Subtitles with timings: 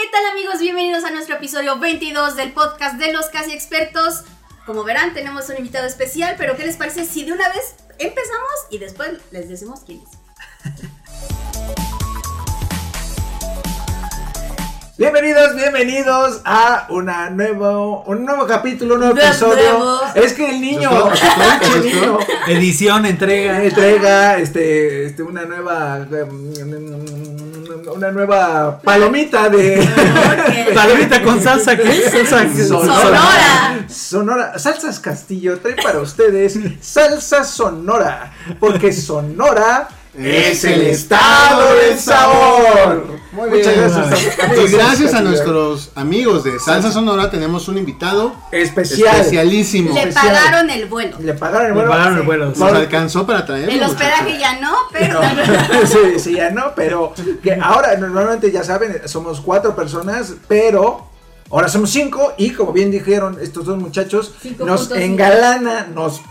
[0.00, 0.60] ¿Qué tal amigos?
[0.60, 4.22] Bienvenidos a nuestro episodio 22 del podcast de los casi expertos.
[4.64, 8.48] Como verán, tenemos un invitado especial, pero ¿qué les parece si de una vez empezamos
[8.70, 10.18] y después les decimos quién es?
[14.96, 19.78] Bienvenidos, bienvenidos a una nuevo, un nuevo capítulo, un nuevo De episodio.
[19.78, 20.00] nuevo.
[20.14, 23.64] Es que el niño, ¿Se el niño Edición, entrega.
[23.64, 26.06] entrega este, este, una nueva,
[27.94, 29.86] una nueva palomita de
[30.74, 32.02] Palomita con salsa, ¿qué?
[32.24, 33.86] Salsa Sonora.
[33.88, 43.18] Sonora, Salsas Castillo trae para ustedes salsa sonora, porque Sonora es el estado del sabor.
[43.32, 43.90] Muy Muchas bien.
[43.92, 44.36] gracias.
[44.58, 49.16] Y gracias a nuestros amigos de Salsa Sonora tenemos un invitado especial.
[49.16, 49.94] especialísimo.
[49.94, 50.26] Le especial.
[50.34, 51.16] pagaron el vuelo.
[51.20, 51.90] Le pagaron el vuelo.
[51.90, 52.46] pagaron el vuelo.
[52.46, 53.72] Nos Por- alcanzó para traerlo.
[53.72, 55.20] El hospedaje ya no, pero
[55.86, 61.06] sí, sí, ya no, pero que ahora normalmente ya saben, somos cuatro personas, pero
[61.50, 66.22] ahora somos cinco y como bien dijeron estos dos muchachos, Cinco nos engalana, nos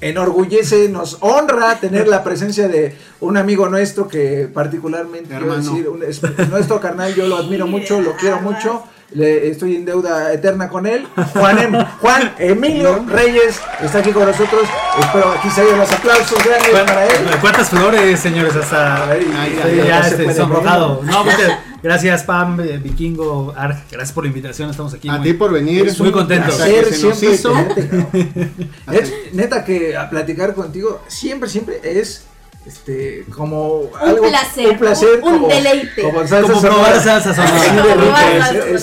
[0.00, 5.70] enorgullece, nos honra tener la presencia de un amigo nuestro que particularmente quiero Hermano.
[5.70, 8.84] decir, un- es nuestro carnal, yo lo admiro mucho, lo quiero mucho.
[9.10, 11.06] Le, estoy en deuda eterna con él.
[11.32, 14.60] Juan, Em- Juan Emilio Reyes está aquí con nosotros.
[15.00, 17.12] Espero aquí se los aplausos grandes para él.
[17.40, 18.54] ¿Cuántas flores, señores?
[18.54, 21.00] Hasta Ay, Ay, ay, ya, ya se sonrojado.
[21.04, 21.52] No, muchas
[21.82, 23.76] gracias, Pam, eh, Vikingo, Arg.
[23.90, 24.70] Gracias por la invitación.
[24.70, 25.08] Estamos aquí.
[25.08, 25.92] A muy- ti por venir.
[25.98, 26.50] Muy contento.
[26.56, 27.68] Cabrón.
[28.86, 32.24] Net- neta que a platicar contigo siempre, siempre es
[32.66, 33.90] este como Un
[34.28, 36.02] placer, un placer, un- un como- deleite.
[36.02, 37.34] como salsa Como probar salsa.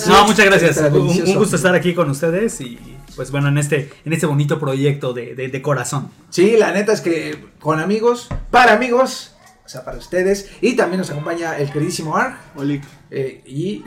[0.08, 0.76] No, muchas gracias.
[0.92, 2.78] Un, gusto estar aquí con ustedes y
[3.14, 6.10] pues bueno, en este, en este bonito proyecto de, de- de corazón.
[6.30, 9.32] Sí, la neta es que con amigos, para amigos,
[9.66, 12.80] o sea, para ustedes y también nos acompaña el queridísimo Arg Oli.
[13.10, 13.84] eh, y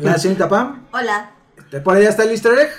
[0.00, 0.86] la señorita Pam.
[0.92, 1.30] hola.
[1.84, 2.70] Por allá está el easter egg.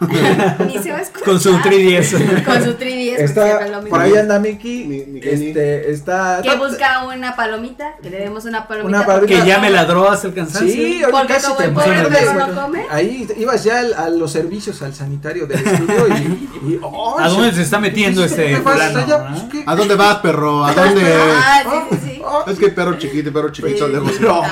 [0.66, 1.24] Ni se va a escuchar.
[1.24, 2.44] Con su 3DS.
[2.44, 2.78] Con su 3DS.
[2.78, 3.90] porque Está, siempre lo mismo.
[3.90, 4.84] por ahí anda Mickey.
[4.84, 5.46] Mi- mi Kenny.
[5.48, 6.40] este, está.
[6.42, 8.96] Que busca una palomita, que le demos una palomita.
[8.98, 9.40] Una palomita.
[9.42, 10.72] Que ya me ladró hasta el cansancio.
[10.72, 12.84] Sí, Porque casi te el no come.
[12.90, 16.12] Ahí ibas ya al- a los servicios, al sanitario del estudio y.
[16.12, 16.88] y- ¡ay,
[17.24, 19.46] ¿A dónde se está metiendo ¿Qué este fulano, ah?
[19.50, 19.64] Pues.
[19.66, 20.64] ¿A dónde vas, perro?
[20.64, 21.02] ¿A dónde?
[21.40, 22.07] Ah, sí, sí, sí.
[22.46, 23.92] Es que perro chiquito y perro chiquito Sí.
[23.92, 24.20] lejos.
[24.20, 24.42] No,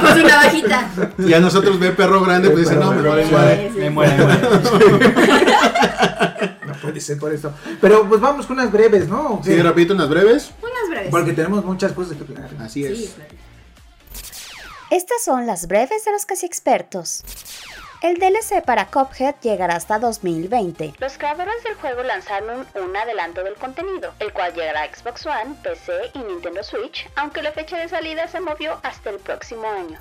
[0.00, 0.90] Con su navajita.
[1.18, 3.02] Y a nosotros ve perro grande, pues dice, no, me.
[3.02, 4.16] Me muere, me muere.
[6.66, 7.52] no puede ser por esto.
[7.80, 9.40] Pero pues vamos con unas breves, ¿no?
[9.44, 10.50] Sí, repito, unas breves.
[10.62, 11.10] Unas breves.
[11.10, 12.50] Porque tenemos muchas cosas que platicar.
[12.62, 13.10] Así Sí, es.
[13.10, 13.30] claro.
[14.90, 17.24] Estas son las breves de los casi expertos.
[18.02, 20.94] El DLC para Cuphead llegará hasta 2020.
[20.98, 25.24] Los creadores del juego lanzaron un, un adelanto del contenido, el cual llegará a Xbox
[25.24, 29.66] One, PC y Nintendo Switch, aunque la fecha de salida se movió hasta el próximo
[29.68, 29.98] año.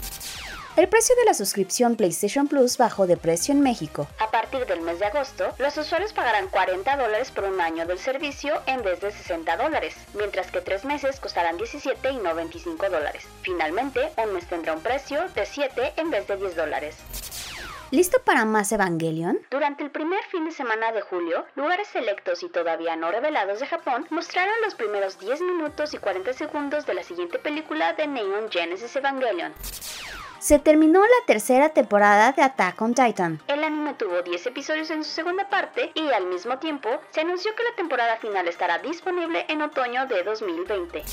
[0.75, 4.07] El precio de la suscripción PlayStation Plus bajó de precio en México.
[4.19, 7.97] A partir del mes de agosto, los usuarios pagarán 40 dólares por un año del
[7.97, 12.89] servicio en vez de 60 dólares, mientras que tres meses costarán 17 y no 25
[12.89, 13.23] dólares.
[13.41, 16.97] Finalmente, un mes tendrá un precio de 7 en vez de 10 dólares.
[17.91, 19.39] ¿Listo para más Evangelion?
[19.51, 23.67] Durante el primer fin de semana de julio, lugares selectos y todavía no revelados de
[23.67, 28.49] Japón mostraron los primeros 10 minutos y 40 segundos de la siguiente película de Neon
[28.49, 29.53] Genesis Evangelion.
[30.39, 33.39] Se terminó la tercera temporada de Attack on Titan.
[33.47, 37.55] El anime tuvo 10 episodios en su segunda parte y al mismo tiempo se anunció
[37.55, 41.03] que la temporada final estará disponible en otoño de 2020.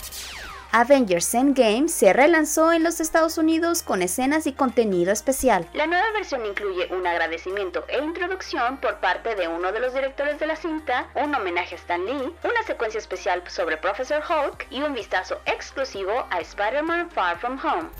[0.75, 5.69] Avengers Endgame se relanzó en los Estados Unidos con escenas y contenido especial.
[5.75, 10.41] La nueva versión incluye un agradecimiento e introducción por parte de uno de los directores
[10.41, 14.81] de la cinta, un homenaje a Stan Lee, una secuencia especial sobre Professor Hulk y
[14.81, 17.91] un vistazo exclusivo a Spider-Man Far From Home.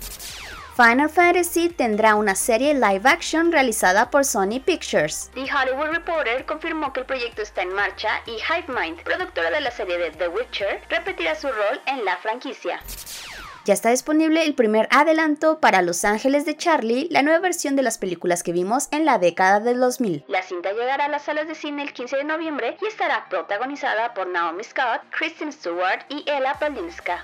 [0.75, 5.29] Final Fantasy tendrá una serie live action realizada por Sony Pictures.
[5.35, 9.69] The Hollywood Reporter confirmó que el proyecto está en marcha y HiveMind, productora de la
[9.69, 12.81] serie de The Witcher, repetirá su rol en la franquicia.
[13.65, 17.83] Ya está disponible el primer adelanto para Los Ángeles de Charlie, la nueva versión de
[17.83, 20.25] las películas que vimos en la década del 2000.
[20.27, 24.15] La cinta llegará a las salas de cine el 15 de noviembre y estará protagonizada
[24.15, 27.23] por Naomi Scott, Kristen Stewart y Ella Balinska.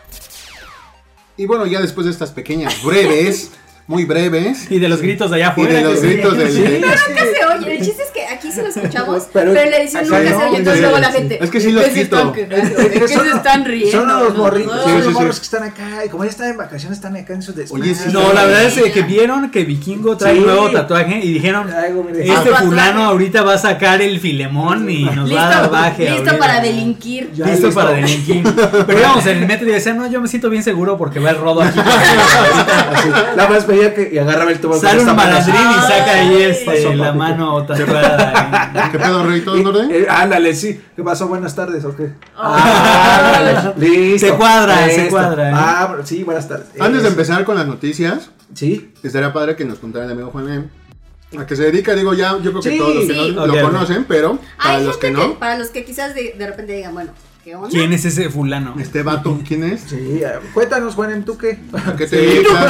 [1.40, 3.52] Y bueno, ya después de estas pequeñas breves,
[3.90, 4.70] muy breves.
[4.70, 5.74] Y de los gritos de allá Y afuera.
[5.74, 6.14] de los que sí.
[6.14, 6.52] gritos del.
[6.52, 6.94] Sí, es Nunca
[7.24, 7.72] que- se oye.
[7.78, 10.30] El chiste es que aquí sí lo escuchamos, Pero- pero, en la edición nunca no,
[10.30, 10.58] se oye.
[10.58, 11.44] Entonces luego la gente.
[11.44, 12.32] Es que sí ¿de los quito.
[12.34, 13.92] qué Son- se están riendo?
[13.92, 16.06] Son los No, morritos, no, son Sí, los sí, morros que están acá.
[16.06, 17.64] Y como ya están en vacaciones, están acá en sus sí,
[18.14, 21.68] No, la verdad es que vieron que Vikingo trae un nuevo tatuaje y dijeron,
[22.20, 26.12] este fulano ahorita va a sacar el filemón y nos va a dar baje.
[26.12, 27.32] listo para delinquir.
[27.36, 28.44] Listo, para delinquir.
[28.86, 31.32] Pero íbamos en el metro y decían, no, yo me siento bien seguro porque va
[31.32, 31.80] el rodo aquí.
[32.94, 34.78] Así, Nada más que y agarraba el tubo.
[34.80, 38.90] Sale un malandrín y saca ahí este, Pasó, la mano tatuada.
[38.92, 39.42] ¿Qué pedo, Rey?
[39.42, 39.90] ¿Todo en orden?
[39.92, 40.80] Eh, ándale, sí.
[40.96, 41.28] ¿Qué pasó?
[41.28, 42.12] Buenas tardes, ¿o qué?
[42.38, 43.74] Ah.
[43.78, 44.28] Listo.
[44.28, 45.54] Se cuadra, se cuadra, ¿eh?
[45.56, 46.68] Ah, sí, buenas tardes.
[46.80, 48.92] Antes de Eh, empezar con las noticias, Sí.
[49.04, 50.70] estaría padre que nos contara el amigo Juan M.
[51.38, 53.32] A que se dedica, digo, ya, yo creo que Sí, todos los que sí.
[53.36, 53.62] no- Ok, lo ok.
[53.62, 56.74] conocen, pero para Hay los que no, que, para los que quizás de, de repente
[56.74, 57.12] digan, bueno,
[57.50, 57.70] ¿qué onda?
[57.70, 58.76] ¿Quién es ese fulano?
[58.80, 59.82] este vato, ¿quién es?
[59.82, 61.60] Sí, eh, cuéntanos, Juan, ¿tú qué?
[61.74, 62.26] ¿A qué te Sí.
[62.26, 62.68] dedicas?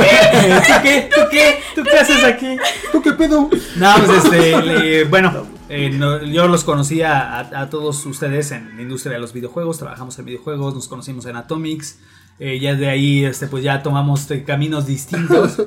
[0.67, 1.09] ¿Tú qué?
[1.13, 1.59] ¿Tú qué?
[1.75, 2.57] ¿Tú qué haces aquí?
[2.91, 3.49] ¿Tú qué pedo?
[3.75, 8.51] No, pues este, le- bueno, eh, no, yo los conocí a, a- a todos ustedes
[8.51, 11.99] en la industria de los videojuegos, trabajamos en videojuegos, nos conocimos en Atomics,
[12.39, 15.57] eh, ya de ahí este, pues ya tomamos eh, caminos distintos.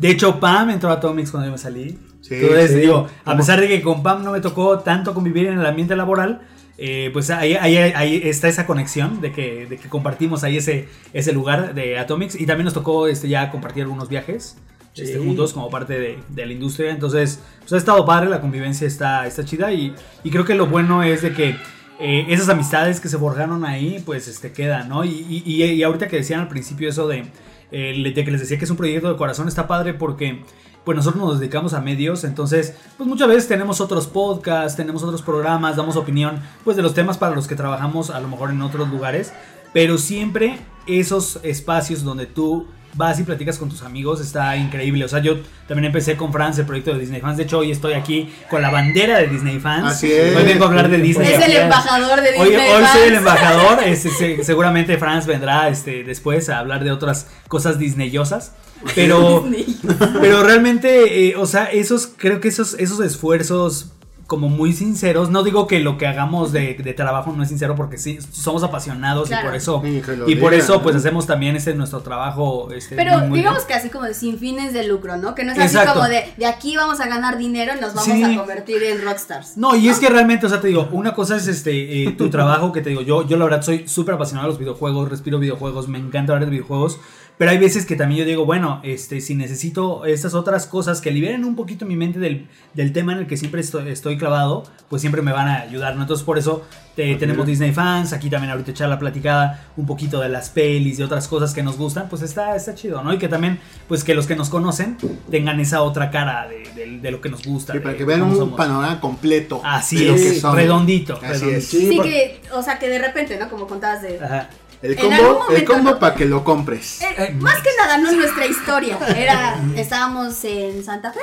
[0.00, 1.98] De hecho, Pam entró a Atomics cuando yo me salí.
[2.22, 2.76] Sí, Entonces, sí.
[2.78, 5.94] digo, a pesar de que con Pam no me tocó tanto convivir en el ambiente
[5.94, 6.40] laboral,
[6.78, 10.88] eh, pues ahí, ahí- ahí está esa conexión de que, de que compartimos ahí ese,
[11.12, 14.56] ese lugar de Atomics y también nos tocó este, ya compartir algunos viajes
[14.96, 16.90] este, juntos como parte de, de la industria.
[16.90, 20.66] Entonces, pues ha estado padre, la convivencia está, está chida y, y creo que lo
[20.66, 21.56] bueno es de que
[22.00, 25.04] eh, esas amistades que se forjaron ahí, pues este, quedan, ¿no?
[25.04, 27.24] Y- y ahorita que decían al principio eso de,
[27.70, 30.40] eh, de que les decía que es un proyecto de corazón, está padre porque
[30.84, 35.22] pues nosotros nos dedicamos a medios, entonces pues muchas veces tenemos otros podcasts, tenemos otros
[35.22, 38.62] programas, damos opinión pues de los temas para los que trabajamos a lo mejor en
[38.62, 39.32] otros lugares,
[39.72, 45.08] pero siempre esos espacios donde tú vas y platicas con tus amigos está increíble, o
[45.08, 45.36] sea, yo
[45.66, 48.60] también empecé con Franz el proyecto de Disney Fans, de hecho hoy estoy aquí con
[48.60, 50.36] la bandera de Disney Fans, Así es.
[50.36, 51.32] hoy vengo a hablar de Disney.
[51.32, 52.68] Es el embajador de Hoy, Disney.
[52.70, 53.18] hoy soy el Fans.
[53.18, 53.78] embajador.
[53.86, 58.52] este, se- seguramente Franz vendrá este, después a hablar de otras cosas disneyosas.
[58.94, 59.78] Pero, Disney.
[60.20, 63.92] pero realmente, eh, o sea, esos, creo que esos, esos esfuerzos
[64.32, 67.74] como muy sinceros, no digo que lo que hagamos de, de trabajo no es sincero
[67.76, 69.42] porque sí, somos apasionados Claro.
[69.42, 71.00] y por eso, Sí, y por eso pues ¿no?
[71.00, 72.70] hacemos también este nuestro trabajo.
[72.72, 75.34] Este, Pero muy- muy digamos que así como de sin fines de lucro, ¿no?
[75.34, 75.92] Que no es así Exacto.
[76.00, 78.22] como de de aquí vamos a ganar dinero y nos vamos Sí.
[78.24, 79.58] a convertir en rockstars.
[79.58, 82.30] No, y es que realmente, o sea, te digo, una cosa es este eh, tu
[82.30, 85.38] trabajo, que te digo, yo, yo la verdad soy súper apasionado de los videojuegos, respiro
[85.38, 86.98] videojuegos, me encanta hablar de videojuegos,
[87.42, 91.10] pero hay veces que también yo digo, bueno, este, si necesito estas otras cosas que
[91.10, 94.62] liberen un poquito mi mente del, del tema en el que siempre estoy, estoy clavado,
[94.88, 96.02] pues siempre me van a ayudar, ¿no?
[96.02, 100.20] Entonces por eso te- tenemos Disney fans, aquí también ahorita echar la platicada un poquito
[100.20, 103.12] de las pelis y otras cosas que nos gustan, pues está, está chido, ¿no?
[103.12, 103.58] Y que también,
[103.88, 104.96] pues que los que nos conocen
[105.30, 107.72] tengan esa otra cara de, de- de lo que nos gusta.
[107.72, 108.56] Sí, de para que vean un somos.
[108.56, 109.60] panorama completo.
[109.64, 110.56] Así de lo que es, somos.
[110.56, 111.14] redondito.
[111.16, 111.56] Así redondito.
[111.58, 111.66] es.
[111.68, 113.48] Sí, Sí, por- que, o sea, que de repente, ¿no?
[113.48, 114.20] Como contabas de...
[114.22, 114.48] Ajá.
[114.82, 115.98] El combo, el combo ¿no?
[115.98, 117.00] para que lo compres.
[117.02, 118.98] Eh, más que nada, no es nuestra historia.
[119.16, 121.20] Era, estábamos en Santa Fe,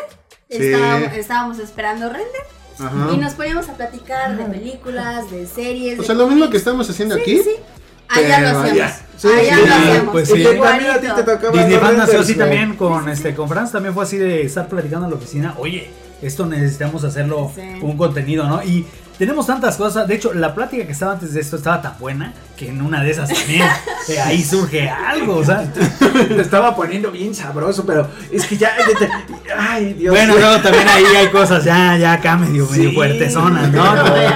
[0.50, 0.58] Sí.
[0.68, 2.42] estábamos, estábamos esperando render
[2.80, 3.10] Ajá.
[3.14, 6.00] y nos poníamos a platicar de películas, de series.
[6.00, 7.38] O de sea, lo mismo que estamos haciendo Sí, aquí.
[7.44, 7.52] sí.
[8.08, 8.72] Allá pero lo hacíamos.
[8.72, 9.00] allá.
[9.18, 10.12] Sí, allá sí, lo hacíamos.
[10.14, 10.44] pues Y sí.
[10.44, 11.26] también a ti te Igualito.
[11.32, 14.42] tocaba Disney los Fan nació así también con este con Franz también fue así de
[14.42, 15.92] estar platicando en la oficina, oye,
[16.22, 17.62] esto necesitamos hacerlo Sí.
[17.82, 18.64] un contenido, ¿no?
[18.64, 18.88] Y
[19.20, 22.34] tenemos tantas cosas, de hecho, la plática que estaba antes de esto estaba tan buena
[22.58, 23.62] que en una de esas también
[24.10, 25.72] eh, ahí surge algo, o sea,
[26.28, 28.72] Te estaba poniendo bien sabroso, pero es que ya.
[29.58, 32.96] ay, Dios bueno, luego también ahí hay cosas ya ya acá medio medio Sí.
[32.96, 33.96] fuertezonas, ¿no?
[34.18, 34.30] Eh,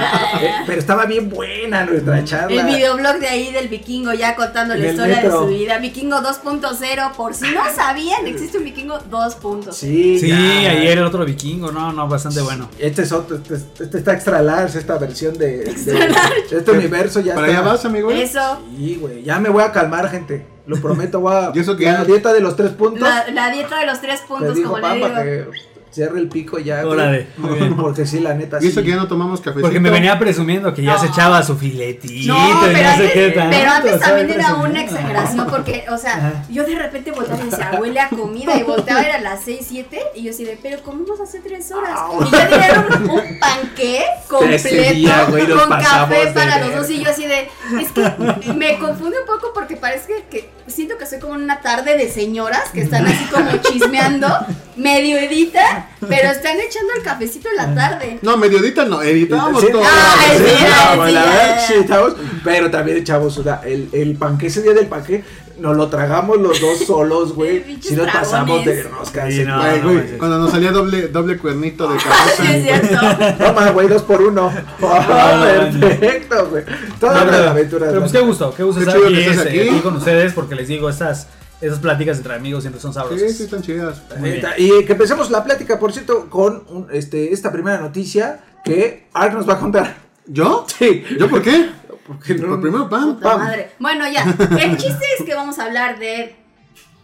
[0.66, 2.60] pero estaba bien buena nuestra charla.
[2.62, 5.40] El videoblog de ahí del vikingo ya contando la historia metro.
[5.42, 5.78] de su vida.
[5.78, 9.72] Vikingo 2.0, por si no sabían, existe un vikingo 2.0.
[9.72, 10.36] Sí, Sí, ya.
[10.70, 12.68] ayer el otro vikingo, no, no, bastante bueno.
[12.78, 17.48] Este es otro, este, este está extra large, esta versión de, este universo ya ¿Para
[17.48, 17.60] está.
[17.60, 18.10] allá vas, amigo?
[18.10, 20.46] Eso, Sí, güey, ya me voy a calmar, gente.
[20.66, 21.50] Lo prometo, voy a.
[21.54, 23.00] Y eso que la ya- dieta de los tres puntos.
[23.08, 25.08] la, la dieta de los tres puntos, como le digo.
[25.14, 25.46] que
[25.94, 26.84] cierre el pico ya.
[26.86, 27.28] Órale.
[27.76, 28.58] Porque sí, la neta.
[28.60, 28.86] Y eso sí.
[28.86, 29.62] que ya no tomamos cafecito.
[29.62, 33.12] Porque me venía presumiendo que ya se echaba su filetito No, y pero, no sé
[33.12, 36.44] qué antes, tanto, pero antes también era una exageración porque, o sea, Ajá.
[36.50, 40.00] yo de repente volteaba y decía, huele a comida y volteaba era las 6, 7
[40.16, 42.00] y yo así de, pero comimos hace 3 horas.
[42.26, 47.02] Y ya tenía un, un panqué completo día, güey, con café para los dos y
[47.02, 47.48] yo así de,
[47.80, 51.42] es que me confunde un poco porque parece que, que siento que soy como en
[51.42, 54.28] una tarde de señoras que están así como chismeando,
[54.76, 58.18] medio edita, pero están echando el cafecito en la tarde.
[58.22, 59.82] No, mediodita no, editábamos Sí, todo.
[59.84, 61.30] Ah, sí, sí, no, sí, la ya.
[61.30, 65.24] verdad, sí, estamos, pero también echamos una, el, el panque, ese día del panque,
[65.58, 67.78] nos lo tragamos los dos solos, güey.
[67.80, 69.30] Si nos pasamos de rosca.
[69.30, 70.12] Sí, no, güey.
[70.12, 72.54] No cuando nos salía doble, doble cuernito de Sí, cabeza.
[72.56, 73.44] es cierto.
[73.44, 74.52] Toma, güey, dos por uno.
[74.82, 76.64] Ah, perfecto, güey.
[76.98, 77.88] Todas No, las aventuras.
[77.88, 79.68] pero pues qué gusto, qué gusto Qué estar este, aquí.
[79.68, 81.28] aquí con ustedes porque les digo, estas,
[81.66, 83.30] esas pláticas entre amigos siempre son sabrosas.
[83.30, 84.02] Sí, sí, están chidas.
[84.18, 84.46] Muy bien.
[84.58, 89.34] Y que empecemos la plática, por cierto, con un- este, esta primera noticia que Ark
[89.34, 89.96] nos va a contar.
[90.26, 90.66] ¿Yo?
[90.78, 91.04] Sí.
[91.18, 91.70] ¿Yo por qué?
[92.06, 93.18] Porque no- Por primero, pam.
[93.20, 93.40] Pam.
[93.40, 93.70] madre.
[93.78, 94.22] Bueno, ya.
[94.60, 96.36] El chiste es que vamos a hablar de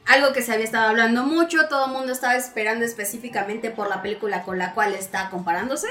[0.07, 1.69] algo que se había estado hablando mucho.
[1.69, 5.87] Todo el mundo estaba esperando específicamente por la película con la cual está comparándose.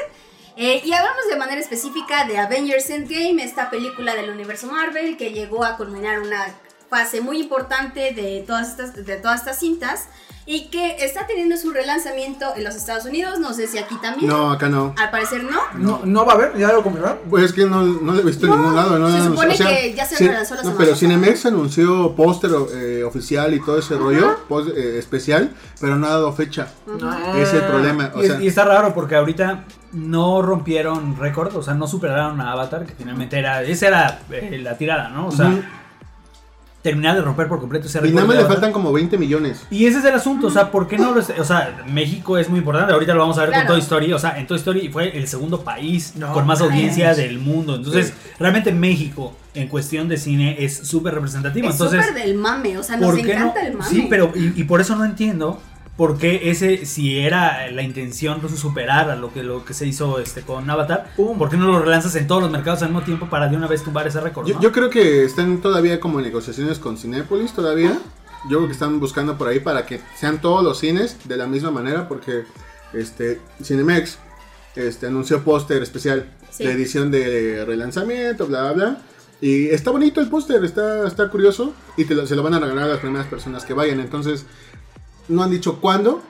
[0.57, 5.31] Eh, y hablamos de manera específica de Avengers Endgame, esta película del universo Marvel que
[5.31, 6.43] llegó a culminar una
[6.89, 10.07] fase muy importante de todas estas, de todas estas cintas
[10.45, 13.37] y que está teniendo su relanzamiento en los Estados Unidos.
[13.39, 14.27] No sé si aquí también.
[14.31, 14.95] No, acá no.
[14.97, 15.59] Al parecer no.
[15.75, 17.19] No, no va a haber, ya lo confirmaron.
[17.29, 18.97] Pues es que no, no lo he visto en No, ningún lado.
[18.97, 20.95] No, se no, supone o sea, que ya se sí, relanzó la no, semana Pero.
[20.97, 26.11] Cinemex anunció póster eh, oficial y todo ese rollo, post, eh, especial, pero no ha
[26.11, 26.67] dado fecha.
[27.35, 28.11] Ese es el problema.
[28.15, 32.41] O Y, sea, y está raro porque ahorita no rompieron récord, o sea, no superaron
[32.41, 35.27] a Avatar, que finalmente era, esa era eh, la tirada, ¿no?
[35.27, 35.61] O sea, Ujú.
[36.81, 38.15] Terminar de romper por completo ese y récord.
[38.15, 39.65] nada más le faltan como 20 millones.
[39.69, 42.49] Y ese es el asunto, o sea, ¿por qué no lo O sea, México es
[42.49, 43.67] muy importante, ahorita lo vamos a ver Claro.
[43.67, 46.61] con Toy Story, o sea, en Toy Story fue el segundo país No con más
[46.61, 52.05] audiencia del mundo, entonces, realmente México en cuestión de cine es súper representativo, Es entonces...
[52.05, 53.89] súper del mame, o sea, nos encanta el mame.
[53.89, 55.59] Sí, pero y, y por eso no entiendo
[55.99, 59.85] por qué ese, si era la intención pues, superar a lo que lo que se
[59.85, 61.37] hizo este con Avatar, Pum.
[61.37, 63.67] ¿por qué no lo relanzas en todos los mercados al mismo tiempo para de una
[63.67, 64.47] vez tumbar ese récord?
[64.47, 64.61] Yo, no?
[64.61, 67.99] yo creo que están todavía como en negociaciones con Cinépolis todavía.
[68.49, 71.47] Yo creo que están buscando por ahí para que sean todos los cines de la
[71.47, 72.45] misma manera porque
[72.93, 74.17] este Cinemex
[74.77, 76.63] este, anunció póster especial Sí.
[76.63, 78.97] de edición de relanzamiento, bla, bla, bla.
[79.41, 82.59] Y está bonito el póster, está, está curioso y te lo- se lo van a
[82.59, 83.99] regalar a las primeras personas que vayan.
[83.99, 84.45] Entonces,
[85.29, 86.21] no han dicho cuándo,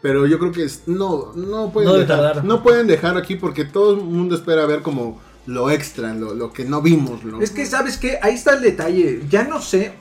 [0.00, 2.44] pero yo creo que es- no, no, pueden No dejar, tardar.
[2.44, 6.52] no pueden dejar aquí porque todo el mundo espera ver como lo extra, lo, lo
[6.52, 7.24] que no vimos.
[7.24, 8.18] lo- Es que, ¿sabes qué?
[8.22, 9.22] Ahí está el detalle.
[9.30, 9.92] Ya no sé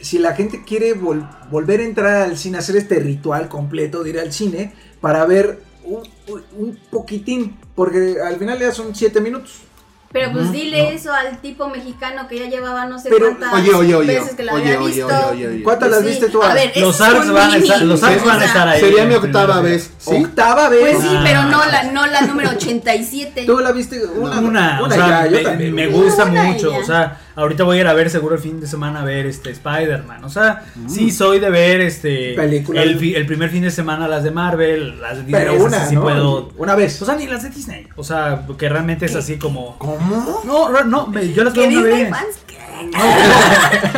[0.00, 4.10] si la gente quiere vol- volver a entrar al cine, hacer este ritual completo de
[4.10, 7.56] ir al cine para ver un, un- un poquitín.
[7.74, 9.62] Porque al final ya son 7 minutos.
[10.10, 10.88] Pero pues dile no.
[10.90, 14.34] eso al tipo mexicano que ya llevaba no sé Pero, cuántas oye, oye, oye, veces
[14.36, 15.06] que la oye, había oye, visto.
[15.06, 15.62] oye, oye, oye.
[15.62, 16.06] ¿Cuántas las Sí.
[16.06, 16.42] viste tú?
[16.42, 18.80] A ver, Los ARCs van a estar, los ARCs O van a estar ahí.
[18.80, 20.14] Sería mi octava vez, ¿sí?
[20.24, 20.80] Octava vez.
[20.96, 21.20] Pues sí, Ah.
[21.24, 23.44] pero no la, no la número 87.
[23.44, 24.02] ¿Tú la viste?
[24.06, 25.74] Una, Una, o una sea, ya, yo me, también.
[25.74, 26.78] me gusta Una mucho, ya.
[26.78, 29.26] o sea, ahorita voy a ir a ver seguro el fin de semana a ver
[29.26, 32.84] este Spider-Man, o sea, sí soy de ver este Películas.
[32.84, 35.86] el, fi- el primer fin de semana las de Marvel, las de Disney, Pero una,
[35.86, 36.02] sí ¿no?
[36.02, 37.00] puedo, Una vez.
[37.00, 40.42] o sea, ni las de Disney, o sea, que realmente es así como ¿Cómo?
[40.44, 42.12] no, no, me- yo las veo una Disney vez.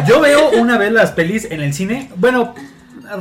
[0.09, 2.11] Yo veo una vez las pelis en el cine.
[2.17, 2.55] Bueno,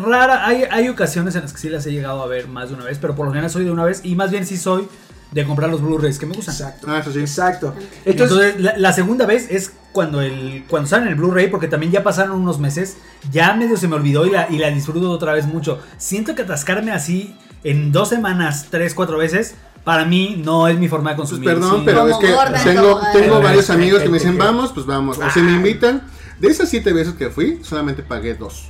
[0.06, 0.46] rara.
[0.48, 2.86] Hay, hay ocasiones en las que sí las he llegado a ver más de una
[2.86, 4.02] vez, pero por lo general soy de una vez.
[4.04, 4.88] Y más bien sí soy
[5.32, 6.56] de comprar los Blu-rays que me gustan.
[6.56, 6.88] Exacto.
[6.90, 7.20] Ah, eso sí.
[7.20, 7.74] Exacto.
[8.06, 11.68] Entonces, Entonces, la, la segunda vez es cuando el cuando sale en el Blu-ray, porque
[11.68, 12.98] también ya pasaron unos meses,
[13.32, 15.80] ya medio se me olvidó y la, y la disfruto otra vez mucho.
[15.98, 20.88] Siento que atascarme así en dos semanas, tres, cuatro veces, para mí no es mi
[20.88, 21.50] forma de Pues consumir.
[21.54, 24.72] perdón, Sí, pero Como es que gorda, tengo, tengo varios amigos que me dicen, vamos,
[24.74, 25.18] pues vamos.
[25.18, 26.04] O si me invitan,
[26.40, 28.70] de esas siete veces que fui, solamente pagué dos.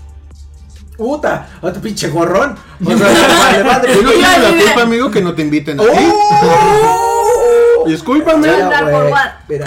[0.98, 2.56] puta, a tu pinche gorrón.
[2.86, 3.94] O sea, vale, madre.
[3.96, 4.64] Yo la mira.
[4.66, 5.90] culpa, amigo, que no te inviten a ti.
[5.92, 7.86] ¡Oh!
[7.88, 8.48] Discúlpame.
[8.48, 9.66] Mira, mira,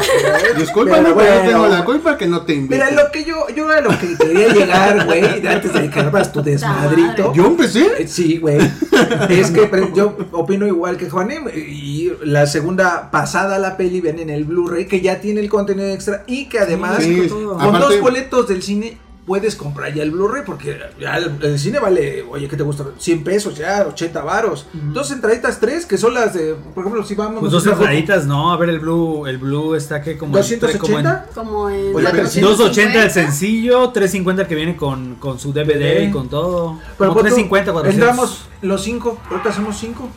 [0.57, 1.51] Discúlpame, pero pero yo bueno.
[1.51, 2.97] tengo la culpa que no te Mira, inviten.
[2.97, 6.43] lo que yo, yo a lo que quería llegar, güey, antes de que armas tu
[6.43, 7.33] desmadrito.
[7.35, 7.87] ¿Yo empecé?
[7.99, 8.59] Eh, Sí, güey.
[9.31, 14.31] Es que yo opino igual que Juan y la segunda pasada la peli ven en
[14.31, 18.01] el Blu-ray que ya tiene el contenido extra y que además Sí, con aparte- dos
[18.01, 22.49] boletos del cine puedes comprar ya el Blu-ray porque ya el, el cine vale, oye,
[22.49, 22.85] ¿qué te gusta?
[22.99, 24.67] 100 pesos ya, 80 varos.
[24.73, 27.39] Dos entraditas, tres, que son las de, por ejemplo, si vamos...
[27.41, 30.99] Pues dos entraditas, no, a ver el blue, el blue está que como entre- como
[30.99, 31.25] en- ¿280?
[31.35, 32.41] Como en Oye, pero sí.
[32.41, 36.79] 280 el sencillo, 350 el que viene con, con su DVD y con todo.
[36.99, 37.35] Pero como ¿cuánto?
[37.37, 38.09] 350, 400.
[38.09, 40.09] Entramos los cinco, ahorita somos cinco.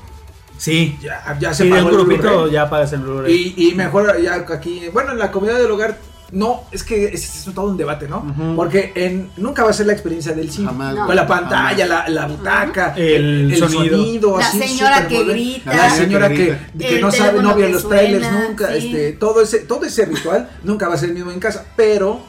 [0.57, 0.97] Sí.
[1.01, 2.51] Ya, ya se de pagó un el grupito Blu-ray.
[2.51, 3.53] ya pagas el Blu-ray.
[3.57, 5.97] Y, y mejor ya aquí, bueno, en la comida del hogar,
[6.31, 8.25] no, es que es, es todo un debate, ¿no?
[8.55, 10.67] Porque en, nunca va a ser la experiencia del cine.
[10.67, 10.95] Jamás.
[10.95, 11.05] No.
[11.05, 14.37] Con la pantalla, la, la butaca, El sonido.
[14.37, 15.73] La así señora súper que grita.
[15.75, 16.89] La señora que, grita.
[16.89, 18.67] que no sabe, no vio los trailers nunca.
[18.73, 18.87] sí.
[18.87, 21.65] Este, todo, ese, todo ese ritual nunca va a ser el mismo en casa.
[21.75, 22.21] Pero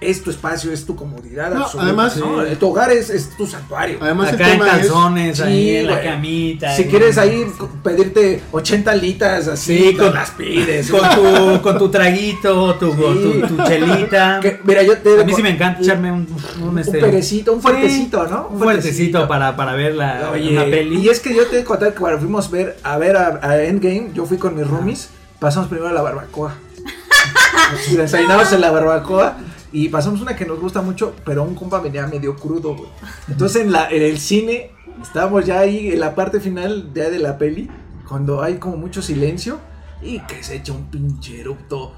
[0.00, 1.50] es tu espacio, es tu comodidad.
[1.54, 2.42] No, absoluta, además- ¿no?
[2.58, 3.98] tu hogar es, es tu santuario.
[4.02, 4.66] Además, el Acá en es.
[4.66, 6.74] calzones, ahí Sí, en la camita.
[6.76, 6.88] Si ahí.
[6.88, 7.46] quieres ahí
[7.82, 10.90] pedirte 80 litas así, con- las pides.
[10.90, 13.42] Con tu, con tu traguito, tu, Sí.
[13.48, 14.40] tu, tu chelita.
[14.42, 16.26] Que, mira, yo te A mí sí me encanta echarme un,
[16.60, 18.48] un, un este, perecito, un Sí, fuertecito, ¿no?
[18.50, 20.98] Un fuertecito para, para ver la, Oye, una peli.
[21.00, 23.38] Y es que yo te voy a contar que cuando fuimos ver, a ver a,
[23.42, 25.08] a Endgame, yo fui con mis roomies,
[25.38, 26.54] pasamos primero a la barbacoa.
[27.88, 29.36] Nos desayunamos en la barbacoa
[29.74, 32.88] y pasamos una que nos gusta mucho, pero un compa venía medio crudo, güey.
[33.28, 34.70] Entonces en, la, en el cine,
[35.02, 37.68] estábamos ya ahí en la parte final ya de la peli,
[38.08, 39.58] cuando hay como mucho silencio
[40.00, 41.92] y que se echa un pinche erupto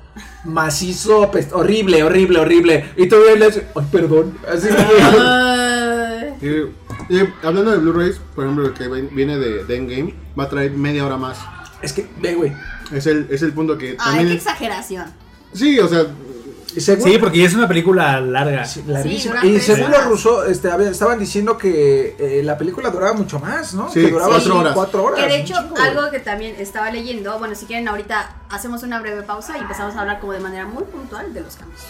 [0.45, 2.93] macizo, horrible, horrible, horrible.
[2.97, 4.69] Y tú le dices, ay, perdón, así
[7.09, 10.73] y hablando de Blu-rays, por ejemplo, el que viene de, de Endgame, va a traer
[10.73, 11.39] media hora más.
[11.83, 12.53] Es que, ve, güey.
[12.93, 14.29] Es el, es el punto que Ay, también.
[14.29, 15.07] qué exageración.
[15.53, 16.07] sí, o sea,
[16.81, 18.65] según- Sí, porque ya es una película larga.
[18.65, 18.83] Sí,
[19.45, 23.89] y según los rusos, este, estaban diciendo que eh, la película duraba mucho más, ¿no?
[23.91, 24.75] Sí, que duraba cuatro horas.
[24.75, 25.21] cuatro horas.
[25.21, 29.23] Que de hecho, algo que también estaba leyendo, bueno, si quieren ahorita hacemos una breve
[29.23, 31.83] pausa y empezamos a hablar como de manera muy puntual de los cambios.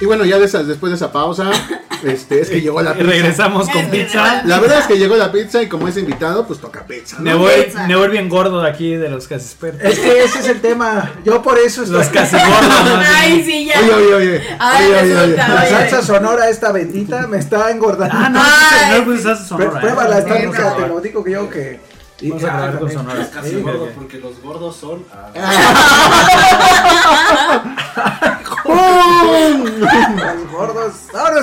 [0.00, 1.50] Y bueno, ya de después de esa pausa,
[2.04, 3.10] este, es que llegó la Y pizza.
[3.10, 4.42] regresamos con pizza.
[4.44, 7.16] La verdad es que llegó la pizza y como es invitado, pues toca pizza.
[7.18, 7.22] ¿no?
[7.22, 7.86] Me voy, Pizza.
[7.86, 9.82] me voy bien gordo de aquí de los casi expertos.
[9.84, 11.12] Es que ese es el tema.
[11.24, 11.98] Yo por eso estoy.
[11.98, 13.04] Los casi gordos.
[13.16, 13.78] Ay, sí, ya.
[13.80, 14.56] Oye, oye, oye.
[14.58, 15.14] Ay, oye, oye, oye.
[15.36, 18.14] resulta, La salsa sonora esta bendita me está engordando.
[18.18, 19.80] Ah, no, Ay, no, pues salsa sonora.
[19.80, 20.20] Pruébala, ¿eh?
[20.20, 20.76] está Sí, rica, prueba.
[20.76, 21.80] te lo digo que yo que.
[22.22, 22.98] y- Vamos a probar con también.
[22.98, 23.30] sonora.
[23.34, 23.90] Casi Sí, gordo, ok.
[23.96, 25.04] porque los gordos son.
[28.72, 30.94] ah, Los gordos.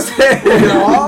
[0.03, 0.41] Sé.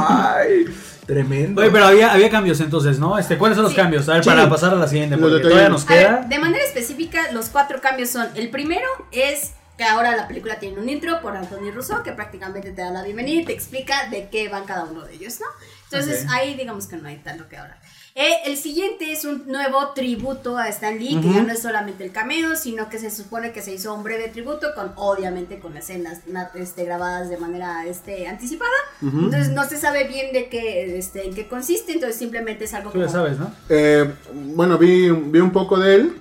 [0.07, 0.65] Ay,
[1.05, 1.61] tremendo.
[1.61, 3.17] Oye, pero había, había cambios entonces, ¿no?
[3.17, 3.77] Este, ¿Cuáles son los Sí.
[3.77, 4.07] cambios?
[4.09, 4.29] A ver, Sí.
[4.29, 6.25] para pasar a la siguiente, porque todavía nos ver, queda.
[6.27, 10.77] de manera específica, los cuatro cambios son: el primero es que ahora la película tiene
[10.79, 14.27] un intro por Anthony Russo que prácticamente te da la bienvenida y te explica de
[14.29, 15.45] qué van cada uno de ellos, ¿no?
[15.85, 17.77] Entonces ahí digamos que no hay tanto que hablar.
[18.15, 22.03] Eh, el siguiente es un nuevo tributo a Stan Lee, que ya no es solamente
[22.03, 25.77] el cameo, sino que se supone que se hizo un breve tributo con, obviamente, con
[25.77, 28.69] escenas na- este, grabadas de manera este, anticipada.
[29.01, 32.91] Entonces no se sabe bien de qué, este, en qué consiste, entonces simplemente es algo
[32.91, 33.51] Tú ya como- sabes, ¿no?
[33.69, 36.17] Eh, bueno, vi, vi un poco de él,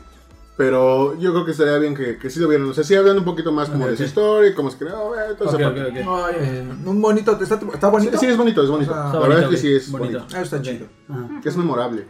[0.59, 2.69] pero yo creo que estaría bien que, que sí lo vieran.
[2.69, 4.09] O sea, sí hablando un poquito más como de su ok.
[4.09, 6.03] historia, cómo se creó, eh, toda Ok, esa ok, parte.
[6.03, 6.09] ok.
[6.37, 8.19] Ay, un bonito, está, está bonito.
[8.19, 8.91] sí, es bonito, es bonito.
[8.91, 10.19] O sea, la verdad es que sí es Bonito.
[10.19, 10.37] bonito.
[10.37, 10.87] Ah, está chido.
[11.09, 11.41] Ajá.
[11.41, 12.07] Que es memorable.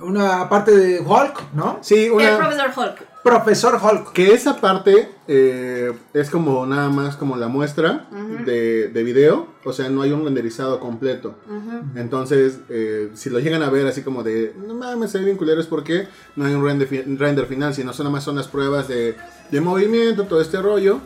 [0.00, 1.78] Una parte de Hulk, ¿no?
[1.82, 2.38] Sí, El una...
[2.38, 3.10] profesor Hulk.
[3.22, 4.12] Profesor Hulk.
[4.12, 8.08] Que esa parte eh, es como nada más como la muestra
[8.46, 11.34] de, de video, o sea, no hay un renderizado completo.
[11.94, 15.36] Entonces, eh, si lo llegan a ver así como de, no mames, se ve bien
[15.36, 18.48] culero, es porque no hay un render, render final, sino son nada más son las
[18.48, 19.16] pruebas de,
[19.50, 21.00] de movimiento, todo este rollo,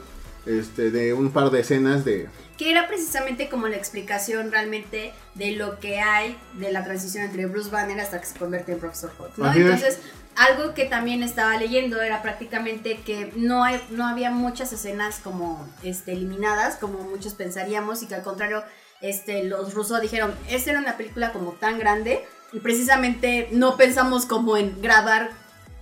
[0.47, 2.29] este, de un par de escenas de...
[2.59, 7.47] Que era precisamente como la explicación realmente de lo que hay de la transición entre
[7.47, 9.47] Bruce Banner hasta que se convierte en Profesor Hulk, ¿no?
[9.47, 9.65] Así es.
[9.65, 9.99] Entonces,
[10.37, 15.69] algo que también estaba leyendo era prácticamente que no hay, no había muchas escenas como
[15.83, 18.63] este, eliminadas, como muchos pensaríamos, y que al contrario,
[19.01, 24.27] este, los rusos dijeron, esta era una película como tan grande, y precisamente no pensamos
[24.27, 25.31] como en grabar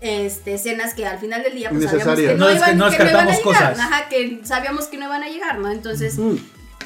[0.00, 3.10] este, escenas que al final del día pues sabíamos que no, iban, no que no
[3.10, 3.78] iban a llegar, cosas.
[3.78, 5.70] ajá, que sabíamos que no iban a llegar, ¿no?
[5.70, 6.36] Entonces, Mm,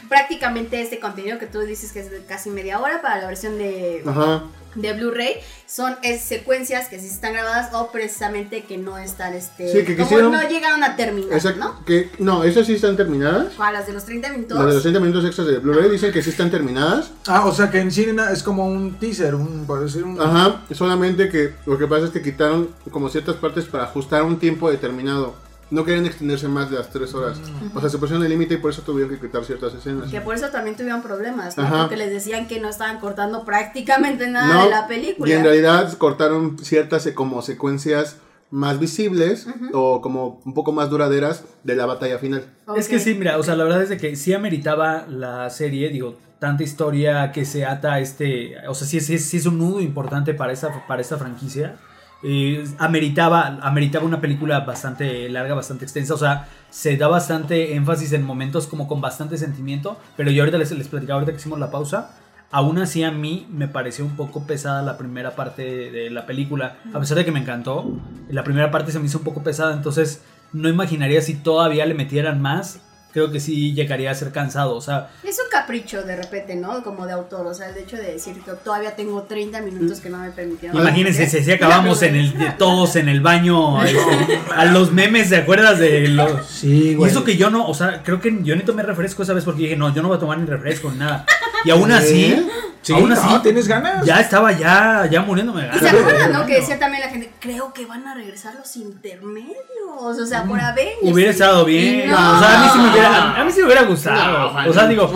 [0.09, 3.59] prácticamente este contenido que tú dices que es de casi media hora para la versión
[3.59, 4.45] de, Ajá.
[4.75, 5.35] de Blu-ray
[5.67, 9.97] son es, secuencias que sí están grabadas o precisamente que no están este Sí, que
[9.97, 11.59] como quisieron- no llegaron a terminar, Exacto.
[11.61, 11.85] ¿no?
[11.85, 13.55] Que, no, esas sí están terminadas.
[13.57, 13.75] ¿Cuál?
[13.75, 14.57] las de los 30 minutos.
[14.59, 17.11] Las de los 30 minutos extras de Blu-ray dicen que sí están terminadas.
[17.27, 20.21] Ah, o sea que en cine es como un teaser, un, por decir un...
[20.21, 24.39] Ajá, solamente que lo que pasa es que quitaron como ciertas partes para ajustar un
[24.39, 25.35] tiempo determinado.
[25.71, 27.41] No querían extenderse más de las 3 horas.
[27.75, 30.11] O sea, se pusieron el límite y por eso tuvieron que quitar ciertas escenas.
[30.11, 31.57] Que por eso también tuvieron problemas.
[31.57, 35.29] Porque les decían que no estaban cortando prácticamente nada No, de la película.
[35.29, 38.19] Y en realidad cortaron ciertas eh, como secuencias
[38.51, 42.45] más visibles o como un poco más duraderas de la batalla final.
[42.77, 45.89] Es que sí, mira, o sea, la verdad es de que sí ameritaba la serie,
[45.89, 49.59] digo, tanta historia que se ata a este, o sea, sí, sí, sí es un
[49.59, 51.77] nudo importante para esta, para esta franquicia.
[52.23, 53.59] Eh, ameritaba,
[54.03, 58.89] una película bastante larga, bastante extensa, o sea, se da bastante énfasis en momentos como
[58.89, 62.17] con bastante sentimiento, pero yo ahorita les, les platicaba, ahorita que hicimos la pausa,
[62.51, 66.25] aún así a mí me pareció un poco pesada la primera parte de, de la
[66.25, 67.93] película, a pesar de que me encantó,
[68.31, 71.95] la primera parte se me hizo un poco pesada, entonces no imaginaría si todavía le
[71.95, 72.81] metieran más
[73.17, 74.77] creo que sí llegaría a ser cansado.
[74.77, 76.83] O sea, Es un capricho de repente, ¿no?
[76.83, 80.11] Como de autor, o sea, el hecho de decir que todavía tengo 30 minutos que
[80.11, 80.79] no me permitieron.
[80.79, 85.31] imagínense si, si acabamos en el de todos en el baño este, a los memes,
[85.31, 87.11] ¿te acuerdas de los Sí, Y güey.
[87.11, 89.63] eso que yo no, o sea, creo que yo ni tomé refresco esa vez porque
[89.63, 91.25] dije, no, yo no voy a tomar ni refresco ni nada.
[91.65, 92.47] Y aún así,
[92.87, 94.07] Sí, aún no, así, ¿tienes ganas?
[94.07, 95.63] ya estaba ya, ya muriéndome.
[95.63, 96.01] de Y se ganas.
[96.03, 96.47] acuerdan, ¿no?
[96.47, 99.57] Que decía también la gente, creo que van a regresar los intermedios.
[99.99, 100.99] O sea, por Avengers.
[101.03, 102.09] Hubiera estado bien.
[102.11, 102.15] No.
[102.37, 104.53] O sea, a mí sí me hubiera, a mí sí me hubiera gustado.
[104.53, 105.11] No, o sea, digo,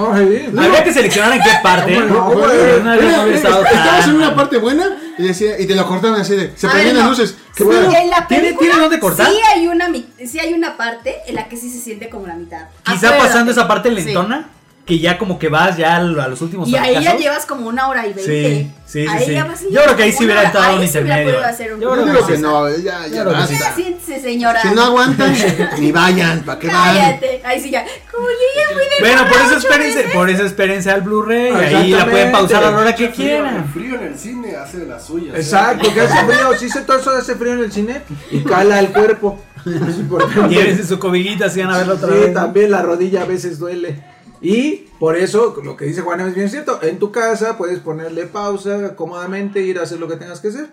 [0.53, 2.01] No, habría que seleccionar en qué parte.
[2.01, 4.87] No, no, no Estabas en una parte buena
[5.19, 6.53] y, decía, y te lo cortaron así de.
[6.57, 7.11] Se prendían las no.
[7.11, 7.37] luces.
[7.55, 7.93] ¿Qué Sí, pedo?
[7.95, 9.27] En la ¿Tiene- película tiene dónde cortar?
[9.29, 9.89] Sí hay, una,
[10.27, 12.67] sí hay una parte en la que sí se siente como la mitad.
[12.85, 13.95] Quizá pasando esa parte Sí.
[13.97, 14.49] lentona,
[14.87, 17.21] que ya como que vas ya a los últimos Y ahí ya fracasos.
[17.21, 18.25] llevas como una hora y veinte.
[18.25, 19.33] Sí, sí, sí, Ahí sí.
[19.35, 21.25] ya vas y Yo creo que ahí sí hubiera estado un sí intermedio.
[21.35, 22.43] podido hacer un- Yo creo que sí.
[22.43, 23.29] no, ya, ya sí.
[23.29, 23.75] Basta.
[23.77, 24.61] siéntese, señora.
[24.63, 25.33] Si no aguantan,
[25.79, 26.97] ni vayan, ¿para qué van?
[26.97, 27.41] Cállate.
[27.45, 27.85] Ahí sí ya.
[28.11, 30.13] Como yo ya fui de Bueno, por eso espérense, veces.
[30.13, 33.13] por eso espérense al Blu-ray y ahí la pueden pausar a la hora que El
[33.13, 33.71] quieran.
[33.73, 35.37] frío en el cine hace de las suyas.
[35.37, 38.01] Exacto, que hace frío, sí se todo eso hace frío en el cine
[38.33, 39.39] y cala el cuerpo.
[39.63, 40.49] Sí, ejemplo.
[40.49, 42.33] Llévense su cobijita si van a verlo otra Sí, vez.
[42.33, 44.01] también la rodilla a veces duele.
[44.43, 48.27] Y por eso, lo que dice Juan es bien cierto, en tu casa puedes ponerle
[48.27, 50.69] pausa cómodamente, ir a hacer lo que tengas que hacer,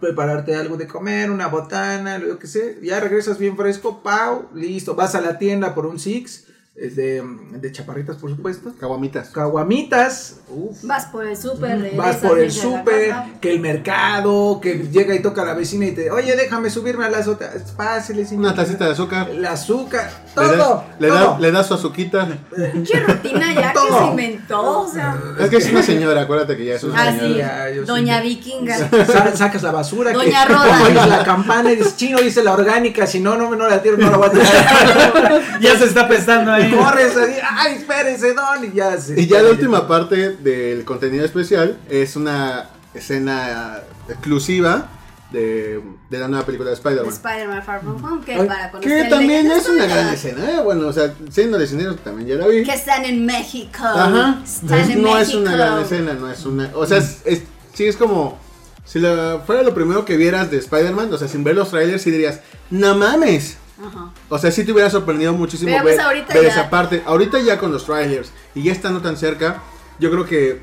[0.00, 4.94] prepararte algo de comer, una botana, lo que sea, ya regresas bien fresco, pau, listo,
[4.94, 6.46] vas a la tienda por un six,
[6.76, 7.22] eh, de,
[7.60, 9.28] de chaparritas por supuesto, Caguamitas.
[9.28, 11.94] caguamitas, uf, Vas por el súper.
[11.96, 15.92] vas por el a súper, que el mercado, que llega y toca la vecina y
[15.92, 18.46] te, oye, déjame subirme a la azotea, pásele, señor.
[18.46, 19.30] Una tacita de azúcar.
[19.30, 22.26] El azúcar, Le das- todo, Le da, le das su azuquita.
[22.72, 23.98] Pinche rutina ya que Todo.
[23.98, 24.80] se inventó.
[24.80, 25.16] O sea.
[25.38, 27.68] Es que es una señora, acuérdate que ya es una Ah, señora.
[27.70, 27.76] sí.
[27.76, 28.28] Ya, Doña sí.
[28.28, 28.76] Vikinga.
[29.06, 30.82] Sa- sacas la basura, Doña que Roda.
[30.82, 33.96] oyes la campana y dices, chino, dice la orgánica, si no, no, no la tiro,
[33.96, 35.40] no la voy a tirar.
[35.60, 36.70] Ya se está pestando ahí.
[36.72, 41.24] Corres así, ay, espérense, don, y ya se Y ya la última parte del contenido
[41.24, 44.86] especial es una escena exclusiva
[45.34, 47.12] de, de la nueva película de Spider-Man.
[47.12, 50.60] Spider-Man Far From Home, que para cuando Que también es una gran escena, ¿eh?
[50.64, 52.62] Bueno, o sea, siendo escenario también ya la vi.
[52.64, 53.82] Que están en México.
[53.84, 54.40] Ajá.
[54.44, 55.20] Están Es- en no México.
[55.30, 56.70] es una gran escena, no es una.
[56.74, 57.42] O sea, es, es-
[57.74, 58.38] sí es como.
[58.86, 62.02] Si la- fuera lo primero que vieras de Spider-Man, o sea, sin ver los trailers,
[62.02, 63.56] sí dirías, no mames.
[63.84, 64.10] Ajá.
[64.28, 67.02] O sea, sí te hubiera sorprendido muchísimo Pero, ver, pues, ver esa parte.
[67.06, 69.62] Ahorita ya con los trailers y ya estando tan cerca,
[69.98, 70.60] yo creo que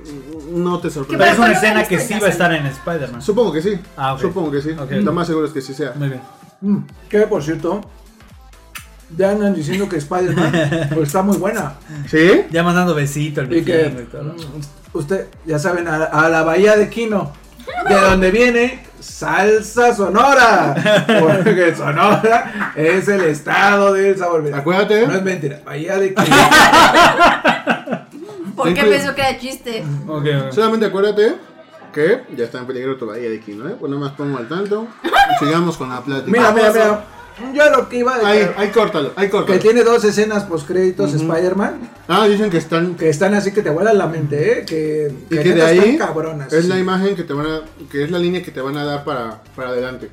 [0.51, 1.29] no te Pero sorprende.
[1.29, 3.21] es una escena que sí va a estar en Spider-Man.
[3.21, 3.79] Supongo que sí.
[3.97, 4.21] Ah, ok.
[4.21, 4.71] Supongo que sí.
[4.71, 4.91] Ok.
[4.91, 5.93] Lo más seguro es que sí sea.
[5.95, 6.21] Muy bien.
[6.61, 6.77] Mm,
[7.09, 7.81] Que por cierto,
[9.17, 11.73] ya andan diciendo que Spider-Man pues, está muy buena.
[12.09, 12.43] ¿Sí?
[12.51, 14.23] Ya mandando besito al Y que vikingo y todo.
[14.33, 17.31] mm, usted, ya saben, a, a la bahía de Quino,
[17.87, 20.75] de donde viene salsa sonora.
[21.19, 24.43] Porque Sonora es el estado del sabor.
[24.53, 25.07] Acuérdate.
[25.07, 26.35] No es mentira, bahía de Quino.
[28.63, 29.83] ¿Por qué pensó que era chiste?
[30.51, 31.35] Solamente acuérdate
[31.93, 33.75] que ya está en peligro tu bahía de Quino, ¿eh?
[33.79, 34.87] Pues nada más pongo al tanto.
[35.39, 36.31] Sigamos con la plática.
[36.31, 37.05] Mira, mira, mira.
[37.53, 38.53] Yo lo que iba a Ahí, decir.
[38.57, 39.59] ahí córtalo, ahí Que córtalo.
[39.59, 42.93] tiene dos escenas post créditos Spider-Man Ah, dicen que están.
[42.95, 44.65] que están así que te vuelan la mente, ¿eh?
[44.65, 46.53] Que, Y que de neta ahí están cabronas.
[46.53, 46.69] es sí.
[46.69, 47.61] la imagen que te van a.
[47.89, 50.11] que es la línea que te van a dar para, para adelante.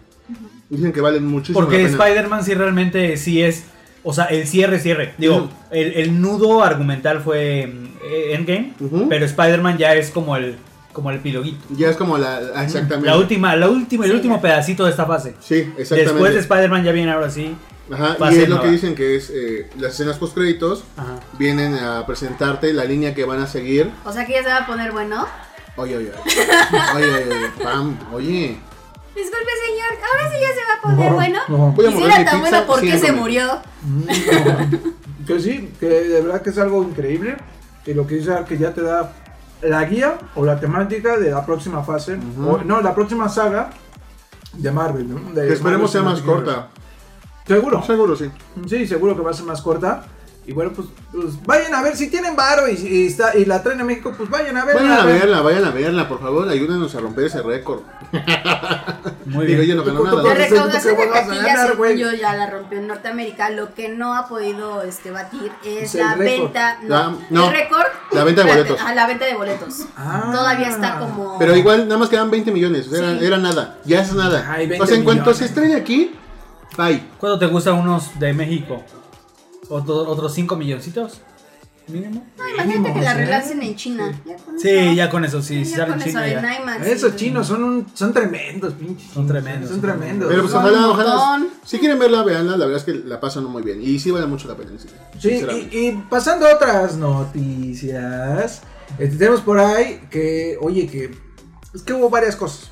[0.70, 1.84] Dicen que valen muchísimo Porque.
[1.84, 3.64] Spider-Man sí realmente sí es.
[4.10, 5.12] O sea, el cierre, cierre.
[5.18, 8.72] Digo, el, el nudo argumental fue mm, Endgame.
[9.10, 10.56] Pero Spider-Man ya es como el
[10.94, 11.58] como el epiloguito.
[11.76, 12.40] Ya es como la.
[12.54, 13.06] ah, Exactamente.
[13.06, 14.40] La última, la última, el Sí, último ya.
[14.42, 15.34] pedacito de esta fase.
[15.40, 16.04] Sí, exactamente.
[16.12, 17.54] Después de Spider-Man ya viene ahora sí.
[17.92, 18.62] Ajá, y es lo nueva.
[18.64, 21.20] que dicen que es eh, las escenas post créditos Ajá.
[21.38, 23.90] vienen a presentarte la línea que van a seguir.
[24.04, 25.26] O sea que ya se va a poner bueno.
[25.76, 26.32] Oye, oye, oye.
[26.96, 27.62] Oye, oye, oye.
[27.62, 28.58] Pam, oye.
[29.18, 29.90] Disculpe, señor.
[30.08, 31.38] Ahora sí ya se va a poner No, bueno.
[31.48, 31.72] no.
[31.72, 33.60] Voy a Y si era tan bueno, ¿por qué se murió?
[35.26, 37.36] Que sí, que de verdad que es algo increíble.
[37.84, 39.12] Y lo que dice que ya te da
[39.62, 42.14] la guía o la temática de la próxima fase.
[42.16, 42.48] Ujú.
[42.48, 43.70] o, no, la próxima saga
[44.52, 45.08] de Marvel.
[45.08, 45.32] ¿no?
[45.32, 46.68] De Que esperemos sea Marvel más Cinematic corta.
[47.46, 47.82] Seguro.
[47.82, 48.30] Seguro, sí.
[48.68, 50.04] Sí, seguro que va a ser más corta.
[50.48, 53.62] Y bueno, pues, pues vayan a ver si tienen varo y, y está, y la
[53.62, 54.80] traen a México, pues vayan a verla.
[54.80, 55.20] Vayan a ver.
[55.20, 56.48] verla, vayan a verla, por favor.
[56.48, 57.82] Ayúdenos a romper ese récord.
[59.26, 59.68] Muy Digo, bien.
[59.68, 60.22] yo no gano Tú- nada.
[60.22, 63.50] La recaudación de taquilla, yo, ya la rompió en Norteamérica.
[63.50, 66.78] Lo que no ha podido este, batir es la venta.
[66.82, 67.86] La- No, el récord.
[68.12, 68.80] la venta de boletos.
[68.94, 69.82] La venta de boletos.
[69.98, 70.30] Ah.
[70.32, 71.38] Todavía está como.
[71.38, 72.86] Pero igual, nada más quedan 20 millones.
[72.86, 73.26] o sea, Era, Sí.
[73.26, 73.78] era nada.
[73.84, 74.46] Ya es nada.
[74.50, 75.38] Ay, 20 o sea, en cuanto millones.
[75.40, 76.14] se estrene aquí,
[76.78, 77.04] bye.
[77.18, 78.82] ¿Cuánto te gustan unos de México?
[79.68, 81.20] ¿Otro- ¿Otros 5 milloncitos?
[81.88, 82.22] mínimo.
[82.36, 83.16] No, imagínate que la sí.
[83.18, 84.20] relancen en China.
[84.26, 84.92] Ya con Sí, eso.
[84.92, 86.58] ya con eso, sí, salen con eso ya.
[86.60, 86.86] IMAX.
[86.86, 87.16] Esos sí.
[87.16, 89.10] chinos son, un, son tremendos, pinches.
[89.10, 90.28] Son tremendos, Son tremendos.
[90.28, 91.46] Pero pues ojalá, ojalá.
[91.64, 92.58] Si quieren verla, veanla.
[92.58, 93.80] La verdad es que la pasan muy bien.
[93.80, 94.72] Y sí vale mucho la pena.
[95.18, 95.40] Sí,
[95.72, 98.60] y pasando a otras noticias,
[98.98, 101.10] este, tenemos por ahí que, oye, que
[101.74, 102.70] es que hubo varias cosas,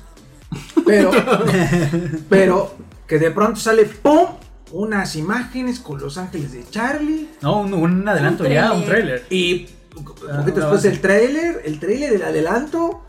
[0.85, 1.09] pero,
[2.29, 2.75] pero
[3.07, 4.27] que de pronto sale ¡pum!
[4.71, 9.21] Unas imágenes con Los Ángeles de Charlie No, un, un adelanto Un ya, un tráiler.
[9.21, 9.25] trailer.
[9.29, 13.01] y un Ah, poquito después el tráiler, el tráiler del adelanto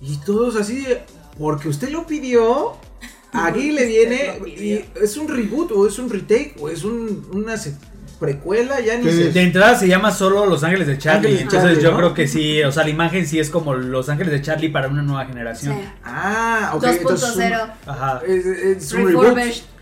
[0.00, 1.02] y todos así, de,
[1.38, 2.76] porque usted lo pidió.
[3.32, 7.56] Aquí le viene y es un reboot o es un retake o es un, una
[7.56, 7.74] se-
[8.18, 9.32] precuela, ya ni ¿Qué sé.
[9.32, 11.18] De entrada se llama solo Los Ángeles de Charlie.
[11.28, 11.96] Ángeles de entonces Charlie, yo ¿no?
[11.98, 14.88] creo que sí, o sea, la imagen sí es como Los Ángeles de Charlie para
[14.88, 15.76] una nueva generación.
[15.76, 15.88] Sí.
[16.04, 16.84] Ah, ok.
[16.84, 17.68] entonces es un- 2.0.
[17.86, 18.20] Ajá.
[18.26, 19.38] Es, es un reboot.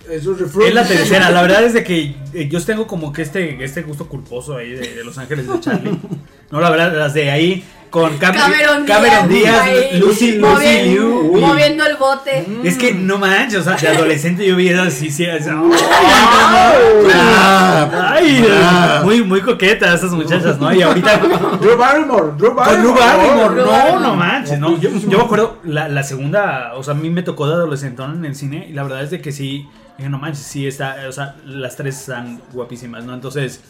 [0.09, 0.69] Refurbished.
[0.69, 3.83] Es la tercera, la verdad es de que eh, yo tengo como que este, este
[3.83, 5.99] gusto culposo ahí de, de Los Ángeles de Charlie.
[6.51, 10.93] No, la verdad, las de ahí con Cam- Cameron, Cameron Díaz, ahí, Lucy, Lucy moviendo,
[10.93, 11.31] Liu.
[11.33, 11.41] Uy.
[11.41, 12.45] moviendo el bote.
[12.63, 15.47] Es que no manches, o sea, de adolescente yo vi esas sí, sí, es-
[17.15, 18.45] Ah, Ay,
[19.05, 20.73] muy, muy coquetas esas muchachas, ¿no?
[20.73, 21.19] Y ahorita
[21.61, 22.33] Drew Barrymore.
[22.37, 22.83] Drew Con Barrymore.
[22.83, 24.79] Drew Barrymore, no, no manches, no.
[24.79, 28.17] Yo, yo me acuerdo, la, la segunda, o sea, a mí me tocó de adolescentón
[28.17, 30.97] en el cine y la verdad es de que sí, dije, no manches, sí está,
[31.09, 33.15] o sea, las tres están guapísimas, ¿no?
[33.15, 33.61] Entonces,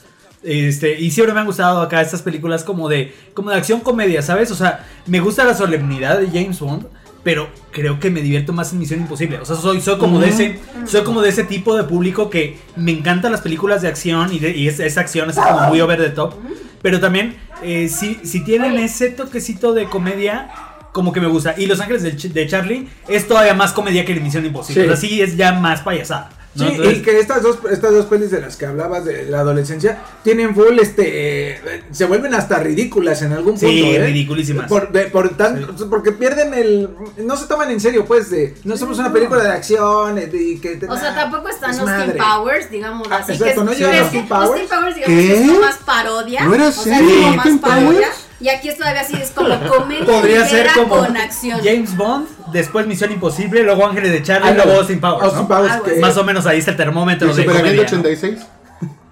[0.42, 4.22] este, y siempre me han gustado acá estas películas como de, como de acción comedia,
[4.22, 4.50] ¿sabes?
[4.50, 6.86] O sea, me gusta la solemnidad de James Bond.
[7.24, 9.40] Pero creo que me divierto más en Misión Imposible.
[9.40, 10.60] O sea, soy, soy como de ese.
[10.86, 14.38] Soy como de ese tipo de público que me encantan las películas de acción y,
[14.38, 16.34] de- y es- esa acción es como muy over the top.
[16.82, 17.34] Pero también,
[17.64, 20.50] eh, si, si tienen ese toquecito de comedia,
[20.96, 21.54] como que me gusta.
[21.58, 24.84] Y Los Ángeles de, Ch- de Charlie es todavía más comedia que Misión Imposible.
[24.84, 24.88] Sí.
[24.88, 26.30] O sea, sí es ya más payasada.
[26.54, 26.64] ¿no?
[26.64, 29.40] Sí, Entonces, y que estas dos, estas dos pelis de las que hablabas de la
[29.40, 33.86] adolescencia tienen full, este, eh, se vuelven hasta ridículas en algún Sí, punto.
[34.00, 34.06] ¿eh?
[34.06, 34.66] ridiculísimas.
[34.66, 38.78] Por, de- por tan- Porque pierden el, no se toman en serio, pues, de, no
[38.78, 42.12] somos una película de acción, eh, que, O sea, tampoco están es los madre.
[42.14, 43.32] Team Powers, digamos Ah, así.
[43.32, 44.48] exacto, que no es- llegan es los Powers.
[44.48, 45.28] Los Team Powers, digamos, ¿Qué?
[45.28, 46.44] que son más parodia.
[46.46, 47.90] ¿No era o sea, es como más parodia.
[47.90, 48.25] Powers?
[48.40, 51.60] Y aquí es todavía así, es como comedia Podría ser como con acción.
[51.64, 54.64] James Bond, después Misión Imposible, luego Ángeles de Charlie, Ándale.
[54.66, 55.22] luego Austin Powers.
[55.24, 55.48] Austin ¿no?
[55.48, 56.00] Powers, así.
[56.00, 57.82] Más o menos ahí está el termómetro ¿Y de Superagente comedia.
[57.82, 57.98] ¿no?
[58.00, 58.46] 86?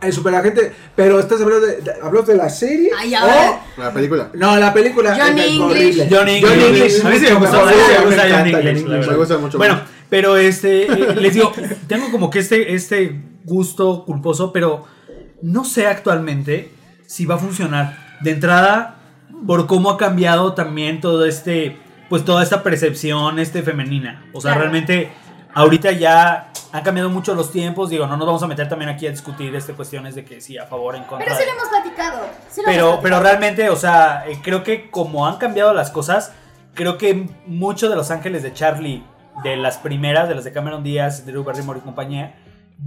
[0.02, 2.90] El superagente, pero estás hablando de, de- ¿hablas de la serie?
[2.98, 3.50] Ay, o- ver.
[3.78, 4.28] La película.
[4.34, 5.16] No, la película.
[5.18, 5.62] Johnny es English.
[5.62, 6.08] horrible.
[6.10, 7.00] Johnny English.
[7.06, 7.68] A mí sí me mucho gustó, mejor.
[7.68, 9.08] a mí sí me Me gusta Johnny encanta English, English.
[9.08, 9.82] Me gusta mucho Bueno, más.
[10.10, 11.50] pero este, eh, les digo,
[11.86, 14.84] tengo como que este, este gusto culposo, pero
[15.40, 16.70] no sé actualmente
[17.06, 18.18] si va a funcionar.
[18.20, 18.96] De entrada,
[19.46, 24.24] por cómo ha cambiado también todo este, pues toda esta percepción este femenina.
[24.32, 24.60] O sea, Claro.
[24.62, 25.10] realmente
[25.54, 27.90] ahorita ya han cambiado mucho los tiempos.
[27.90, 30.58] Digo, no nos vamos a meter también aquí a discutir este cuestiones de que sí,
[30.58, 31.24] a favor, en contra.
[31.26, 32.20] Pero sí de- lo hemos platicado.
[32.50, 35.90] sí lo pero, hemos pero realmente, o sea, eh, creo que como han cambiado las
[35.90, 36.32] cosas,
[36.74, 39.04] creo que mucho de Los Ángeles de Charlie,
[39.44, 42.34] de las primeras, de las de Cameron Díaz, Drew Barrymore y compañía,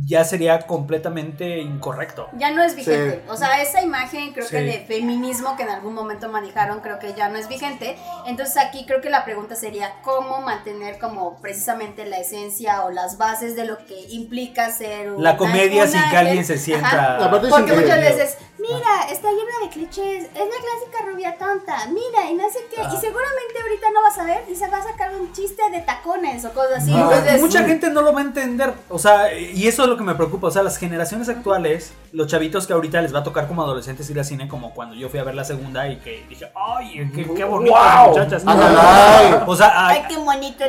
[0.06, 2.30] ya sería completamente incorrecto.
[2.38, 3.22] Ya no es vigente.
[3.24, 3.30] Sí.
[3.30, 7.14] O sea, esa imagen creo que de feminismo que en algún momento manejaron, creo que
[7.14, 7.98] ya no es vigente.
[8.26, 13.18] Entonces aquí creo que la pregunta sería cómo mantener como precisamente la esencia o las
[13.18, 17.18] bases de lo que implica ser un La comedia un sin que alguien se sienta...
[17.50, 22.34] Porque muchas veces, mira, está llena de clichés, es la clásica rubia tonta, mira, y
[22.36, 22.90] no sé qué, Ah.
[22.94, 25.82] y seguramente ahorita no vas a ver y se va a sacar un chiste de
[25.82, 26.92] tacones o cosas así.
[26.92, 28.74] No, Entonces, mucha gente no lo va a entender.
[28.90, 30.48] O sea, y eso es lo que me preocupa.
[30.48, 34.10] O sea, las generaciones actuales, los chavitos que ahorita les va a tocar como adolescentes
[34.10, 37.10] ir al cine, como cuando yo fui a ver la segunda y que dije, ¡ay,
[37.14, 38.10] qué, qué bonitas Wow.
[38.10, 38.44] muchachas!
[38.46, 39.36] Ay.
[39.46, 40.64] O sea, hay, Ay, qué bonito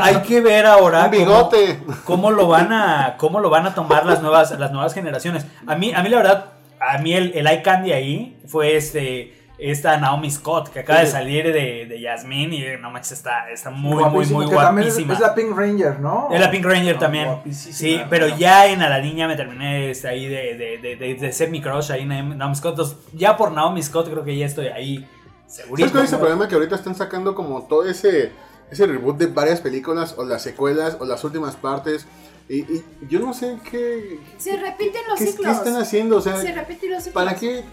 [0.00, 1.80] hay que ver ahora Un bigote.
[2.04, 5.44] Cómo, cómo lo van a cómo lo van a tomar las nuevas las nuevas generaciones.
[5.66, 6.51] A mí a mí la verdad
[6.90, 11.06] a mí el, el eye candy ahí fue este esta Naomi Scott que acaba de
[11.06, 15.12] salir de, de Yasmine y no manches está está muy muy Guapísima, muy es- guapísima.
[15.14, 16.28] Es la Pink Ranger, ¿no?
[16.32, 17.28] Es la Pink Ranger Ah, también.
[17.52, 18.36] Sí, pero ¿no?
[18.38, 21.50] ya en A la Niña me terminé este, ahí de, de, de, de, de ser
[21.50, 22.72] mi crush ahí en Naomi Scott.
[22.72, 25.06] Entonces, ya por Naomi Scott creo que ya estoy ahí
[25.46, 25.88] segurito.
[25.88, 26.48] ¿Sabes cuál es el problema?
[26.48, 28.32] Que ahorita están sacando como todo ese,
[28.68, 32.08] ese reboot de varias películas, o las secuelas, o las últimas partes.
[32.48, 35.56] Y, y yo no sé qué, Se repiten los qué, qué ciclos.
[35.56, 36.16] están haciendo.
[36.16, 37.24] O sea, Se repiten los ciclos.
[37.24, 37.64] ¿para qué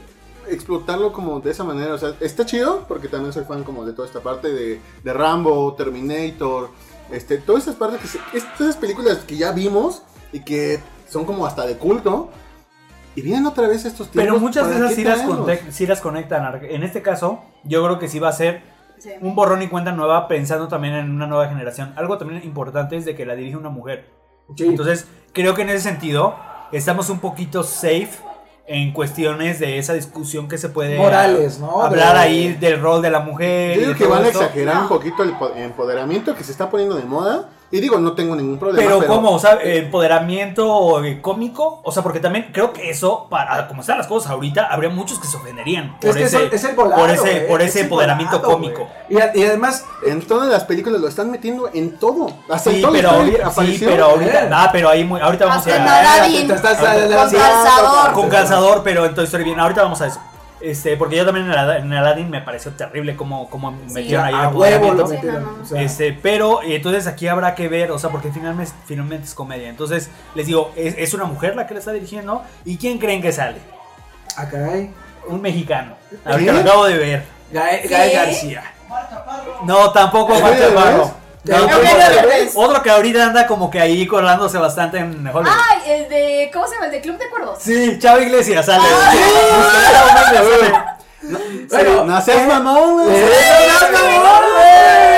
[0.47, 1.93] explotarlo como de esa manera?
[1.93, 5.13] O sea, está chido, porque también soy fan como de toda esta parte de, de
[5.13, 6.69] Rambo, Terminator,
[7.11, 10.79] este, todas esas partes, que se- es- todas esas películas que ya vimos y que
[11.09, 12.29] son como hasta de culto.
[13.15, 14.21] Y vienen otra vez estos tiempos.
[14.33, 16.63] Pero muchas de ¿para esas qué sí las, sí las conectan.
[16.63, 18.61] En este caso, yo creo que sí va a ser
[18.99, 19.09] Sí.
[19.21, 21.93] un borrón y cuenta nueva pensando también en una nueva generación.
[21.95, 24.09] Algo también importante es de que la dirige una mujer.
[24.55, 24.65] Sí.
[24.67, 26.35] Entonces, creo que en ese sentido
[26.71, 28.09] estamos un poquito safe
[28.67, 31.81] en cuestiones de esa discusión que se puede Morales, ¿no?
[31.81, 33.75] hablar De- ahí del rol de la mujer.
[33.75, 36.95] Yo digo que van a exagerar un poquito el po- empoderamiento que se está poniendo
[36.95, 37.49] de moda.
[37.71, 38.83] Y digo, no tengo ningún problema.
[38.83, 39.31] Pero, ¿cómo?
[39.31, 41.81] O sea, empoderamiento eh, cómico.
[41.83, 45.19] O sea, porque también creo que eso, para como están las cosas ahorita, habría muchos
[45.19, 47.47] que se ofenderían por Es que ese, es, el- es el volado, por ese, güey,
[47.47, 48.87] por es ese empoderamiento volado, cómico.
[49.09, 52.31] Y, además, En todas las películas lo están metiendo en todo.
[52.49, 54.49] Hasta en Sí, Toy pero, Story ahorita, sí, pero ahorita, ¿eh?
[54.51, 58.13] ah, pero ahí muy, ahorita vamos en a Con calzador.
[58.13, 59.59] con calzador, pero en Toy Story bien.
[59.59, 60.19] Ahorita vamos a eso.
[60.61, 64.33] Este, porque yo también en, Alad- en Aladdin me pareció terrible cómo, cómo metieron ahí
[64.33, 65.07] el a huevo lo empoderamiento.
[65.07, 65.43] Sí, metieron.
[65.43, 65.63] no, no.
[65.63, 69.25] o sea, Este, pero eh, entonces aquí habrá que ver, o sea, porque finalmente, finalmente
[69.25, 69.69] es comedia.
[69.69, 72.43] Entonces, les digo, es, es una mujer la que la está dirigiendo.
[72.65, 73.57] ¿Y quién creen que sale?
[74.35, 74.91] ah, caray.
[75.27, 75.95] Un mexicano.
[76.25, 77.23] Ahorita lo acabo de ver.
[77.51, 77.87] Gael, ¿Sí?
[77.89, 78.63] Gael García.
[79.65, 80.71] No, tampoco ¿El Marta de
[81.49, 82.55] Derbez?
[82.55, 85.47] No, ¿El otro- que ahorita anda como que ahí colándose bastante en Hollywood.
[85.47, 86.49] Ay, el de.
[86.53, 86.85] ¿Cómo se llama?
[86.87, 87.57] El de Club de Cuervos.
[87.61, 88.83] Sí, Chava Iglesias sale.
[91.69, 93.07] Bueno, no seas mamón.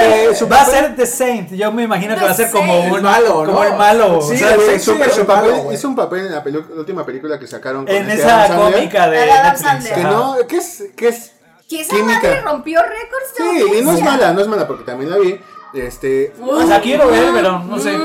[0.04, 1.52] Eh, su Va a ser The Saint.
[1.52, 3.64] Yo me imagino que va a ser como un El malo, como ¿no?
[3.64, 4.22] el malo.
[4.22, 4.36] Sí,
[4.76, 6.44] hizo un papel en la,
[6.78, 9.58] última película que sacaron con en este esa cómica de Adam.
[9.58, 9.94] Sandler.
[9.94, 11.32] Que no, que es, que es
[11.70, 12.16] Que esa Química.
[12.16, 15.18] madre rompió récords de Sí, y no es mala, no es mala porque también la
[15.18, 15.40] vi.
[15.74, 16.34] Este.
[16.42, 17.96] O sea, quiero ver, pero no sé.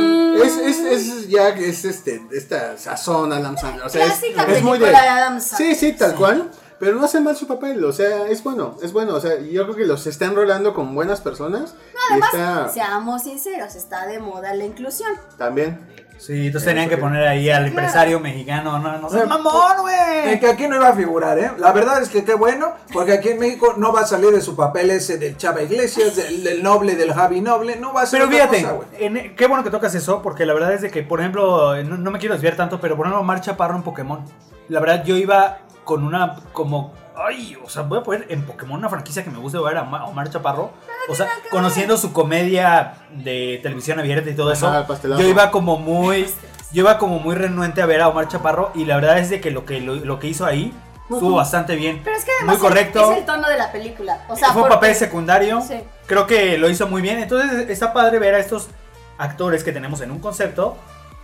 [0.43, 3.87] Es, es, es ya es este, esta sazón Adam Sandler.
[3.87, 4.85] O sea, es, es muy de.
[4.87, 5.75] película de Adam Sandler.
[5.75, 6.51] Sí, sí, tal cual.
[6.79, 9.15] Pero no hace mal su papel, o sea, es bueno, es bueno.
[9.15, 11.75] O sea, yo creo que los está enrolando con buenas personas.
[11.95, 15.11] y Además, está seamos sinceros, está de moda la inclusión.
[15.39, 15.81] también.
[16.19, 18.79] Sí, entonces tenían que poner ahí al empresario mexicano.
[18.79, 19.21] No, no sé.
[19.21, 20.41] Eh, ¡Mamón, eh, güey!
[20.41, 21.53] que aquí no iba a figurar, ¿eh?
[21.59, 24.41] La verdad es que qué bueno, porque aquí en México no va a salir de
[24.41, 28.07] su papel ese del Chava Iglesias, del, del noble, del Javi Noble, no va a
[28.07, 30.91] ser Pero fíjate, cosa, en- qué bueno que tocas eso, porque la verdad es de
[30.91, 33.83] que, por ejemplo, no, no me quiero desviar tanto, pero por ejemplo, Omar Chaparro en
[33.83, 34.25] Pokémon.
[34.69, 38.79] La verdad, yo iba con una, como, ay, o sea, voy a poner en Pokémon
[38.79, 40.71] una franquicia que me gusta ver a Ma- a Omar Chaparro.
[41.09, 45.79] O sea, conociendo su comedia de televisión abierta y todo eso, Ajá, yo iba como
[45.79, 46.25] muy,
[46.73, 49.41] yo iba como muy renuente a ver a Omar Chaparro y la verdad es de
[49.41, 50.75] que lo que, lo, lo que hizo ahí
[51.11, 52.01] estuvo bastante bien.
[52.03, 53.13] Pero es que además Muy correcto.
[53.13, 54.25] es el tono de la película.
[54.29, 55.61] O sea, Fue un papel secundario.
[55.63, 55.81] Sí.
[56.07, 57.19] Creo que lo hizo muy bien.
[57.21, 58.69] Entonces está padre ver a estos
[59.17, 60.77] actores que tenemos en un concepto.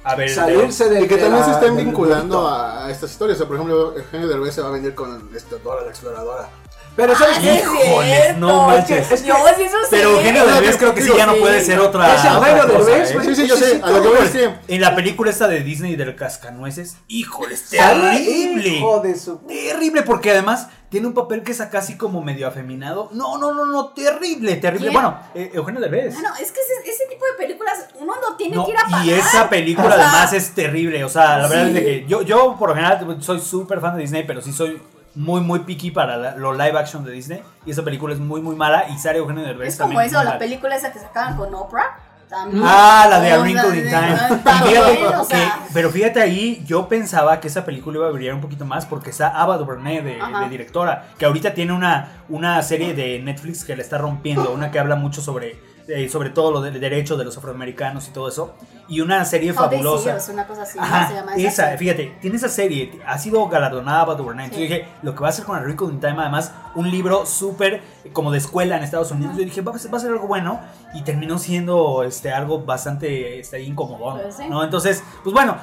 [0.05, 3.37] A ver, Salirse del Y que también se estén vinculando a, a estas historias.
[3.37, 6.49] O sea, por ejemplo, Eugenio Derbez se va a venir con este, Dora la Exploradora.
[6.95, 7.55] Pero ¿sabes Ah, qué?
[7.55, 8.41] es Híjoles, cierto.
[8.41, 9.11] no manches.
[9.11, 9.87] Es que- No, eso sí.
[9.91, 12.15] Pero Eugenio Derbez creo que sí ya no puede ser otra.
[12.15, 13.15] Es Eugenio Derbez, ¿eh?
[13.15, 13.27] güey.
[13.27, 13.81] Sí, sí, yo sé.
[13.83, 14.55] A lo que voy.
[14.69, 18.69] En la película esta de Disney del Cascanueces, híjole, es terrible.
[18.69, 19.39] Hijo de su...
[19.39, 23.09] Terrible, porque además tiene un papel que es casi como medio afeminado.
[23.13, 24.89] No, no, no, no, terrible, terrible.
[24.91, 24.93] ¿Quién?
[24.93, 26.15] Bueno, eh, Eugenio Derbez.
[26.19, 28.77] Ah, no, es que ese, ese tipo de películas uno no tiene No, que ir
[28.77, 29.07] a pagar.
[29.07, 31.03] y esa película O sea, además es terrible.
[31.05, 31.69] O sea, la verdad Sí.
[31.69, 34.53] es de que yo, yo por lo general soy súper fan de Disney, pero sí
[34.53, 34.83] soy
[35.15, 37.43] muy, muy picky para la- lo live action de Disney.
[37.67, 38.87] Y esa película es muy, muy mala.
[38.89, 40.39] Y sale Eugenio Derbez Es como eso, la mal.
[40.39, 41.99] película esa que sacaban con Oprah.
[42.29, 42.63] También.
[42.67, 44.17] Ah, la de A Wrinkle in Time.
[45.75, 49.11] pero fíjate ahí, yo pensaba que esa película iba a brillar un poquito más porque
[49.11, 53.77] está Ava DuVernay de, de directora, que ahorita tiene una, una serie de Netflix que
[53.77, 57.25] le está rompiendo, una que habla mucho sobre, eh, sobre todo lo del derecho de
[57.25, 58.55] los afroamericanos y todo eso,
[58.89, 60.19] y una serie fabulosa.
[60.33, 60.85] Una cosa así, ¿no?
[60.85, 61.79] Ajá, se llama esa, serie.
[61.79, 64.47] fíjate, tiene esa serie, ha sido galardonada DuVernay.
[64.47, 64.75] Entonces Sí.
[64.75, 67.25] yo dije, lo que va a hacer con A Wrinkle in Time, además, un libro
[67.27, 67.81] súper
[68.13, 69.37] como de escuela en Estados Unidos.
[69.37, 70.61] Yo dije, va a, ser, va a ser algo bueno.
[70.95, 74.21] Y terminó siendo este, algo bastante este, incomodón.
[74.21, 74.45] Pues sí.
[74.49, 74.63] ¿no?
[74.63, 75.57] Entonces, pues bueno,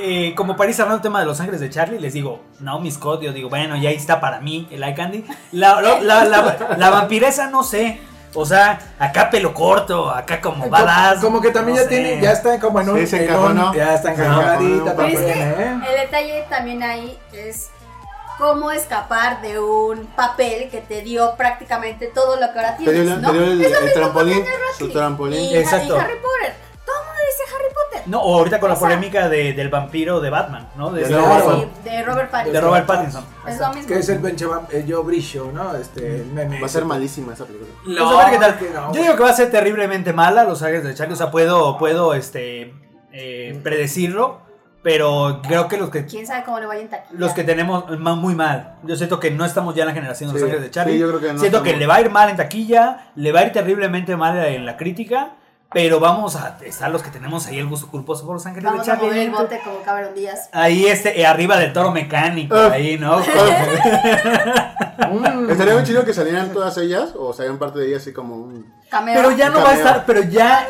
[0.00, 2.90] eh, como para ir cerrando el tema de Los Ángeles de Charlie, les digo, Naomi
[2.90, 5.24] Scott, yo digo, bueno, ya ahí está para mí el eye candy.
[5.52, 8.00] La, la, la, la- la vampiresa, no sé.
[8.34, 11.20] O sea, acá pelo corto, acá como badass.
[11.20, 11.94] Como que también no ya sé.
[11.96, 13.70] tiene, ya está como en un, Sí, encajonó.
[13.70, 15.80] un- ya está encajonadita Pero es que ¿eh?
[15.90, 17.68] el detalle también ahí es
[18.38, 22.92] cómo escapar de un papel que te dio prácticamente todo lo que ahora Te dio,
[22.92, 23.30] tienes, ¿no?
[23.30, 24.44] te dio el, Es lo el mismo trampolín.
[24.78, 25.40] Su trampolín.
[25.40, 25.96] Y, Exacto.
[25.96, 26.54] y Harry Potter.
[26.86, 27.71] Todo el mundo dice Harry Potter.
[28.06, 30.90] No, o ahorita con la polémica de- del vampiro de Batman, ¿no?
[30.90, 32.52] De, De de- Robert de Robert Pattinson.
[32.54, 33.24] de Robert Pattinson.
[33.46, 33.86] Es lo mismo.
[33.88, 35.74] Que es el Benjamin eh, Joe Briscio, ¿no?
[35.76, 36.60] Este, meme.
[36.60, 37.70] Va a ser malísima esa película.
[37.86, 38.58] No, Pues a ver qué tal.
[38.58, 41.14] que no, Yo digo que va a ser terriblemente mala Los Ángeles de Charlie.
[41.14, 42.74] O sea, puedo, puedo este,
[43.12, 44.40] eh, predecirlo.
[44.84, 47.16] Pero creo que los que ¿Quién sabe cómo le vaya en taquilla?
[47.20, 48.74] los que tenemos muy mal.
[48.82, 50.94] Yo siento que no estamos ya en la generación de Los Sí, Ángeles de Charlie.
[50.94, 51.72] sí, yo creo que no siento estamos.
[51.72, 54.66] que le va a ir mal en taquilla, le va a ir terriblemente mal en
[54.66, 55.34] la crítica.
[55.74, 58.84] Pero vamos a estar los que tenemos ahí el gusto culposo por Los Ángeles Vamos
[58.86, 59.08] de a Charlie.
[59.10, 60.48] mover el bote como Cameron Díaz.
[60.52, 62.70] Ahí este, eh, arriba del toro mecánico, Ah.
[62.72, 63.18] ahí, ¿no?
[65.10, 65.50] Mm.
[65.50, 68.72] Estaría muy chido que salieran todas ellas o salieran parte de ellas así como un.
[68.90, 69.14] Cameo.
[69.14, 70.66] Pero ya no va a estar, pero ya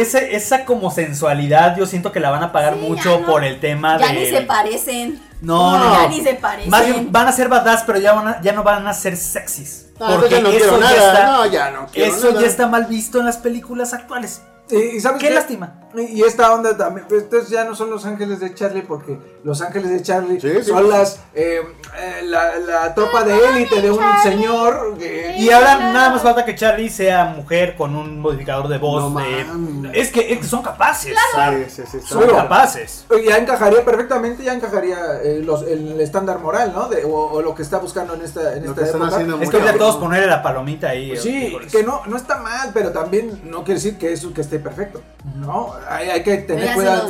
[0.00, 3.26] ese, esa como sensualidad yo siento que la van a pagar Sí, mucho ya no.
[3.26, 4.12] por el tema Ya de...
[4.14, 5.20] ni se parecen.
[5.42, 6.70] No, no, Ya ni se parecen.
[6.70, 9.16] Más bien van a ser badass, pero ya, van a- ya no van a ser
[9.16, 9.85] sexys.
[9.98, 11.12] No, entonces no quiero ya nada.
[11.12, 12.40] está- no, ya no quiero eso nada.
[12.42, 14.42] ya está mal visto en las películas actuales.
[14.70, 15.34] Y, y ¿sabes Qué qué?
[15.34, 15.80] lástima.
[15.96, 19.62] Y esta onda también, pues, entonces ya no son los ángeles de Charlie, porque los
[19.62, 20.64] ángeles de Charlie Sí, sí.
[20.64, 21.62] son las eh,
[21.98, 24.98] eh, la, la tropa de élite de un señor.
[25.38, 29.10] Y ahora nada más falta que Charlie sea mujer con un modificador de voz.
[29.10, 29.92] No de- mames.
[29.94, 31.16] es, que, es que son capaces.
[31.34, 32.36] Sí, sí, sí, está Son Claro.
[32.36, 33.06] capaces.
[33.26, 36.88] ya encajaría perfectamente, ya encajaría eh, los- el estándar moral, ¿no?
[36.90, 39.22] De- o, o lo que está buscando en esta, en esta época.
[39.40, 39.78] Es que cabrón.
[39.78, 41.08] todos ponerle la palomita ahí.
[41.10, 44.42] Pues sí, que no, no está mal, pero también no quiere decir que eso que
[44.42, 45.02] esté perfecto,
[45.36, 45.72] ¿no?
[45.88, 47.08] Hay, hay que tener cuidado.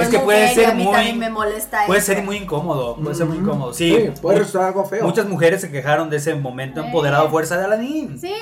[0.00, 2.12] Es que puede ser a mí muy- me molesta Puede eso.
[2.12, 3.72] ser muy incómodo, puede ser muy incómodo.
[3.74, 5.04] Sí, puede resultar algo feo.
[5.04, 6.86] muchas mujeres se quejaron de ese momento Eh.
[6.86, 8.18] empoderado fuerza de Aladdin.
[8.18, 8.34] Sí,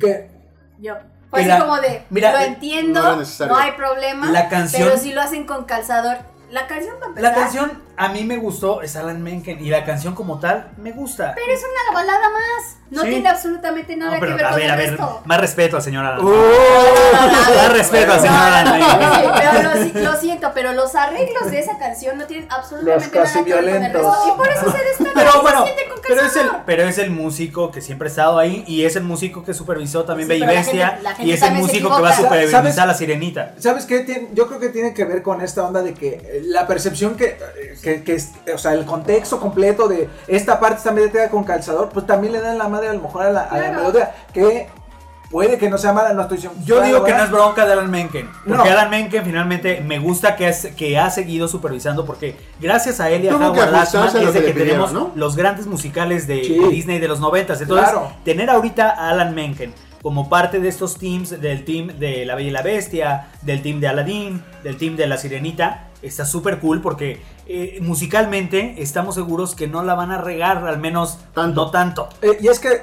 [0.00, 0.30] Que
[0.78, 0.94] yo.
[1.30, 3.02] Fue así como de, mira, lo eh, entiendo,
[3.48, 4.30] no hay problema.
[4.30, 6.18] La canción- Pero si lo hacen con calzador.
[6.50, 7.34] La canción para La empezar.
[7.34, 11.32] canción a mí me gustó, es Alan Menken, y la canción como tal me gusta.
[11.34, 12.76] Pero es una balada más.
[12.90, 13.08] No Sí.
[13.08, 15.22] tiene absolutamente nada No, pero que ver a con ver, el a ver, resto.
[15.24, 16.24] más respeto al señor Alan.
[16.24, 16.30] Uh,
[17.56, 21.58] Más respeto al señor Alan sí, pero lo, si- lo siento, pero los arreglos de
[21.60, 24.24] esa canción no tienen absolutamente Los nada que ver con el resto.
[24.28, 27.70] Y por eso se destaca Pero bueno, con pero es, el, pero es el músico
[27.72, 30.48] que siempre ha estado ahí y es el músico que supervisó también Sí, Bella y
[30.48, 32.86] pero la Bestia gente- la gente y es el músico que va a supervisar a
[32.86, 33.54] la Sirenita.
[33.58, 34.28] ¿Sabes qué?
[34.34, 37.38] Yo creo que tiene que ver con esta onda de que eh, la percepción que,
[37.56, 41.44] eh, que, que es- o sea, el contexto completo de esta parte está metida con
[41.44, 43.78] calzador, pues también le dan la madre a lo mejor a la, a la Claro.
[43.80, 44.68] melodía, que
[45.30, 46.58] puede que no sea mala, no estoy diciendo.
[46.64, 48.28] Yo digo que no es bronca de Alan Menken.
[48.46, 48.76] Porque No.
[48.76, 52.04] Alan Menken finalmente me gusta que, es- que ha seguido supervisando.
[52.06, 54.52] Porque gracias a él y a Howard Lachman a lo es de que que le
[54.60, 55.12] pidieron, tenemos ¿no?
[55.16, 56.58] los grandes musicales de, Sí.
[56.70, 57.60] Disney de los noventas.
[57.60, 58.12] Entonces, Claro.
[58.24, 62.48] tener ahorita a Alan Menken como parte de estos teams, del team de La Bella
[62.48, 66.80] y la Bestia, del team de Aladdin, del team de La Sirenita, está súper cool
[66.82, 71.64] porque eh, musicalmente estamos seguros que no la van a regar, al menos Tanto.
[71.66, 72.08] no tanto.
[72.22, 72.82] Eh, y es que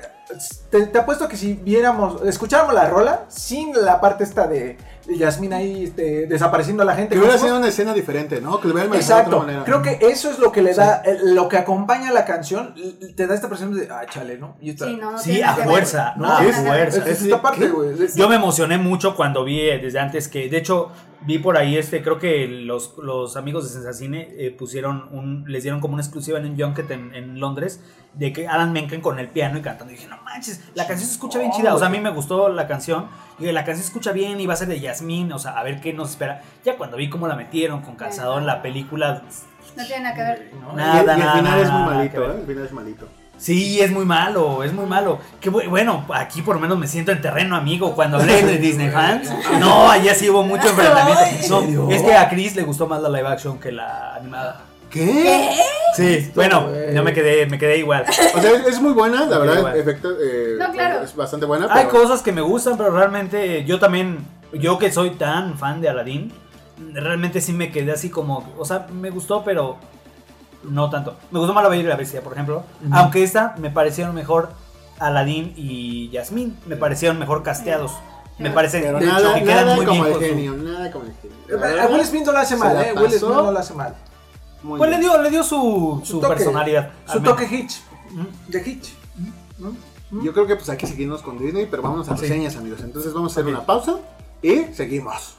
[0.69, 5.00] te, te apuesto que si viéramos, escucháramos la rola sin la parte esta de, de
[5.07, 7.13] Yasmín ahí este, desapareciendo a la gente.
[7.15, 8.59] Que hubiera sido una escena diferente, ¿no?
[8.59, 9.63] Que lo manejado de otra manera.
[9.63, 12.73] creo que eso es lo que le da, eh, lo que acompaña a la canción,
[13.15, 14.55] te da esta presión de, ah, chale, ¿no?
[14.61, 17.05] Y esta- Sí, no, no Sí, a fuerza, No, a fuerza.
[17.09, 17.95] es esta parte, güey.
[18.15, 20.91] Yo me emocioné mucho cuando vi eh, desde antes que, de hecho,
[21.25, 25.63] vi por ahí este, creo que los, los amigos de Sensacine eh, pusieron un, les
[25.63, 27.79] dieron como una exclusiva en un junket en, en Londres
[28.13, 29.93] de que Alan Menken con el piano y cantando.
[29.93, 31.73] Y dije, no manches, la canción se escucha bien chida.
[31.73, 33.07] O sea, a mí me gustó la canción.
[33.39, 35.31] Y la canción se escucha bien y va a ser de Yasmín.
[35.33, 36.41] O sea, a ver qué nos espera.
[36.63, 39.21] Ya cuando vi cómo la metieron con calzador en la película.
[39.75, 40.51] No tiene nada que ver.
[40.61, 42.23] no, Y- nada, y, el nada, final es muy nada malito.
[42.31, 42.35] ¿eh?
[42.41, 43.07] El final es malito.
[43.37, 45.17] Sí, es muy malo, es muy malo.
[45.39, 48.57] Que bu- bueno, aquí por lo menos me siento en terreno amigo cuando hablé de
[48.59, 49.31] Disney fans.
[49.59, 51.61] No, allá sí hubo mucho enfrentamiento.
[51.61, 54.61] No, es que a Chris le gustó más la live action que la animada.
[54.91, 55.49] ¿Qué?
[55.95, 56.93] Sí, bueno, güey.
[56.95, 58.05] yo me quedé, me quedé igual.
[58.35, 59.75] O sea, es, es muy buena, la verdad, bueno.
[59.77, 61.03] efecto, eh, No, claro.
[61.03, 61.67] es bastante buena.
[61.69, 65.81] Hay pero- cosas que me gustan, pero realmente yo también, yo que soy tan fan
[65.81, 66.31] de Aladdin,
[66.93, 69.77] realmente sí me quedé así como, o sea, me gustó, pero
[70.63, 71.17] no tanto.
[71.31, 72.63] Me gustó más la Bella y la Bestia, por ejemplo.
[72.91, 74.49] Aunque esta me parecieron mejor
[74.99, 77.91] Aladdin y Yasmín, me parecieron mejor casteados.
[78.39, 80.53] Me parece Pero de hecho, nada, que quedan nada muy como bien el su- genio,
[80.53, 81.59] nada como el genio.
[81.59, 82.93] Verdad, Will Smith no lo hace se mal, eh.
[82.95, 83.95] Will Smith no lo hace mal.
[84.63, 86.91] Muy Pues le dio, le dio su, su, toque, personalidad.
[87.11, 87.45] Su toque.
[87.45, 87.81] Hitch.
[88.11, 88.51] Mm.
[88.51, 88.89] De Hitch.
[90.23, 92.23] Yo creo que pues hay que seguirnos con Disney, pero vamos a Sí.
[92.23, 92.81] reseñas, amigos.
[92.81, 93.99] Entonces vamos a hacer una pausa
[94.41, 95.37] y seguimos.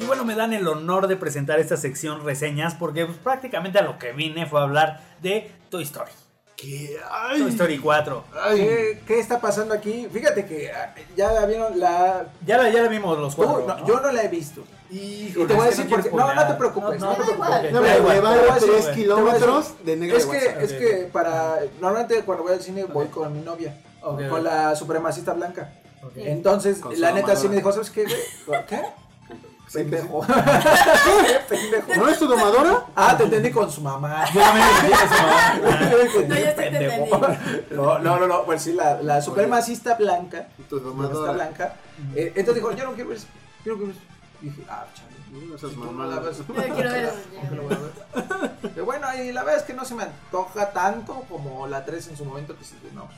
[0.00, 3.82] Y bueno, me dan el honor de presentar esta sección reseñas porque pues, prácticamente a
[3.82, 6.12] lo que vine fue a hablar de Toy Story.
[6.56, 6.96] ¿Qué?
[7.38, 8.24] Toy Story 4.
[8.54, 10.08] ¿Qué, qué está pasando aquí?
[10.10, 12.26] Fíjate que ah, ya la vieron la.
[12.46, 13.66] Ya la, ya la vimos los cuatro.
[13.66, 13.86] no, ¿no?
[13.86, 14.62] Yo no la he visto.
[14.88, 16.10] Y te voy a decir no porque.
[16.10, 17.00] No, no te preocupes.
[17.00, 17.70] No, No, te no, preocupes.
[17.72, 17.72] igual.
[17.72, 21.08] No, me, te decir- 3 te voy a kilómetros de negro Es que, es que
[21.12, 21.58] para.
[21.80, 23.76] Normalmente cuando voy al cine voy con mi novia.
[24.00, 25.72] Con la supremacista blanca.
[26.14, 28.64] Entonces, Con la neta sí me dijo, ¿sabes qué, güey?
[28.66, 28.80] ¿Qué?
[29.72, 30.20] Pendejo.
[31.48, 31.94] Pendejo.
[31.96, 32.84] ¿No es tu domadora?
[32.94, 34.24] Ah, te entendí con su mamá.
[34.34, 36.20] Yo también le dije eso.
[36.28, 37.20] No, ya te Pendejo.
[37.72, 41.32] No, no, no, no, pues sí, la, la supremacista blanca, Tu domadora.
[41.32, 41.74] blanca,
[42.14, 43.26] eh, entonces dijo, yo no quiero ver eso,
[43.64, 44.06] yo no quiero ver eso.
[44.42, 45.16] Y dije, ah, chale.
[45.50, 46.38] No seas no ves.
[46.38, 48.84] Yo quiero ver eso.
[48.84, 52.16] Bueno, y la verdad es que no se me antoja tanto como la 3 en
[52.16, 53.08] su momento, que sí, no,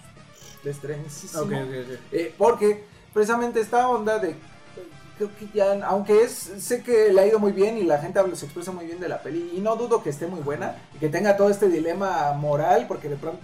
[0.65, 1.43] de estrenísimo.
[1.43, 1.99] Ok, ok, ok.
[2.13, 4.37] Eh, porque precisamente esta onda de
[5.19, 8.19] creo que ya, aunque es, sé que le ha ido muy bien y la gente
[8.35, 10.99] se expresa muy bien de la peli y no dudo que esté muy buena y
[10.99, 13.41] que tenga todo este dilema moral porque de pronto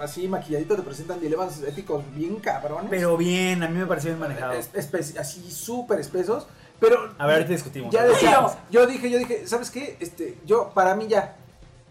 [0.00, 2.88] así maquilladito te presentan dilemas éticos bien cabrones.
[2.88, 4.52] Pero bien, a mí me pareció bien manejado.
[4.52, 4.70] Es-
[5.18, 6.46] así súper espesos,
[6.80, 7.92] pero A ver, ahorita discutimos.
[7.92, 8.52] ya A ver, decía, sigamos.
[8.70, 9.96] yo dije, yo dije, ¿sabes qué?
[10.00, 11.36] Este, yo, para mí ya,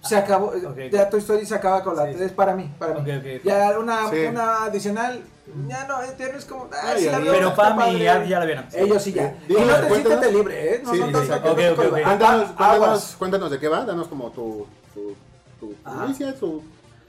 [0.07, 0.77] se acabó, eh, Ok.
[0.91, 2.13] ya Toy Story se acaba con la Sí.
[2.17, 3.11] 3 para mí, para mí.
[3.43, 4.25] Ya una, Sí.
[4.29, 5.21] una adicional,
[5.67, 7.99] ya no, ya no es como, ah, sí la Pero Pami padre.
[8.03, 8.65] ya, ya la vieron.
[8.73, 9.25] Ellos sí ya.
[9.25, 10.81] Eh, y no te siéntete libre, ¿eh?
[10.83, 15.15] No, Sí, no, no, Cuéntanos, ah, cuéntanos, cuéntanos de qué va, danos como tu, tu,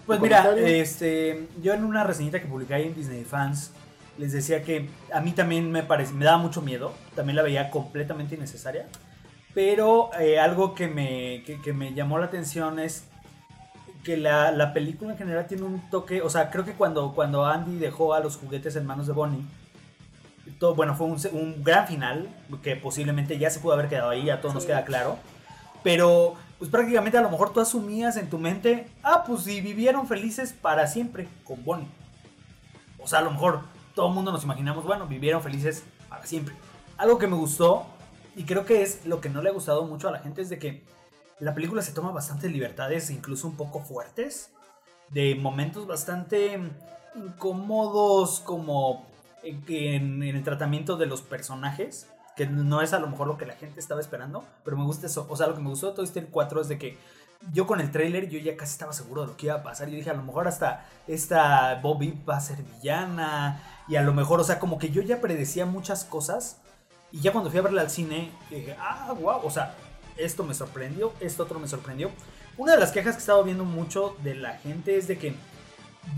[0.07, 0.67] Pues tu mira, comentario.
[0.83, 3.73] este, yo en una reseñita que publiqué ahí en Disney Fans
[4.19, 7.71] les decía que a mí también me parece, me daba mucho miedo, también la veía
[7.71, 8.87] completamente innecesaria,
[9.57, 13.09] pero eh, algo que me, que, que me llamó la atención es
[14.05, 17.47] que la, la película en general tiene un toque, o sea, creo que cuando, cuando
[17.47, 19.47] Andy dejó a los juguetes en manos de Bonnie,
[20.59, 22.29] todo, bueno, fue un, un gran final,
[22.63, 24.67] que posiblemente ya se pudo haber quedado ahí, a todos nos Sí.
[24.69, 25.17] queda claro.
[25.83, 30.07] Pero, pues prácticamente a lo mejor tú asumías en tu mente, ah, pues si vivieron
[30.07, 31.89] felices para siempre con Bonnie.
[32.99, 33.63] O sea, a lo mejor
[33.95, 36.55] todo el mundo nos imaginamos, bueno, vivieron felices para siempre.
[36.99, 37.87] Algo que me gustó,
[38.37, 40.51] y creo que es lo que no le ha gustado mucho a la gente, es
[40.51, 40.85] de que
[41.41, 44.51] la película se toma bastantes libertades, incluso un poco fuertes,
[45.11, 46.61] de momentos bastante
[47.15, 49.07] incómodos, como
[49.43, 53.55] en, el tratamiento de los personajes, que no es a lo mejor lo que la
[53.55, 55.27] gente estaba esperando, pero me gusta eso.
[55.31, 56.99] O sea, lo que me gustó de Toy Story 4 es de que
[57.53, 59.89] yo con el tráiler yo ya casi estaba seguro de lo que iba a pasar.
[59.89, 63.63] Yo dije, a lo mejor hasta esta Bobby va a ser villana.
[63.89, 66.61] Y a lo mejor, o sea, como que yo ya predecía muchas cosas.
[67.17, 69.75] Y ya cuando fui a verla al cine, dije, ah, wow, o sea,
[70.19, 72.11] esto me sorprendió, esto otro me sorprendió.
[72.59, 75.35] Una de las quejas que he estado viendo mucho de la gente es de que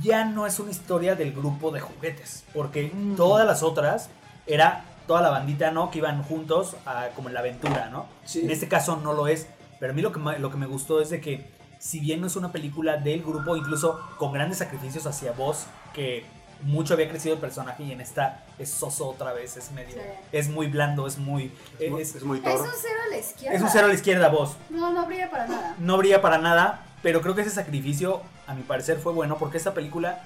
[0.02, 2.44] ya no es una historia del grupo de juguetes.
[2.52, 3.14] Porque Mm.
[3.16, 4.10] todas las otras
[4.46, 5.90] era toda la bandita, ¿no?
[5.90, 8.06] Que iban juntos a, como en la aventura, ¿no?
[8.24, 8.40] Sí.
[8.40, 9.46] En este caso no lo es.
[9.80, 12.26] Pero a mí lo que, lo que me gustó es de que, si bien no
[12.26, 16.24] es una película del grupo, incluso con grandes sacrificios hacia vos, que
[16.62, 19.94] mucho había crecido el personaje y en esta es soso otra vez, es medio.
[19.94, 20.00] Sí.
[20.32, 21.52] Es muy blando, es muy.
[21.78, 23.56] es, Es, es muy Es un cero a la izquierda.
[23.56, 24.56] es un cero a la izquierda, vos.
[24.70, 25.76] No, no brilla para nada.
[25.78, 29.58] No brilla para nada, pero creo que ese sacrificio, a mi parecer, fue bueno porque
[29.58, 30.22] esta película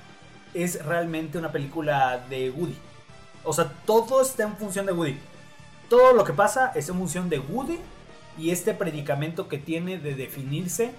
[0.55, 2.77] es realmente una película de Woody.
[3.45, 5.19] O sea, todo está en función de Woody.
[5.89, 7.79] Todo lo que pasa es en función de Woody
[8.39, 10.93] y este predicamento que tiene de definirse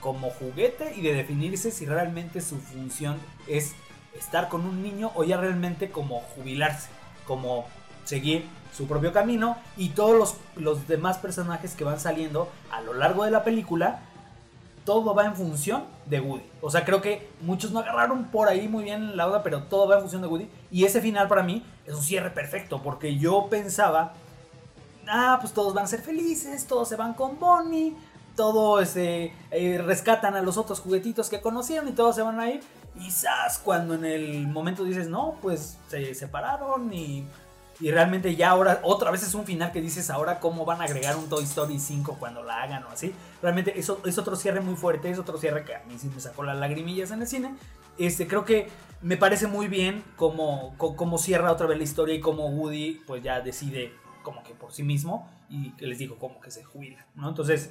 [0.00, 3.74] como juguete y de definirse si realmente su función es
[4.14, 6.88] estar con un niño o ya realmente como jubilarse,
[7.26, 7.66] como
[8.04, 8.46] seguir
[8.76, 13.24] su propio camino y todos los, los demás personajes que van saliendo a lo largo
[13.24, 14.00] de la película,
[14.84, 16.44] todo va en función de Woody.
[16.62, 19.86] O sea, creo que muchos no agarraron por ahí muy bien la onda, pero todo
[19.86, 20.48] va en función de Woody.
[20.70, 24.14] Y ese final para mí es un cierre perfecto, porque yo pensaba,
[25.06, 27.94] ah, pues todos van a ser felices, todos se van con Bonnie,
[28.34, 32.48] todos este, eh, rescatan a los otros juguetitos que conocieron y todos se van a
[32.48, 32.62] ir.
[32.98, 33.12] Y
[33.64, 37.26] cuando en el momento dices, no, pues se separaron y,
[37.80, 40.84] y realmente ya ahora, otra vez es un final que dices, ahora cómo van a
[40.84, 43.14] agregar un Toy Story 5 cuando la hagan o así.
[43.40, 46.20] Realmente eso es otro cierre muy fuerte, es otro cierre que a mí sí me
[46.20, 47.54] sacó las lagrimillas en el cine.
[47.98, 48.68] Este, creo que
[49.00, 53.22] me parece muy bien cómo, cómo cierra otra vez la historia y cómo Woody pues
[53.22, 53.92] ya decide
[54.22, 57.28] como que por sí mismo y que les digo como que se jubila, ¿no?
[57.28, 57.70] Entonces,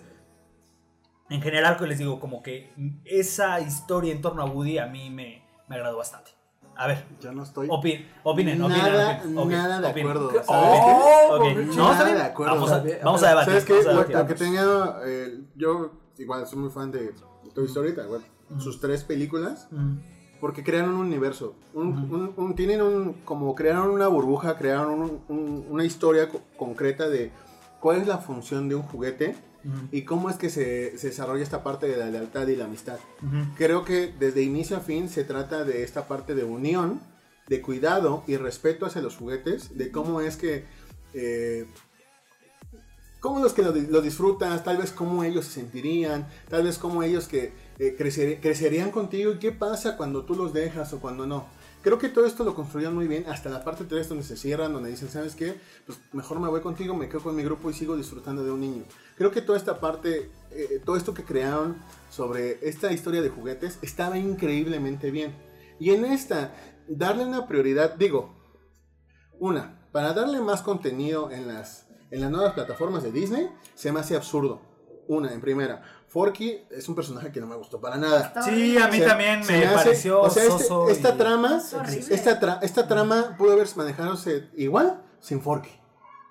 [1.29, 2.71] en general que les digo como que
[3.05, 6.31] esa historia en torno a Woody a mí me, me agradó bastante.
[6.79, 10.29] A ver, Yo no estoy opin, opinen, opinen, nada, opinen, opinen, nada de acuerdo.
[10.29, 10.43] ¿Qué?
[10.43, 11.49] ¿Sabes Oh, qué?
[11.49, 11.57] ok.
[11.75, 12.17] Nada No, bien.
[12.17, 12.53] de acuerdo.
[12.53, 13.49] Vamos a, vamos a debatir.
[13.61, 13.93] ¿Sabes qué?
[14.13, 14.95] Lo, que tenía.
[15.05, 17.15] eh, yo, igual, soy muy fan de
[17.55, 18.21] Toy Story, tal cual,
[18.59, 19.67] Sus tres películas.
[19.71, 19.97] Mm,
[20.39, 21.55] Porque crearon un universo.
[21.73, 22.15] Un- Ujú.
[22.15, 23.13] un- un- tienen un.
[23.25, 27.31] Como crearon una burbuja, crearon un- un- una historia co- concreta de
[27.79, 29.35] cuál es la función de un juguete
[29.91, 32.99] y cómo es que se, se desarrolla esta parte de la lealtad y la amistad.
[33.57, 36.99] Creo que desde inicio a fin se trata de esta parte de unión,
[37.47, 40.65] de cuidado y respeto hacia los juguetes, de cómo es que...
[41.13, 41.65] eh,
[43.19, 47.27] cómo los que lo disfrutas, tal vez cómo ellos se sentirían, tal vez cómo ellos
[47.27, 51.45] que eh, crecer- crecerían contigo y qué pasa cuando tú los dejas o cuando no.
[51.87, 54.73] Creo que todo esto lo construyeron muy bien, hasta la parte 3 donde se cierran,
[54.73, 55.55] donde dicen, ¿sabes qué?
[55.85, 58.59] Pues mejor me voy contigo, me quedo con mi grupo y sigo disfrutando de un
[58.59, 58.83] niño.
[59.15, 61.77] Creo que toda esta parte, eh, todo esto que crearon
[62.09, 65.33] sobre esta historia de juguetes estaba increíblemente bien.
[65.79, 66.53] Y en esta,
[66.89, 68.35] darle una prioridad, digo,
[69.39, 74.01] una, para darle más contenido en las, en las nuevas plataformas de Disney, se me
[74.01, 74.59] hace absurdo.
[75.07, 75.96] Una, en primera.
[76.07, 78.33] Forky es un personaje que no me gustó para nada.
[78.43, 80.89] Sí, a mí también me, hace- pareció o sea, este- soso.
[80.89, 84.17] esta y- trama, Es esta, tra- esta trama pudo haberse manejado
[84.55, 85.69] igual sin Forky.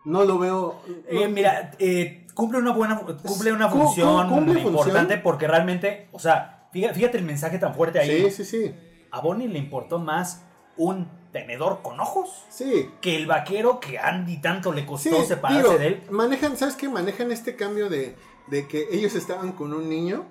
[0.07, 0.81] no lo veo.
[1.09, 5.21] Eh, mira, eh, cumple una buena cumple una Cu- cu- función cumple importante función.
[5.23, 8.31] porque realmente, o sea, fíjate, fíjate el mensaje tan fuerte ahí.
[8.31, 8.75] Sí, sí, sí.
[9.11, 10.43] A Bonnie le importó más
[10.77, 12.89] un tenedor con ojos Sí.
[13.03, 16.03] que el vaquero que Andy tanto le Sí, costó separarse digo, de él.
[16.11, 16.89] manejan, ¿sabes qué?
[16.89, 18.15] Manejan este cambio de,
[18.49, 20.25] de que ellos estaban con un niño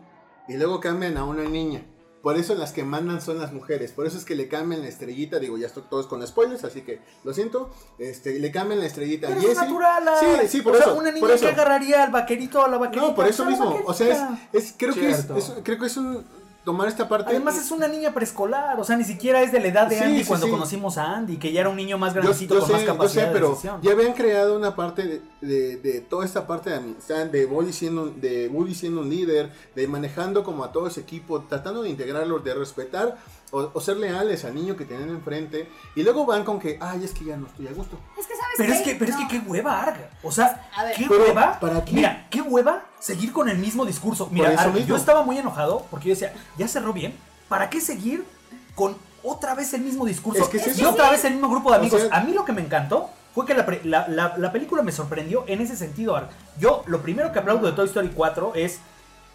[0.48, 1.86] y luego cambian a una niña.
[2.22, 3.92] Por eso las que mandan son las mujeres.
[3.92, 5.38] Por eso es que le cambian la estrellita.
[5.38, 7.70] Digo, ya estoy todos con spoilers, así que lo siento.
[8.00, 10.04] Este, le cambian la estrellita Pero es natural.
[10.20, 10.86] Sí, sí, por o eso.
[10.86, 13.10] sea, una niña que agarraría al vaquerito o a la vaquerita.
[13.10, 13.80] No, por eso mismo.
[13.86, 16.26] O sea, es, es- creo, que es, es- creo que es un
[16.66, 17.30] tomar esta parte.
[17.30, 20.04] Además es una niña preescolar, o sea, ni siquiera es de la edad de Sí,
[20.04, 20.52] Andy sí, cuando sí.
[20.52, 22.82] conocimos a Andy, que ya era un niño más Yo, grandecito yo con sé, más
[22.82, 23.82] yo capacidad sé, pero de decisión.
[23.82, 27.72] ya habían creado una parte de, de- de toda esta parte de amistad, de Woody
[27.72, 31.90] siendo, de Woody siendo un líder, de manejando como a todo ese equipo, tratando de
[31.90, 33.18] integrarlos, de respetar
[33.52, 37.04] o, o ser leales al niño que tienen enfrente, y luego van con que, ay,
[37.04, 37.98] es que ya no estoy a gusto.
[38.18, 38.84] Es que sabes Pero es qué?
[38.92, 40.10] que, pero es que qué hueva, Arga.
[40.24, 40.96] O sea, A ver.
[40.96, 41.60] qué hueva.
[41.60, 41.94] ¿para qué?
[41.94, 44.28] Mira, qué hueva seguir con el mismo discurso.
[44.32, 44.88] Mira, eso Arga, mismo.
[44.90, 47.16] yo estaba muy enojado porque yo decía, ya cerró bien.
[47.48, 48.26] ¿Para qué seguir
[48.74, 50.44] con otra vez el mismo discurso?
[50.44, 50.90] Es que es y eso.
[50.90, 52.02] otra vez el mismo grupo de O amigos.
[52.02, 54.82] sea- a mí lo que me encantó fue que la, pre- la- la- la película
[54.82, 56.30] me sorprendió en ese sentido, Arga.
[56.60, 58.80] Yo, lo primero que aplaudo de Toy Story 4 es,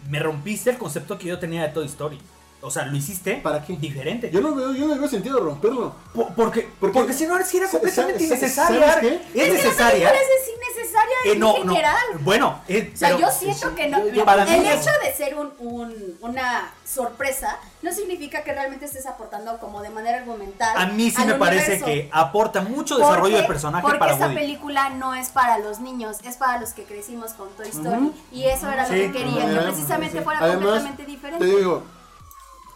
[0.08, 2.18] me rompiste el concepto que yo tenía de Toy Story.
[2.62, 3.74] O sea, lo hiciste ¿Para qué?
[3.76, 4.30] diferente.
[4.30, 5.94] Yo no veo, yo no veo sentido romperlo.
[6.14, 8.92] Po- porque, Porque- porque, si no, es que era completamente sa- sa- innecesaria.
[8.92, 9.14] ¿sabes qué?
[9.14, 10.10] Es Es que la necesaria.
[10.12, 11.72] es innecesaria Eh, en no, no.
[11.74, 11.96] general.
[12.20, 13.98] Bueno, eh, O sea, pero- yo siento que no.
[14.00, 17.92] yo- yo- mira, para mí el es- hecho de ser un, un- una sorpresa no
[17.92, 20.76] significa que realmente estés aportando como de manera argumental.
[20.76, 21.86] a mí sí al me parece universo.
[21.86, 24.34] que aporta mucho desarrollo Porque- de personaje porque para esa Woody.
[24.36, 28.12] película no es para los niños, es para los que crecimos con Toy Story.
[28.32, 28.94] Y eso era Sí.
[28.96, 31.44] lo que querían, que precisamente fuera Además, completamente Te diferente.
[31.46, 31.82] digo,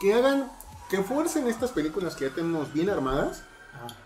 [0.05, 0.50] que hagan,
[0.90, 3.42] que fuercen estas películas que ya tenemos bien armadas,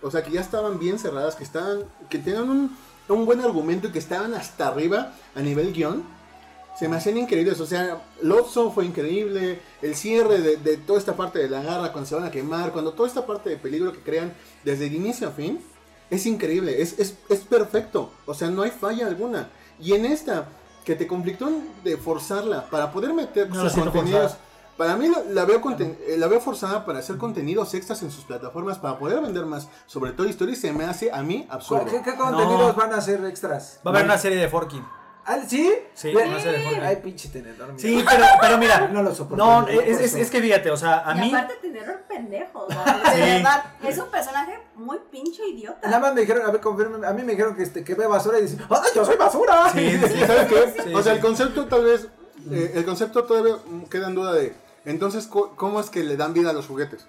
[0.00, 2.76] o sea, que ya estaban bien cerradas, que estaban, que tenían un,
[3.08, 6.04] un buen argumento y que estaban hasta arriba a nivel guion.
[6.78, 11.16] Se me hacían increíbles, o sea, Lotso fue increíble, el cierre de, de toda esta
[11.16, 13.92] parte de la garra cuando se van a quemar, cuando toda esta parte de peligro
[13.92, 14.32] que crean
[14.62, 15.60] desde el inicio a fin,
[16.10, 19.48] es increíble, es, es, es perfecto, o sea, no hay falla alguna.
[19.80, 20.46] Y en esta,
[20.84, 21.50] que te conflictó
[21.82, 24.20] de forzarla para poder meter No sus contenidos.
[24.20, 24.47] forzada.
[24.78, 28.10] Para mí la, la veo conten- eh, la veo forzada para hacer contenidos extras en
[28.10, 29.68] sus plataformas para poder vender más.
[29.86, 31.84] Sobre todo Story se me hace a mí absurdo.
[31.86, 32.80] ¿Qué, qué contenidos No.
[32.80, 33.80] van a ser extras?
[33.86, 34.82] Va a haber una serie de Forking.
[35.30, 35.70] Ah, ¿Sí?
[35.92, 36.82] Sí, Ve- una serie de Forking.
[36.84, 37.66] Ay, pinche tenedor.
[37.74, 37.78] mira.
[37.78, 38.88] Sí, pero, pero mira.
[38.92, 41.34] No lo soporto, No, es, es- que fíjate, o sea, a y mí.
[41.34, 43.20] aparte tener el pendejo, o sea, de Sí.
[43.20, 45.86] verdad, es un personaje muy pinche idiota.
[45.88, 48.06] Nada más me dijeron, a ver, confirme, a mí me dijeron que, este, que ve
[48.06, 49.70] basura y dice, ¡ay, yo soy basura!
[49.72, 50.82] Sí, sí, ¿Y ¿Sabes qué?
[50.84, 51.18] Sí, o sea, sí.
[51.18, 52.06] el concepto tal vez,
[52.50, 54.54] eh, el concepto todavía mm, queda en duda de,
[54.84, 57.06] entonces, ¿cómo es que le dan vida a los juguetes?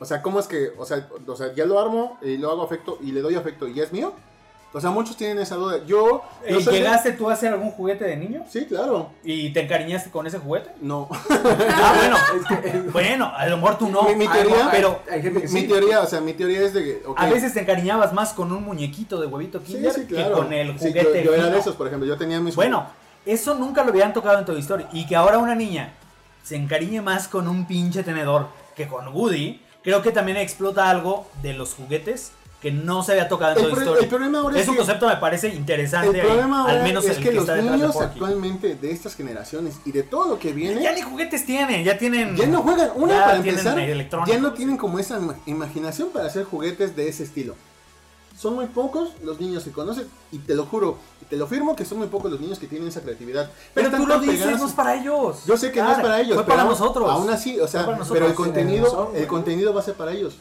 [0.00, 2.62] O sea, ¿cómo es que, o sea, o sea ya lo armo y lo hago
[2.62, 4.12] afecto y le doy afecto y ya es mío?
[4.76, 5.78] O sea, muchos tienen esa duda.
[5.86, 8.44] Yo, yo Eh, soy de- ¿Llegaste tú a hacer algún juguete de niño?
[8.50, 9.10] Sí, claro.
[9.22, 10.70] ¿Y te encariñaste con ese juguete?
[10.80, 11.08] No.
[11.30, 12.16] Ah, bueno.
[12.36, 14.02] Es que, eh, Bueno, a lo mejor tú no.
[14.02, 15.68] Mi- mi teoría- pero hay gente que Mi sí.
[15.68, 18.50] teoría, o sea, mi teoría es de que, ok, a veces te encariñabas más con
[18.50, 20.28] un muñequito de huevito sí, Kinder sí, claro.
[20.34, 21.22] que con el Sí, juguete.
[21.24, 22.84] yo, yo era de esos, por ejemplo, yo tenía mis Bueno,
[23.24, 24.86] eso nunca lo habían tocado en Toy Story.
[24.92, 25.92] Y que ahora una niña
[26.44, 31.26] se encariñe más con un pinche tenedor que con Woody, creo que también explota algo
[31.42, 32.30] de los juguetes
[32.60, 34.78] que no se había tocado en El pro- el problema ahora es es un que-
[34.78, 37.72] concepto me parece interesante, El problema ahora al menos es el que, los está detrás
[37.72, 41.44] de niños actualmente de estas generaciones y de todo lo que viene Ya ni juguetes
[41.44, 42.34] tienen, ya tienen.
[42.36, 42.90] ya no juegan.
[42.94, 43.76] Una para empezar,
[44.26, 47.54] ya no tienen como esa ima- imaginación para hacer juguetes de ese estilo.
[48.38, 51.76] Son muy pocos los niños que conocen y te lo juro, y te lo firmo
[51.76, 53.48] que son muy pocos los niños que tienen esa creatividad.
[53.72, 55.44] Pero tú lo dices, no es para ellos.
[55.46, 57.08] Yo sé que no es para ellos, Fue pero para nosotros.
[57.10, 60.36] Aún así, o sea, pero el contenido, el contenido va a ser para ellos.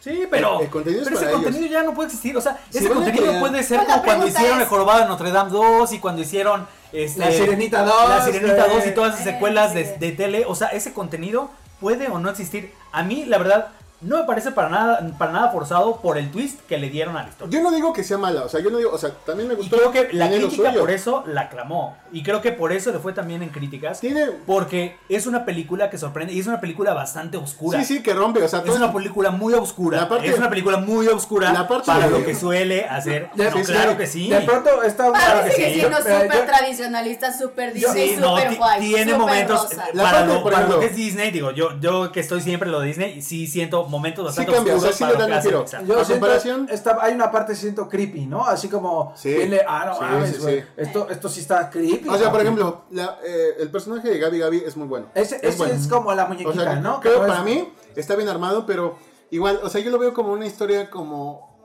[0.00, 1.42] Sí, pero, El contenido es pero ese ellos.
[1.42, 2.36] contenido ya no puede existir.
[2.36, 5.06] O sea, Si ese contenido crear- puede ser como cuando hicieron es- el jorobado de
[5.06, 8.90] Notre Dame 2 y cuando hicieron este, La Sirenita 2, La Sirenita eh, 2 y
[8.94, 10.44] todas esas eh, secuelas de, de tele.
[10.46, 11.50] O sea, ese contenido
[11.80, 12.72] puede o no existir.
[12.92, 13.68] A mí, la verdad,
[14.02, 17.22] no me parece para nada, para nada forzado por el twist que le dieron a
[17.22, 17.58] la historia.
[17.58, 19.54] Yo no digo que sea mala, o sea, yo no digo, o sea, también me
[19.54, 19.76] Y gustó.
[19.76, 21.96] creo que la crítica por eso la aclamó.
[22.12, 24.00] Y creo que por eso le fue también en críticas.
[24.00, 27.78] Tiene Porque es una película que sorprende y es una película bastante oscura.
[27.80, 30.08] Sí, sí, que rompe, o sea, Es una película muy oscura.
[30.08, 33.30] Parte- es una película muy oscura La parte para de- lo que suele hacer.
[33.34, 33.96] De- No, sí, claro sí.
[33.96, 34.28] que sí.
[34.28, 35.18] De pronto está una...
[35.18, 35.74] Para que sigue sí.
[35.80, 38.80] siendo súper yo- tradicionalista, súper Sí, Disney, no, súper ti- guay.
[38.80, 39.84] tiene momentos rosa.
[39.92, 42.66] La para, parte, lo, para lo que es Disney, digo, yo, yo que estoy siempre
[42.68, 45.18] en lo de Disney, sí siento momentos Sí bastante cambia, o sea, sí para le
[45.18, 45.64] dan un giro.
[45.86, 48.44] Yo comparación- está, hay una parte siento creepy, ¿no?
[48.44, 49.34] Así como, Sí.
[49.34, 50.62] viene, ah, no Sí, sí, sí.
[50.76, 52.08] Esto, esto sí está creepy.
[52.08, 55.06] O sea, por ejemplo, la- eh, el personaje de Gabi Gabi es muy bueno.
[55.14, 55.74] Ese, ese bueno.
[55.74, 57.00] es como la O muñequita, sea, ¿no?
[57.00, 58.96] creo Que para es- mí está bien armado, pero
[59.30, 61.56] igual, o sea, yo lo veo como una historia como...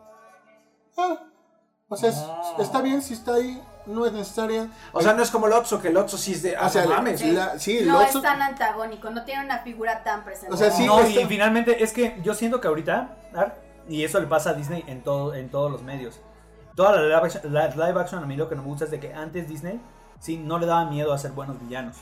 [0.98, 1.18] Ah,
[1.90, 2.56] O sea, es- Ah.
[2.60, 4.70] está bien si está ahí, no es necesaria.
[4.92, 6.56] O sea, no es como el Otso, que el Otso sí es de.
[6.56, 7.20] Ah, O sea, no mames.
[7.20, 7.32] Sí.
[7.32, 10.54] la- sí, no es tan antagónico, no tiene una figura tan presente.
[10.54, 13.58] O sea, sí, no, y finalmente es que yo siento que ahorita, Ar,
[13.90, 16.20] y eso le pasa a Disney en, todo, en todos los medios.
[16.76, 18.92] Toda la live, action, la live action a mí lo que no me gusta es
[18.92, 19.82] de que antes Disney
[20.20, 21.98] sí no le daba miedo a ser buenos villanos.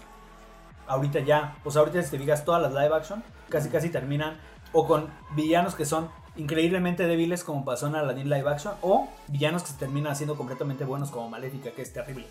[0.88, 4.40] Ahorita ya, pues ahorita si te digas todas las live action casi casi terminan
[4.74, 6.10] o con villanos que son
[6.40, 10.86] increíblemente débiles como pasó en Aladdin live action o villanos que se terminan haciendo completamente
[10.86, 12.26] buenos como Maléfica que es terrible.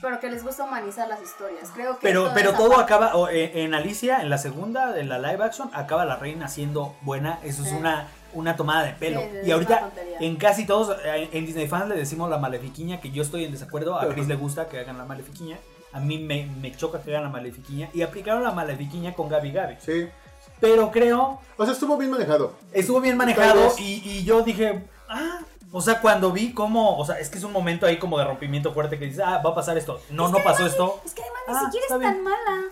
[0.00, 1.70] Pero que les gusta humanizar las historias.
[1.74, 2.06] Creo que.
[2.06, 5.42] Pero, pero todo parte- acaba, o, eh, en Alicia, en la segunda, en la live
[5.44, 7.40] action, acaba la reina siendo buena.
[7.42, 7.74] Eso es Sí.
[7.74, 9.20] una, una tomada de pelo.
[9.20, 9.90] Sí, es y ahorita,
[10.20, 13.50] en casi todos, eh, en Disney fans le decimos la malefiquiña, que yo estoy en
[13.50, 13.98] desacuerdo.
[13.98, 15.56] A Chris le gusta que hagan la malefiquiña.
[15.92, 17.88] A mí me, me choca que hagan la malefiquiña.
[17.92, 19.76] Y aplicaron la malefiquiña con Gaby Gaby.
[19.80, 20.08] Sí.
[20.60, 22.52] Pero creo, O sea, estuvo bien manejado.
[22.72, 23.72] estuvo bien manejado.
[23.78, 25.40] Y, y yo dije, ah.
[25.70, 28.24] O sea, cuando vi cómo, o sea, es que es un momento ahí como de
[28.24, 30.00] rompimiento fuerte que dices, ah, va a pasar esto.
[30.10, 31.00] No, no pasó esto.
[31.04, 32.12] Es que además Ah, ni siquiera está es bien.
[32.14, 32.62] tan mala.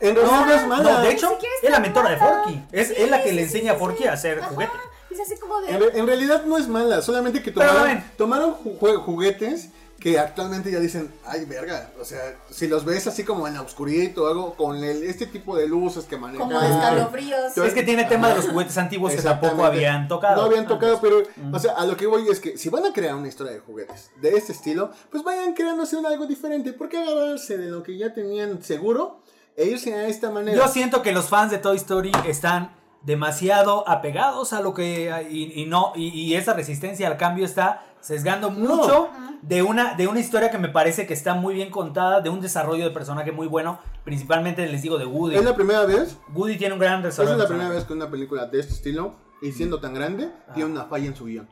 [0.00, 0.92] En realidad no es mala.
[0.92, 2.16] No, de hecho, siquiera es la mentora de.
[2.16, 2.62] Forky.
[2.72, 4.08] Es, Sí, es la que sí, le sí, enseña a Forky sí.
[4.08, 4.72] a hacer Ajá, juguete.
[5.10, 5.70] Es así como de.
[5.72, 9.68] En, re- en realidad no es mala, solamente que tomaron, tomaron juguetes
[9.98, 12.20] que actualmente ya dicen, ay verga, o sea,
[12.50, 15.66] si los ves así como en la oscuridad o algo con el- este tipo de
[15.66, 16.46] luces que manejan.
[16.46, 17.56] como de escalofríos.
[17.58, 20.36] Es que tiene tema de los juguetes antiguos que tampoco habían tocado.
[20.42, 21.10] No habían tocado, antes.
[21.34, 23.52] pero, o sea, a lo que voy es que si van a crear una historia
[23.52, 26.72] de juguetes de este estilo, pues vayan creándose un algo diferente.
[26.72, 29.20] ¿Por qué agarrarse de lo que ya tenían seguro
[29.56, 30.56] e irse a esta manera?
[30.56, 32.70] Yo siento que los fans de Toy Story están
[33.02, 37.82] demasiado apegados a lo que y, y no y, y esa resistencia al cambio está
[38.00, 39.10] sesgando mucho
[39.42, 42.40] de una de una historia que me parece que está muy bien contada de un
[42.40, 45.36] desarrollo de personaje muy bueno principalmente les digo de Woody.
[45.36, 47.84] Es la primera vez, Woody tiene un gran esa desarrollo es de la primera vez
[47.84, 51.26] que una película de este estilo y siendo tan grande tiene una falla en su
[51.26, 51.48] guion.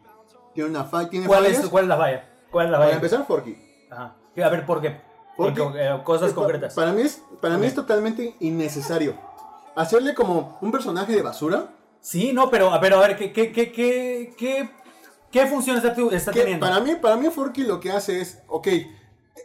[0.55, 1.62] Tiene una falla, tiene ¿Cuál fallas.
[1.64, 3.57] es cuál es la falla cuál es la Para falla empezar, Forky.
[3.90, 4.14] Ajá.
[4.44, 5.01] a ver por qué
[5.36, 6.74] Porque- Porque, eh, cosas concretas.
[6.74, 9.14] Para mí es, para mí es totalmente innecesario.
[9.74, 11.66] Hacerle como un personaje de basura.
[12.01, 14.70] Sí, no, pero, pero a ver, ¿qué, qué, qué, qué,
[15.41, 16.66] qué, función está, está Que teniendo?
[16.66, 18.68] para mí, para mí Forky lo que hace es, ok,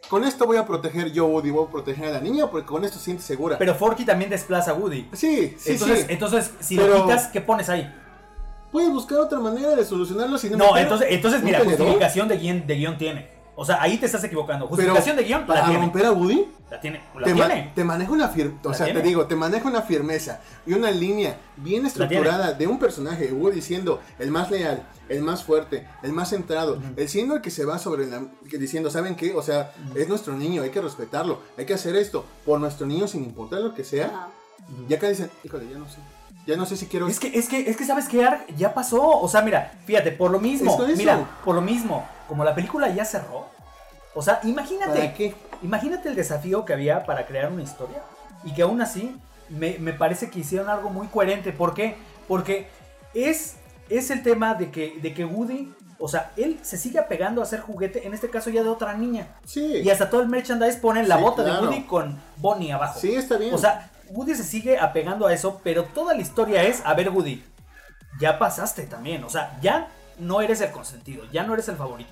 [0.10, 2.84] con esto voy a proteger yo, Woody, voy a proteger a la niña porque con
[2.84, 3.58] esto se siente segura.
[3.58, 5.08] Pero Forky también desplaza a Woody.
[5.14, 6.06] sí, sí, entonces, sí.
[6.10, 7.94] entonces, si Pero- lo quitas, ¿qué pones ahí?
[8.72, 12.66] Puedes buscar otra manera de solucionarlo sin No, meter entonces, entonces mira, justificación de guion,
[12.68, 13.41] de guion tiene.
[13.62, 14.66] O sea, ahí te estás equivocando.
[14.66, 15.80] Pero Justificación de guion, la para tiene.
[15.82, 17.02] romper a Woody, La tiene.
[17.16, 17.72] La te, ma- tiene.
[17.76, 19.02] te maneja una firmeza, o La sea, tiene.
[19.02, 23.34] te digo, te maneja una firmeza y una línea bien estructurada de un personaje de
[23.34, 27.52] Woody siendo el más leal, el más fuerte, el más centrado, el siendo el que
[27.52, 29.34] se va sobre la, que diciendo, ¿saben qué?
[29.36, 33.08] O sea, es nuestro niño, hay que respetarlo, hay que hacer esto por nuestro niño
[33.08, 34.08] sin importar lo que sea.
[34.08, 34.28] Ajá.
[34.90, 35.98] Y acá dicen, híjole, ya no sé.
[36.48, 38.74] Ya no sé si quiero Es que, es que, es que sabes que Ark ya
[38.74, 39.00] pasó.
[39.20, 40.76] O sea, mira, fíjate, por lo mismo.
[40.98, 42.08] Mira, por lo mismo.
[42.28, 43.46] Como la película ya cerró.
[44.14, 45.00] O sea, imagínate.
[45.00, 45.34] ¿Para qué?
[45.64, 48.02] Imagínate el desafío que había para crear una historia.
[48.44, 49.16] Y que aún así
[49.50, 51.52] me, me parece que hicieron algo muy coherente.
[51.54, 51.96] ¿Por qué?
[52.28, 52.68] Porque
[53.14, 53.58] es,
[53.90, 57.46] es el tema de que, de que Woody, o sea, él se sigue apegando a
[57.46, 59.28] ser juguete, en este caso ya de otra niña.
[59.46, 59.64] Sí.
[59.84, 61.62] Y hasta todo el merchandise ponen la Sí, bota claro.
[61.62, 63.00] de Woody con Bonnie abajo.
[63.00, 63.54] Sí, está bien.
[63.54, 67.10] O sea, Woody se sigue apegando a eso, pero toda la historia es, a ver
[67.12, 67.44] Woody,
[68.20, 69.88] ya pasaste también, o sea, ya
[70.20, 72.12] no eres el consentido, ya no eres el favorito.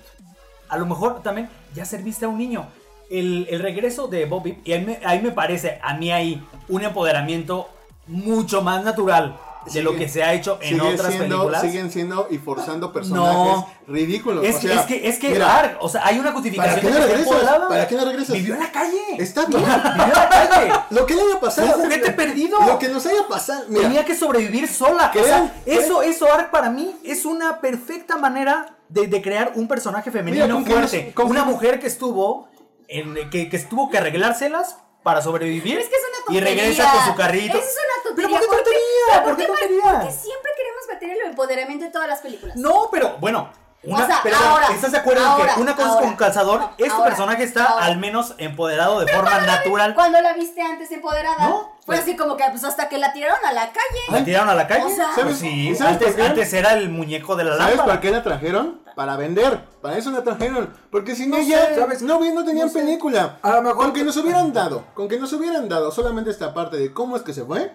[0.70, 2.68] A lo mejor también ya serviste a un niño.
[3.10, 6.82] El, el regreso de Bobby, y ahí me, ahí me parece, a mí ahí, un
[6.82, 7.68] empoderamiento
[8.06, 9.36] mucho más natural
[9.72, 11.60] de lo que se ha hecho en otras siendo- películas.
[11.62, 13.68] Siguen siendo y forzando personajes No.
[13.86, 14.44] ridículos.
[14.44, 16.88] Es, o sea, es que, es que, mira, Ark, o sea, hay una justificación ¿Para
[16.88, 17.68] qué no regresas?
[17.68, 18.36] ¿Para qué no regresas?
[18.36, 18.98] Vivió en la calle.
[19.18, 19.60] Está bien.
[19.62, 20.72] Vivió en la calle.
[20.90, 21.76] Lo que le haya pasado.
[21.76, 22.58] Un juguete perdido.
[22.66, 23.64] Lo que nos haya pasado.
[23.68, 25.10] Mira, Tenía que sobrevivir sola.
[25.14, 29.68] O sea, eso, eso, Ark, para mí es una perfecta manera de, de crear un
[29.68, 31.12] personaje femenino Mira, fuerte.
[31.24, 32.48] una mujer que estuvo
[32.88, 35.74] en, que, que estuvo que arreglárselas para sobrevivir.
[35.74, 36.62] Pero es que es una Y tontería.
[36.62, 37.58] regresa con su carrito.
[37.58, 38.38] Es una ¿Pero tontería.
[38.38, 39.06] por qué tontería?
[39.08, 39.82] pero ¿Por qué tontería?
[40.00, 42.56] Porque siempre queremos meter el empoderamiento en todas las películas.
[42.56, 43.50] No, pero bueno.
[43.82, 46.16] Una, O sea, pero ahora, ¿Estás de acuerdo ahora, que una cosa es ahora, con
[46.16, 46.60] calzador?
[46.60, 47.86] no, este personaje está ahora.
[47.86, 49.94] al menos empoderado de forma natural.
[49.94, 53.10] Cuando la viste antes empoderada, No, fue pues- así como que pues hasta que la
[53.14, 54.00] tiraron a la calle.
[54.10, 54.84] ¿La tiraron a la calle?
[54.84, 57.86] O sea- Pues sí, ¿Sabes antes, antes era el muñeco de la ¿sabes lámpara.
[57.86, 58.80] para qué la trajeron?
[58.94, 59.64] Para vender.
[59.80, 60.74] Para eso la trajeron.
[60.90, 62.02] Porque sin No ella, sé, ¿sabes?
[62.02, 62.80] no, vi- no tenían No sé.
[62.80, 63.38] película.
[63.40, 66.52] A lo mejor- Con que nos hubieran dado, con que nos hubieran dado solamente esta
[66.52, 67.72] parte de cómo es que se fue,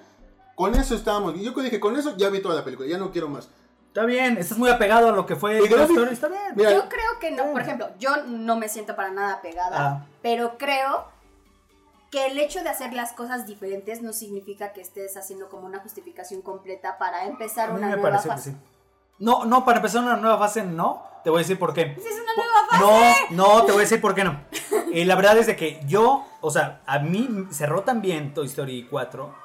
[0.54, 1.36] con eso estábamos.
[1.36, 3.50] Y yo dije, con eso ya vi toda la película, ya no quiero más.
[3.96, 6.42] Está bien, estás muy apegado a lo que fue Toy Story, está bien.
[6.54, 10.06] Mira, Yo creo que no, por ejemplo, yo no me siento para nada pegada, Ah.
[10.22, 11.06] pero creo
[12.12, 15.80] que el hecho de hacer las cosas diferentes no significa que estés haciendo como una
[15.80, 18.52] justificación completa para empezar A mí una me nueva pareció que fase.
[18.52, 18.58] sí.
[19.20, 21.02] No, no, para empezar una nueva fase no.
[21.24, 21.96] Te voy a decir por qué.
[21.98, 23.32] Si es una nueva fase.
[23.32, 24.42] No, no, te voy a decir por qué no.
[24.92, 28.48] Eh, la verdad es de que yo, o sea, a mí cerró tan bien Toy
[28.48, 29.45] Story 4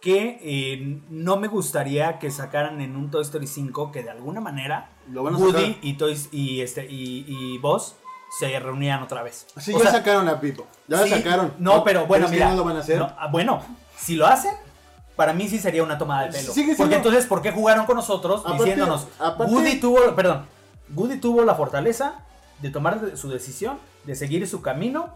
[0.00, 4.40] que eh, no me gustaría que sacaran en un Toy Story 5 que de alguna
[4.40, 5.76] manera Lo van a Woody sacar.
[5.84, 7.94] y Toys y este y, y Buzz
[8.38, 9.46] se reunían otra vez.
[9.58, 10.66] Sí, O ya sea, sacaron a Pipo.
[10.86, 11.54] Ya sí, la sacaron.
[11.58, 12.50] No, pero bueno, que mira.
[12.50, 12.98] no lo van a hacer.
[12.98, 13.60] no, ah, bueno,
[13.96, 14.52] si lo hacen,
[15.16, 16.52] para mí sí sería una tomada de pelo.
[16.52, 19.08] Sigue siendo- Porque entonces, ¿por qué jugaron con nosotros Aparte- diciéndonos?
[19.18, 20.44] aparte- Woody tuvo, perdón,
[20.94, 22.20] Woody tuvo la fortaleza
[22.60, 25.08] de tomar su decisión, de seguir su camino,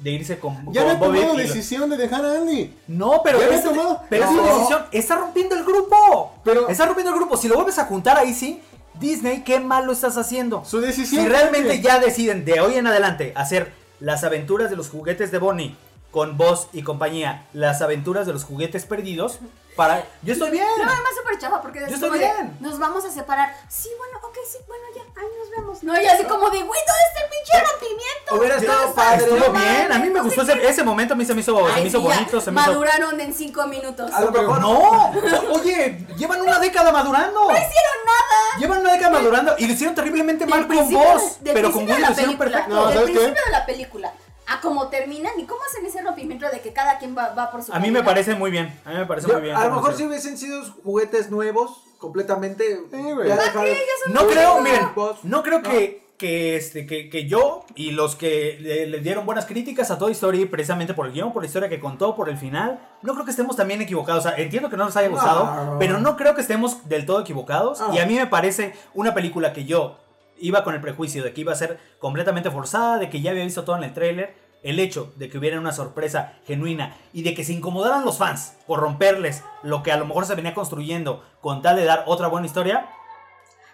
[0.00, 2.74] de irse con, Ya con Bobby tomado y lo- decisión de dejar a Andy.
[2.86, 4.36] No, pero Ya había es, tomado- pero es No.
[4.46, 4.82] su decisión.
[4.92, 6.32] Está rompiendo el grupo.
[6.44, 7.36] Pero- está rompiendo el grupo.
[7.36, 8.60] Si lo vuelves a juntar ahí sí,
[9.00, 10.64] Disney, qué malo estás haciendo.
[10.64, 11.22] Su decisión.
[11.24, 15.38] Si realmente ya deciden de hoy en adelante hacer las aventuras de los juguetes de
[15.38, 15.76] Bonnie
[16.10, 19.38] con Buzz y compañía, las aventuras de los juguetes perdidos,
[19.78, 20.02] para.
[20.22, 20.66] Yo estoy bien.
[20.76, 22.56] No, además súper chafa porque Yo es estoy como de, bien.
[22.58, 23.54] nos vamos a separar.
[23.68, 25.82] Sí, bueno, ok, sí, bueno, ya, ahí nos vemos.
[25.84, 28.34] No, y así como de, güey, ¿dónde está el pinche rompimiento?
[28.34, 29.22] Hubiera ¿Dónde estado padre.
[29.24, 31.42] Estuvo No bien, a mí me no gustó ese, ese momento, a mí se me
[31.42, 32.70] hizo, se Ay, me hizo sí, bonito, se me hizo...
[32.72, 34.12] Maduraron en cinco minutos.
[34.12, 35.12] A lo mejor- No,
[35.52, 37.40] oye, llevan una década madurando.
[37.44, 38.58] No hicieron nada.
[38.58, 41.96] Llevan una década madurando y lo hicieron terriblemente Del mal con vos, pero con de
[42.00, 42.68] lo hicieron perfecto.
[42.74, 43.12] No, del ¿sabes qué?
[43.14, 44.12] principio de la película
[44.48, 47.62] a cómo terminan y cómo hacen ese rompimiento de que cada quien va, va por
[47.62, 49.56] su A mí me parece muy bien, a mí me parece Yo- muy bien.
[49.56, 52.76] a lo mejor si hubiesen sido juguetes nuevos, completamente.
[52.90, 53.28] güey.
[53.28, 53.66] ya ¿Para dejar-
[54.08, 54.88] No creo, miren,
[55.24, 59.46] no creo que, que, este, que, que yo y los que le, le dieron buenas
[59.46, 62.36] críticas a Toy Story precisamente por el guion, por la historia que contó, por el
[62.36, 64.24] final, no creo que estemos también equivocados.
[64.24, 65.78] O sea, entiendo que no nos haya gustado, No.
[65.78, 67.80] pero no creo que estemos del todo equivocados.
[67.80, 67.94] No.
[67.94, 69.96] Y a mí me parece una película que yo
[70.40, 73.44] iba con el prejuicio de que iba a ser completamente forzada, de que ya había
[73.44, 74.34] visto todo en el tráiler.
[74.62, 78.56] El hecho de que hubiera una sorpresa genuina y de que se incomodaran los fans
[78.66, 82.26] por romperles lo que a lo mejor se venía construyendo con tal de dar otra
[82.26, 82.88] buena historia,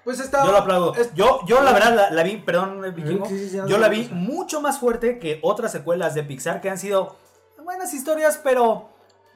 [0.04, 0.44] Pues está.
[0.44, 0.94] yo lo aplaudo.
[0.94, 3.78] es- Yo, yo la verdad la, la vi, perdón, Vikingo, Sí, sí, sí, no yo
[3.78, 7.16] la vi mucho más fuerte que otras secuelas de Pixar que han sido
[7.64, 8.90] buenas historias, pero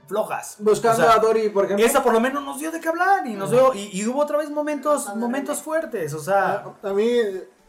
[0.09, 0.57] flojas.
[0.59, 1.85] Buscando O sea, a Dory, por ejemplo.
[1.87, 4.21] Esa por lo menos nos dio de qué hablar y nos dio y, y hubo
[4.23, 7.11] otra vez momentos momentos fuertes, o sea, A, a mí,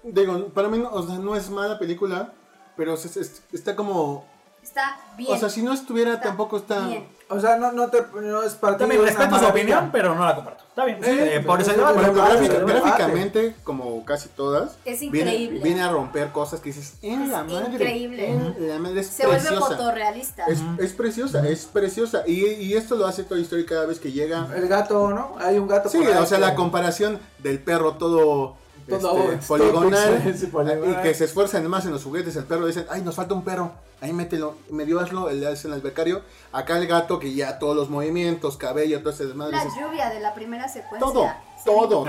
[0.03, 2.33] digo, para mí no, o sea, no es mala película,
[2.77, 4.25] pero es- es- está como.
[4.61, 5.31] Está bien.
[5.33, 6.87] O sea, si no estuviera, Está tampoco está.
[6.87, 7.07] bien.
[7.31, 10.35] O sea, no, no, te, no es para también respeto su opinión, pero no la
[10.35, 10.63] comparto.
[10.69, 10.97] Está bien.
[11.03, 15.59] Sí, eh, por eso Por ejemplo, gráficamente, como casi todas, Es viene, increíble.
[15.61, 17.73] viene a romper cosas que dices, en la Es madre.
[17.73, 18.29] increíble.
[18.31, 20.45] en la madre es Se vuelve fotorrealista.
[20.47, 22.23] Es, es preciosa, es preciosa.
[22.25, 24.47] Y, y esto lo hace Toy Story cada vez que llega.
[24.55, 25.35] El gato, ¿no?
[25.39, 25.89] Hay un gato.
[25.89, 28.55] Sí, o sea, la comparación del perro todo,
[28.89, 32.35] Todo este, poligonal y que se esfuerzan más en los juguetes.
[32.35, 33.71] El perro dicen, ay, nos falta un perro.
[34.01, 36.21] Ahí mételo, medio hazlo, le hacen al becario.
[36.51, 39.57] Acá el gato que ya todos los movimientos, cabello, todo ese desmadre.
[39.57, 40.99] La dices, lluvia de la primera secuencia.
[40.99, 41.29] Todo,
[41.65, 42.05] todo, todo.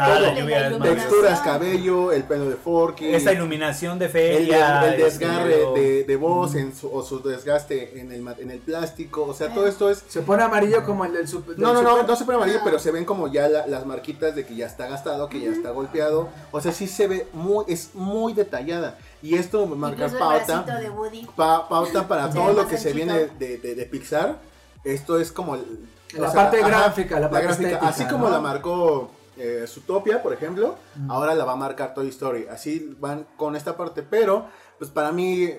[0.83, 3.15] Texturas, cabello, el pelo de Forky.
[3.15, 8.01] Esta iluminación de el, feria, el desgarre de, de voz en su, o su desgaste
[8.01, 9.25] en el, en el plástico.
[9.27, 11.59] O sea, todo esto es Se pone amarillo como el del super.
[11.59, 12.65] No, no, no, super- no se pone amarillo, No.
[12.65, 15.51] pero se ven como ya la- las marquitas de que ya está gastado, que ya
[15.51, 16.29] está golpeado.
[16.53, 18.99] O sea, sí se ve muy, es muy detallada.
[19.23, 21.27] Y esto marca Incluso pauta, bracito de Woody.
[21.37, 24.39] pa- pauta para todo lo que se viene de, de- de Pixar.
[24.85, 27.69] Esto es como el- La parte gráfica, la parte gráfica.
[27.69, 29.11] estética, Así como la marcó
[29.41, 30.77] eh, Zootopia, por ejemplo,
[31.09, 32.47] ahora la va a marcar Toy Story.
[32.51, 34.47] Así van con esta parte, pero
[34.79, 35.51] pues para mí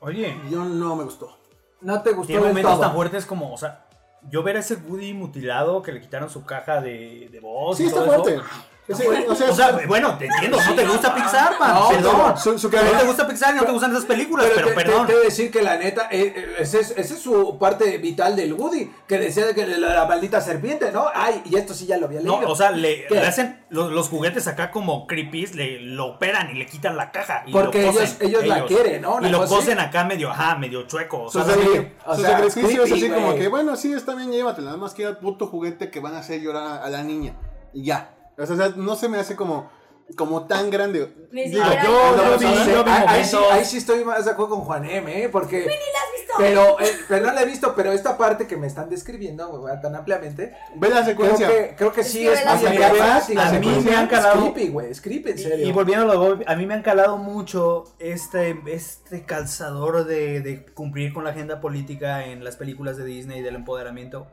[0.00, 1.36] Oye, yo no me gustó.
[1.80, 2.80] No te gustó tiene momentos todo.
[2.82, 3.86] tan fuertes como, o sea,
[4.30, 7.84] yo ver a ese Woody mutilado que le quitaron su caja de, de voz Sí,
[7.84, 8.34] y está todo fuerte.
[8.36, 8.44] eso.
[8.86, 12.36] O sea, O sea, bueno, te entiendo, no te gusta Pixar, man, No, perdón.
[12.38, 14.84] su- su- no te gusta Pixar y no te gustan esas películas, pero, te, te-
[14.84, 15.06] perdón.
[15.06, 18.90] te decir que la neta, eh, eh, esa es, es su parte vital del Woody,
[19.08, 21.06] que decía de que la, la maldita serpiente, ¿no?
[21.14, 22.52] Ay, y esto sí ya lo había No, leído.
[22.52, 26.66] o sea, le, hacen los, los juguetes acá como creepies, le lo operan y le
[26.66, 27.44] quitan la caja.
[27.46, 29.18] Y Porque lo cosen, ellos- ellos la quieren, ¿no?
[29.22, 31.22] Y lo cosen acá medio, ajá, medio chueco.
[31.22, 33.94] O sea, Sus, sí, sagri- o sus sea, sacrificios creepy, así como que, bueno, sí,
[33.94, 36.84] está bien, llévatela, nada más que el puto juguete que van a hacer llorar a,
[36.84, 37.34] a la niña.
[37.72, 38.10] Y ya.
[38.36, 39.70] O sea, no se me hace como,
[40.16, 41.12] como tan grande.
[41.30, 44.04] Ni Digo, yo- no, yo vi- yo vi ahí, ahí sí, momentos- ahí sí estoy
[44.04, 45.28] más de acuerdo con Juan M, ¿eh?
[45.28, 45.58] Porque...
[45.60, 46.34] Ni la has visto.
[46.36, 49.94] Pero, eh, pero no la he visto, pero esta parte que me están describiendo tan
[49.94, 51.46] ampliamente, Ve la creo secuencia.
[51.48, 54.52] que, creo que Es sí que es más emblemática, A mí me han calado- Es
[54.52, 55.66] creepy, güey, es creepy, en Y, serio.
[55.68, 60.66] y volviendo a lo a mí me han calado mucho este, este calzador de, de
[60.66, 64.26] cumplir con la agenda política en las películas de Disney del empoderamiento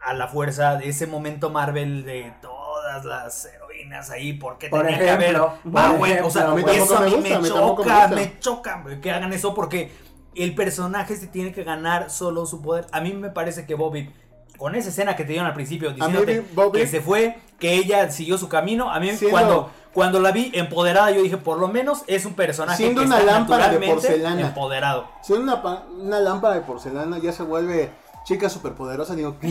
[0.00, 2.32] a la fuerza de ese momento Marvel de
[2.78, 6.42] todas las heroínas ahí, porque Por tenía que haber ejemplo, Ah, por güey, o sea,
[6.44, 8.38] ejemplo, a mí eso a me mí gusta, me a mí tampoco me choca, me
[8.40, 9.90] choca que hagan eso porque
[10.34, 12.86] el personaje se tiene que ganar solo su poder.
[12.92, 14.10] A mí me parece que Bobby
[14.56, 18.10] con esa escena que te dieron al principio, diciéndote Bobby- que se fue, que ella
[18.10, 21.68] siguió su camino, a mí Siendo- cuando, cuando la vi empoderada, yo dije, por lo
[21.68, 24.40] menos es un personaje Siendo que una está lámpara de porcelana.
[24.40, 25.08] empoderado.
[25.22, 27.90] Si una, pa- una lámpara de porcelana ya se vuelve
[28.24, 29.48] chica superpoderosa, digo, ¿qué?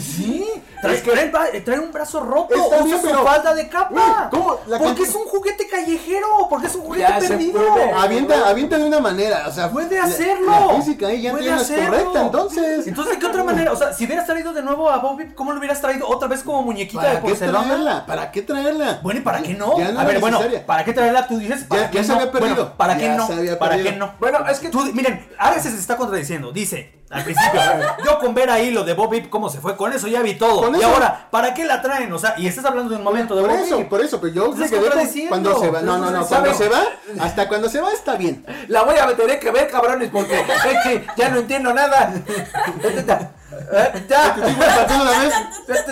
[0.00, 0.44] Sí,
[0.80, 4.28] trae, trae un brazo roto, Está usa bien, su pero- falda de capa.
[4.30, 4.58] ¿cómo?
[4.66, 7.60] La Porque can- es un juguete callejero, porque es un juguete Ya se perdido.
[7.96, 10.50] Avienta, avienta de una manera, o sea, Puede la- hacerlo.
[10.50, 11.90] La, física ahí ya Puede no es hacerlo.
[11.90, 12.86] correcta, entonces.
[12.88, 13.72] Entonces, ¿de qué otra manera?
[13.72, 16.42] O sea, si hubieras traído de nuevo a Bobby, ¿cómo lo hubieras traído otra vez
[16.42, 17.64] como muñequita de ¿Para qué porcelana?
[17.68, 18.06] traerla?
[18.06, 19.00] ¿Para qué traerla?
[19.02, 19.78] Bueno, ¿y para qué no?
[19.78, 20.40] Ya no a ver, bueno.
[20.66, 21.26] ¿para qué traerla?
[21.28, 22.14] Tú dices, ¿para Ya- qué ya se no?
[22.18, 22.54] había perdido.
[22.56, 23.26] Bueno, ¿para qué no?
[23.28, 24.14] se ¿Para qué no?
[24.18, 26.50] Bueno, es que Tú, miren, Alex se está contradiciendo.
[26.52, 27.60] Dice, al principio,
[28.04, 30.34] yo con ver ahí lo de Bob Vip, cómo se fue, con eso ya vi
[30.34, 30.62] todo.
[30.62, 32.12] Con y eso- ahora, ¿para qué la traen?
[32.12, 34.32] O sea, y estás hablando de un momento de Por Bob eso, por eso, pero
[34.32, 35.82] yo me quedé con- cuando se va.
[35.82, 36.82] No, no, no, cuando se va,
[37.20, 38.44] hasta cuando se va está bien.
[38.68, 42.12] la voy a tener que ver, cabrones, porque es que ya no entiendo nada.
[43.72, 44.34] Eh, ya.
[44.34, 44.94] Te digo, ¿para qué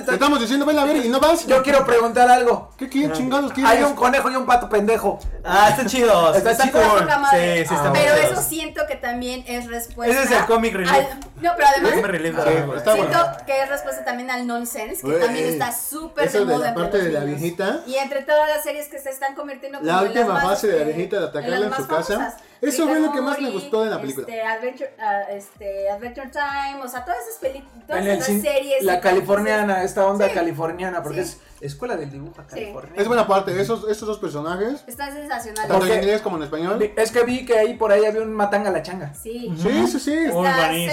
[0.06, 1.46] la estamos diciendo, ven a ver y no vas.
[1.46, 2.70] Yo quiero preguntar algo.
[2.76, 3.72] ¿Qué quieres, chingados quieres?
[3.72, 5.18] Hay un conejo y un pato pendejo.
[5.44, 6.34] Ah, está chido.
[6.34, 6.80] Está Está, chido.
[6.80, 10.14] Sí, sí, está Ah, Pero eso siento que también es respuesta.
[10.14, 10.92] Ese es el comic relief.
[10.92, 11.90] al- no, pero además.
[11.92, 13.36] Comic relief Sí, está siento bueno.
[13.46, 17.20] que es respuesta también al nonsense, que también está súper de moda parte de la
[17.20, 17.80] viejita.
[17.86, 20.92] Y entre todas las series que se están convirtiendo La última fase de la este,
[20.92, 22.36] viejita de atacarla en su casa.
[22.62, 24.26] Eso fue lo que más me gustó de la película.
[24.28, 28.82] Este, Adventure, ah, este, Adventure Time, o sea, todas esas películas, todas esas series.
[28.82, 30.34] la californiana, esta onda Sí.
[30.34, 31.38] californiana, porque Sí.
[31.61, 33.00] es escuela del dibujo californiana.
[33.00, 35.68] Es buena parte, esos, esos dos personajes, Están sensacionales.
[35.68, 36.92] tanto en inglés como en español.
[36.96, 39.12] Es que vi que ahí por ahí había un matanga la changa.
[39.14, 39.52] Sí.
[39.56, 40.16] Sí, sí, sí.
[40.32, 40.70] Muy Está.
[40.70, 40.84] Sí,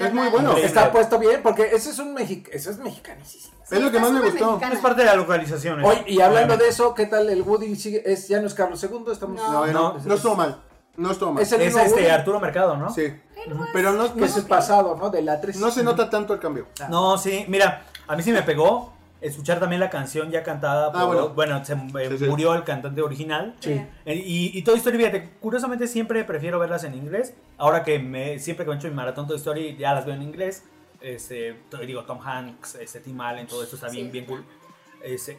[0.00, 0.48] es muy bueno.
[0.50, 0.64] Increíble.
[0.66, 3.52] Está puesto bien, porque ese es un mexicano, eso es mexicanísimo.
[3.68, 4.46] Sí, Es lo que más me gustó.
[4.52, 4.74] mexicana.
[4.74, 5.80] Es parte de la localización.
[5.80, 5.84] ¿eh?
[5.86, 7.74] Oye, y hablando de eso, ¿qué tal el Woody?
[7.76, 9.36] Sigue, es, ya no es Carlos II, estamos...
[9.36, 9.50] No.
[9.52, 10.60] No, no, No, no estuvo mal.
[10.96, 11.42] No estuvo mal.
[11.42, 12.90] Es el Es mismo este Arturo Mercado, ¿no?
[12.92, 13.12] Sí.
[13.72, 15.10] Pero no, es el pasado, ¿no?
[15.10, 15.56] De la 3.
[15.58, 16.66] no se nota tanto el cambio.
[16.90, 21.00] No, sí, mira, a mí sí me pegó escuchar también la canción ya cantada por,
[21.00, 21.28] Ah, bueno.
[21.30, 22.24] bueno, se eh, Sí, sí.
[22.26, 23.54] murió el cantante original.
[23.60, 23.80] Sí.
[24.04, 27.34] Eh, Y, y Toy Story, fíjate, curiosamente siempre prefiero verlas en inglés.
[27.56, 30.22] Ahora que me, siempre que me hecho mi maratón Toy Story ya las veo en
[30.22, 30.64] inglés.
[31.00, 34.12] Este, digo, Tom Hanks, este, Tim Allen, todo esto está bien, Sí.
[34.12, 34.44] bien cool.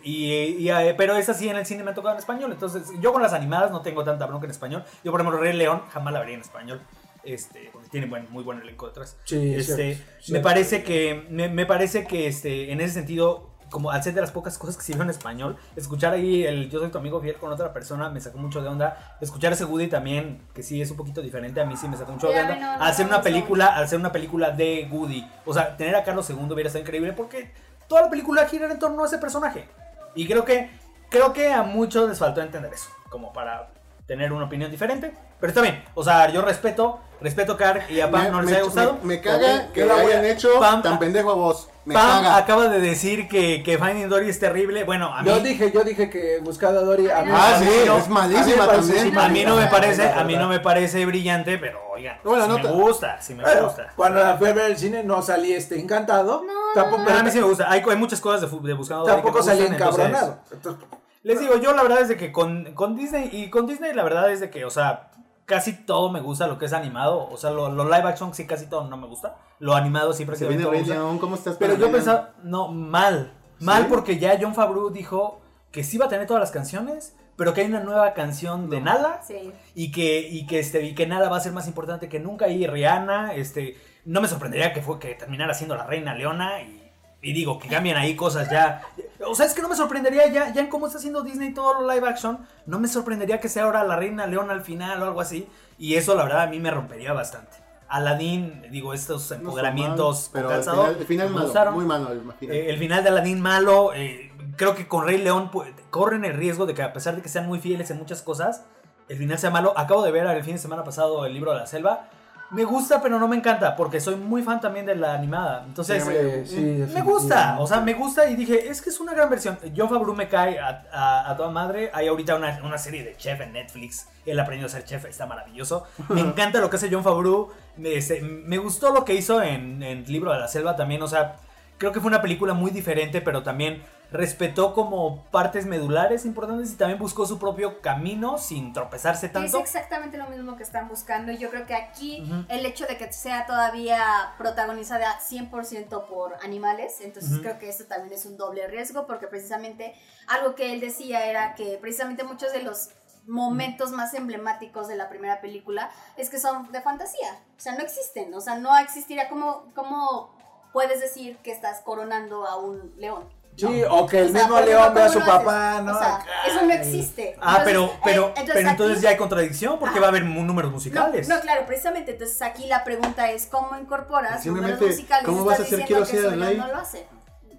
[0.04, 2.52] Y, y, eh, pero es así en el cine me ha tocado en español.
[2.52, 4.84] Entonces, yo con las animadas no tengo tanta bronca en español.
[5.04, 6.82] Yo, por ejemplo, Rey León jamás la vería en español.
[7.24, 9.16] Este, porque tiene buen, muy buen elenco detrás.
[9.24, 10.44] Sí, este, cierto, me cierto.
[10.44, 14.32] parece que, me, me parece que este, en ese sentido, como al ser de las
[14.32, 17.50] pocas cosas que sirven en español, escuchar ahí el Yo soy tu amigo fiel con
[17.54, 19.18] otra persona me sacó mucho de onda.
[19.22, 22.12] Escuchar ese Woody también, que sí es un poquito diferente, a mí sí me sacó
[22.12, 22.56] mucho Sí, de onda.
[22.56, 25.26] no, no al hacer una película, al hacer una película de Woody.
[25.46, 27.52] O sea, tener a Carlos II hubiera estado increíble porque
[27.88, 29.68] toda la película gira en torno a ese personaje.
[30.16, 30.70] Y creo que,
[31.10, 33.70] creo que a muchos les faltó entender eso, como para
[34.06, 35.14] tener una opinión diferente.
[35.40, 38.50] Pero está bien, o sea, yo respeto, respeto Car y a Pam Me- no les
[38.50, 38.98] me- haya gustado.
[39.02, 41.70] Me, me caga que yo lo hayan hecho Pam- tan pendejo a vos.
[41.86, 42.38] Me Pam caga.
[42.38, 44.84] acaba de decir que, que Finding Dory es terrible.
[44.86, 47.10] Bueno, a mí, Yo dije, yo dije que Buscado a Dory.
[47.10, 49.18] A mí, Ah, sí, no- es malísima me parece también.
[49.20, 52.50] a mí no me parece, a mí no me parece brillante, pero oigan, Buena sí
[52.52, 52.64] nota.
[52.64, 53.88] me gusta, sí me gusta.
[53.96, 56.44] cuando la fui a ver el cine no salí este encantado.
[56.46, 57.70] No, tampoco, Pero a mí sí me gusta.
[57.70, 60.40] Hay, hay muchas cosas de, de Buscando Dory que tampoco me salí gustan, entonces, encabronado.
[60.52, 60.84] Entonces,
[61.24, 64.04] Les digo, yo la verdad es de que con, con Disney, y con Disney la
[64.04, 65.10] verdad es de que, o sea,
[65.46, 67.28] casi todo me gusta lo que es animado.
[67.30, 69.38] O sea, lo, lo live action sí casi todo no me gusta.
[69.60, 70.94] Lo animado sí Se prácticamente viene me gusta.
[70.96, 71.58] León, ¿cómo estás?
[71.58, 73.34] Pero yo pensaba, no, mal.
[73.60, 73.88] Mal ¿Sí?
[73.90, 75.42] porque ya John Favreau dijo
[75.72, 78.82] que sí va a tener todas las canciones, pero que hay una nueva canción de
[78.82, 79.52] Nala Sí.
[79.74, 82.48] y que, y que, este, y que Nala va a ser más importante que nunca.
[82.48, 86.83] Y Rihanna, este, no me sorprendería que, fue, que terminara siendo la reina Leona y,
[87.24, 88.82] y digo, que cambien ahí cosas ya.
[89.26, 91.82] O sea, es que no me sorprendería ya, ya en cómo está haciendo Disney todo
[91.82, 95.06] lo live action, no me sorprendería que sea ahora la reina Leona al final o
[95.06, 95.48] algo así.
[95.80, 97.64] Y eso la verdad a mí me rompería bastante.
[97.88, 102.22] Aladdin, digo, estos No empoderamientos mal, pero el final, el final malo, muy malo el
[102.34, 102.56] final.
[102.56, 106.34] Eh, el final de Aladdin malo, eh, creo que con Rey León pues, corren el
[106.34, 108.66] riesgo de que a pesar de que sean muy fieles en muchas cosas,
[109.08, 109.74] el final sea malo.
[109.78, 112.10] Acabo de ver el fin de semana pasado el libro de la selva.
[112.54, 115.64] Me gusta, pero no me encanta, porque soy muy fan también de la animada.
[115.66, 119.00] Entonces, Sí, eh, sí, me gusta, o sea, me gusta y dije, es que es
[119.00, 119.58] una gran versión.
[119.76, 121.90] John Favreau me cae a, a- a toda madre.
[121.94, 124.08] Hay ahorita una, una serie de chef en Netflix.
[124.26, 125.86] Él aprendió a ser chef, está maravilloso.
[126.10, 127.50] Me encanta lo que hace John Favreau.
[127.78, 131.02] Me, este, me gustó lo que hizo en, en Libro de la Selva también.
[131.02, 131.38] O sea,
[131.80, 133.82] creo que fue una película muy diferente, pero también
[134.14, 139.58] respetó como partes medulares importantes y también buscó su propio camino sin tropezarse Es tanto.
[139.60, 141.32] exactamente lo mismo que están buscando.
[141.32, 144.00] y Yo creo que aquí el hecho de que sea todavía
[144.38, 149.96] protagonizada 100% por animales, entonces creo que eso también es un doble riesgo porque precisamente
[150.28, 152.92] algo que él decía era que precisamente muchos de los
[153.26, 157.80] momentos más emblemáticos de la primera película es que son de fantasía, o sea, no
[157.82, 160.36] existen, o sea, no existiría como, como
[160.72, 163.28] puedes decir que estás coronando a un león.
[163.56, 165.96] Sí, o que el O mismo león ejemplo, ve a ¿cómo su papá, ¿no?
[165.96, 167.36] O sea, eso no existe.
[167.40, 170.02] Ah, pero, Entonces, pero, eh, pero entonces aquí- ya hay contradicción porque Ah.
[170.02, 171.28] va a haber números musicales.
[171.28, 172.12] no, claro, precisamente.
[172.14, 175.26] Entonces aquí la pregunta es cómo incorporas números Simplemente, musicales.
[175.26, 176.58] ¿cómo vas a hacer Quiero ser el rey?
[176.58, 177.06] No lo hace.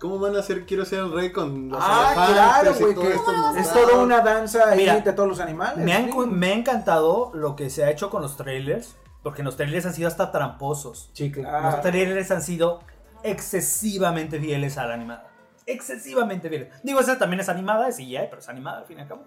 [0.00, 3.24] ¿Cómo van a hacer Quiero ser el rey con los Ah, elefantes claro, güey, esto?
[3.24, 5.78] ¿Cómo lo vas a es toda una danza ahí Mira, de todos los animales.
[5.78, 6.18] Me, han- sí.
[6.28, 9.94] me ha encantado lo que se ha hecho con los trailers, porque los trailers han
[9.94, 11.10] sido hasta tramposos.
[11.14, 11.80] Sí, Los claro.
[11.80, 12.80] trailers han sido
[13.22, 15.28] excesivamente fieles a la animada.
[15.66, 16.68] Excesivamente fieles.
[16.82, 19.24] Digo, esa también es animada, es CGI, pero es animada al fin y al cabo.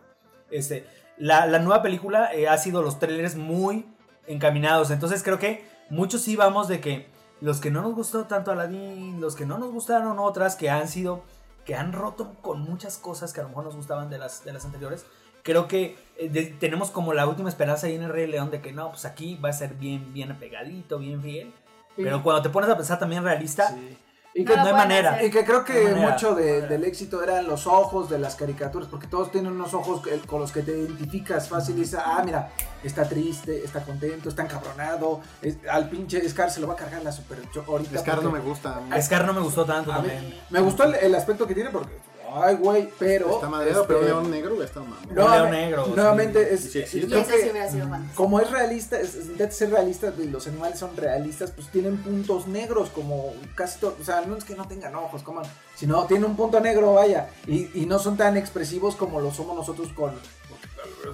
[0.51, 0.85] Este,
[1.17, 3.85] la, la nueva película eh, ha sido los trailers muy
[4.27, 4.91] encaminados.
[4.91, 7.07] Entonces creo que muchos íbamos de que
[7.41, 10.87] los que no nos gustó tanto Aladdin, los que no nos gustaron otras que han
[10.87, 11.23] sido,
[11.65, 14.53] que han roto con muchas cosas que a lo mejor nos gustaban de las, de
[14.53, 15.05] las anteriores.
[15.43, 18.61] Creo que eh, de- tenemos como la última esperanza ahí en el Rey León de
[18.61, 21.53] que no, pues aquí va a ser bien, bien pegadito, bien fiel.
[21.95, 23.97] Pero cuando te pones a pensar también realista, Sí.
[24.39, 25.11] Y No que, no hay manera.
[25.13, 25.25] hacer.
[25.25, 29.07] y que creo que mucho de- del éxito eran los ojos de las caricaturas, porque
[29.07, 32.51] todos tienen unos ojos con los que te identificas fácil y dices, ah, mira,
[32.83, 37.01] está triste, está contento, está encabronado, es- al pinche Scar se lo va a cargar
[37.01, 37.99] la super ahorita.
[37.99, 38.79] Scar no me gusta.
[39.01, 40.39] Scar no me gustó tanto A mí también.
[40.51, 41.97] me gustó el, el aspecto que tiene porque,
[42.35, 43.35] ay, güey, pero...
[43.35, 44.97] Está madreado, este, pero león negro está mamá.
[45.11, 46.83] No, león negro, Nuevamente, es, sí.
[46.83, 50.45] Creo que- sí hubiera sido como es realista, es, es- intenta ser realista, y los
[50.47, 54.55] animales son realistas, pues tienen puntos negros, como casi todo, o sea, no es que
[54.55, 55.41] no tengan ojos, como,
[55.75, 59.55] sino tiene un punto negro, vaya, y, y no son tan expresivos como lo somos
[59.55, 60.13] nosotros con,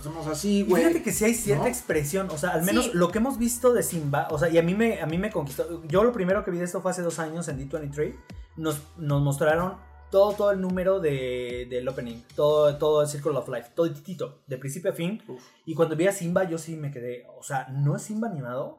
[0.01, 0.81] somos así, güey.
[0.83, 1.69] fíjate que sí hay cierta ¿no?
[1.69, 2.91] expresión, o sea, al menos Sí.
[2.93, 5.29] lo que hemos visto de Simba, o sea, y a mí me, a mí me
[5.31, 5.81] conquistó.
[5.87, 8.15] Yo lo primero que vi de esto fue hace dos años en D23.
[8.57, 9.75] Nos, nos mostraron
[10.13, 14.43] todo, todo el número de, del opening, todo, todo el Circle of Life, todo titito,
[14.45, 15.19] de principio a fin.
[15.65, 18.77] Y cuando vi a Simba, yo sí me quedé, o sea, no es Simba animado,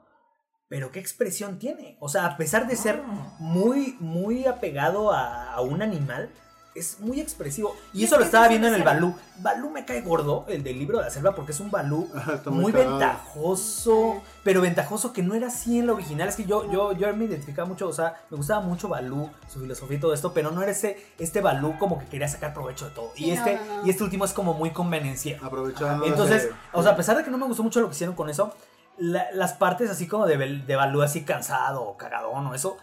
[0.68, 1.96] pero qué expresión tiene.
[1.98, 3.36] O sea, a pesar de ser Ah.
[3.40, 6.30] muy, muy apegado a, a un animal,
[6.74, 7.76] es muy expresivo.
[7.92, 8.82] Y Y eso es lo estaba es viendo en el.
[8.82, 9.14] Balú.
[9.38, 12.08] Balú me cae gordo, el del libro de la selva, porque es un Balú
[12.46, 16.28] muy ventajoso, pero ventajoso que no era así en la original.
[16.28, 19.60] Es que yo, yo, yo me identificaba mucho, o sea, me gustaba mucho Balú, su
[19.60, 22.86] filosofía y todo esto, pero no era ese, este Balú como que quería sacar provecho
[22.86, 23.10] de todo.
[23.14, 23.86] Sí, y, este, no, no.
[23.86, 25.44] y este último es como muy convenenciero.
[25.44, 26.04] Aprovechando.
[26.06, 28.28] Entonces, o sea, a pesar de que no me gustó mucho lo que hicieron con
[28.30, 28.54] eso,
[28.98, 32.76] la- las partes así como de, de Balú así cansado o cagadón o eso,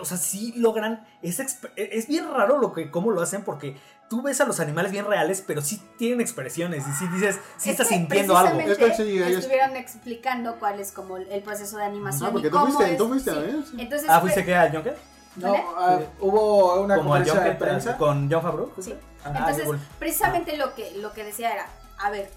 [0.00, 3.76] o sea, sí logran, es, exp- es bien raro lo que, cómo lo hacen porque
[4.08, 7.70] tú ves a los animales bien reales, pero sí tienen expresiones y sí dices, sí
[7.70, 8.60] Es estás que sintiendo algo.
[8.60, 12.32] Es que el CGI es- estuvieron explicando cuál es como el, proceso de animación Ah,
[12.32, 13.40] porque y tú cómo fuiste, es- tú fuiste a sí.
[13.40, 13.76] ver, sí.
[13.78, 14.54] Entonces, Ah, ¿fuiste qué?
[14.54, 14.96] ¿Al Junket?
[15.36, 15.64] No, ¿Vale?
[15.76, 17.96] ah, hubo una conferencia de Junket prensa.
[17.96, 18.72] con John Favreau.
[18.80, 18.94] Sí.
[19.24, 19.80] Ah, Entonces, cool.
[19.98, 21.66] precisamente lo que lo que decía era,
[21.98, 22.30] a ver,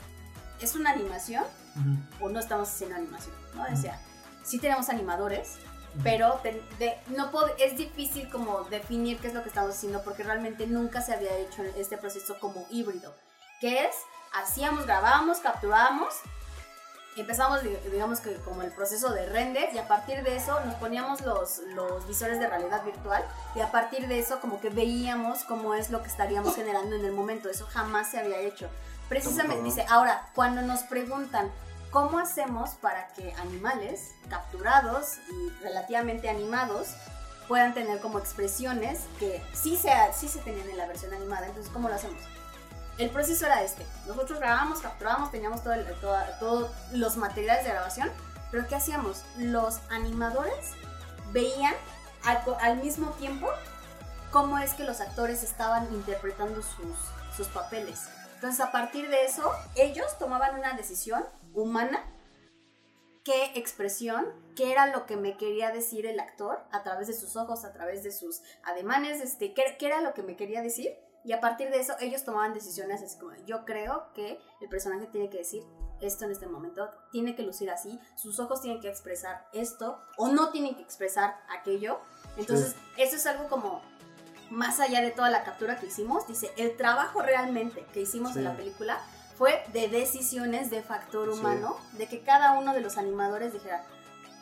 [0.62, 1.44] ¿es una animación
[1.76, 2.26] Ujú.
[2.26, 3.36] o no estamos haciendo animación?
[3.56, 3.66] ¿No?
[3.66, 4.00] Decía,
[4.44, 5.58] sí tenemos animadores,
[6.04, 10.04] pero te- de- no pod- es difícil como definir qué es lo que estamos haciendo
[10.04, 13.14] porque realmente nunca se había hecho este proceso como híbrido,
[13.62, 13.96] que es,
[14.34, 16.14] hacíamos, grabábamos, capturábamos,
[17.16, 20.76] empezamos di- digamos que como el proceso de render y a partir de eso nos
[20.76, 23.26] poníamos los, los visores de realidad virtual
[23.56, 27.04] y a partir de eso como que veíamos cómo es lo que estaríamos generando en
[27.06, 28.70] el momento, eso jamás se había hecho.
[29.10, 31.50] Precisamente dice, ahora, cuando nos preguntan
[31.98, 36.90] ¿Cómo hacemos para que animales capturados y relativamente animados
[37.48, 41.48] puedan tener como expresiones que sí se, sí se tenían en la versión animada?
[41.48, 42.22] Entonces, ¿cómo lo hacemos?
[43.00, 43.84] El proceso era este.
[44.06, 48.12] Nosotros grabábamos, capturábamos, teníamos todo el- toda- todos los materiales de grabación,
[48.52, 49.24] pero ¿qué hacíamos?
[49.40, 50.74] Los animadores
[51.32, 51.74] veían
[52.26, 53.50] al, al mismo tiempo
[54.32, 56.96] cómo es que los actores estaban interpretando sus,
[57.36, 58.02] sus papeles.
[58.36, 61.26] Entonces, a partir de eso, ellos tomaban una decisión
[61.62, 62.04] humana,
[63.24, 67.36] qué expresión, qué era lo que me quería decir el actor a través de sus
[67.36, 70.96] ojos, a través de sus ademanes, este, qué, qué era lo que me quería decir.
[71.26, 75.08] Y a partir de eso, ellos tomaban decisiones así como, yo creo que el personaje
[75.08, 75.64] tiene que decir
[76.00, 80.30] esto en este momento, tiene que lucir así, sus ojos tienen que expresar esto, o
[80.30, 82.00] no tienen que expresar aquello.
[82.38, 83.82] Entonces, eso es algo como
[84.52, 88.40] más allá de toda la captura que hicimos, dice, el trabajo realmente que hicimos Sí.
[88.40, 89.02] en la película
[89.38, 91.40] fue de decisiones de factor Sí.
[91.40, 93.84] humano, de que cada uno de los animadores dijera,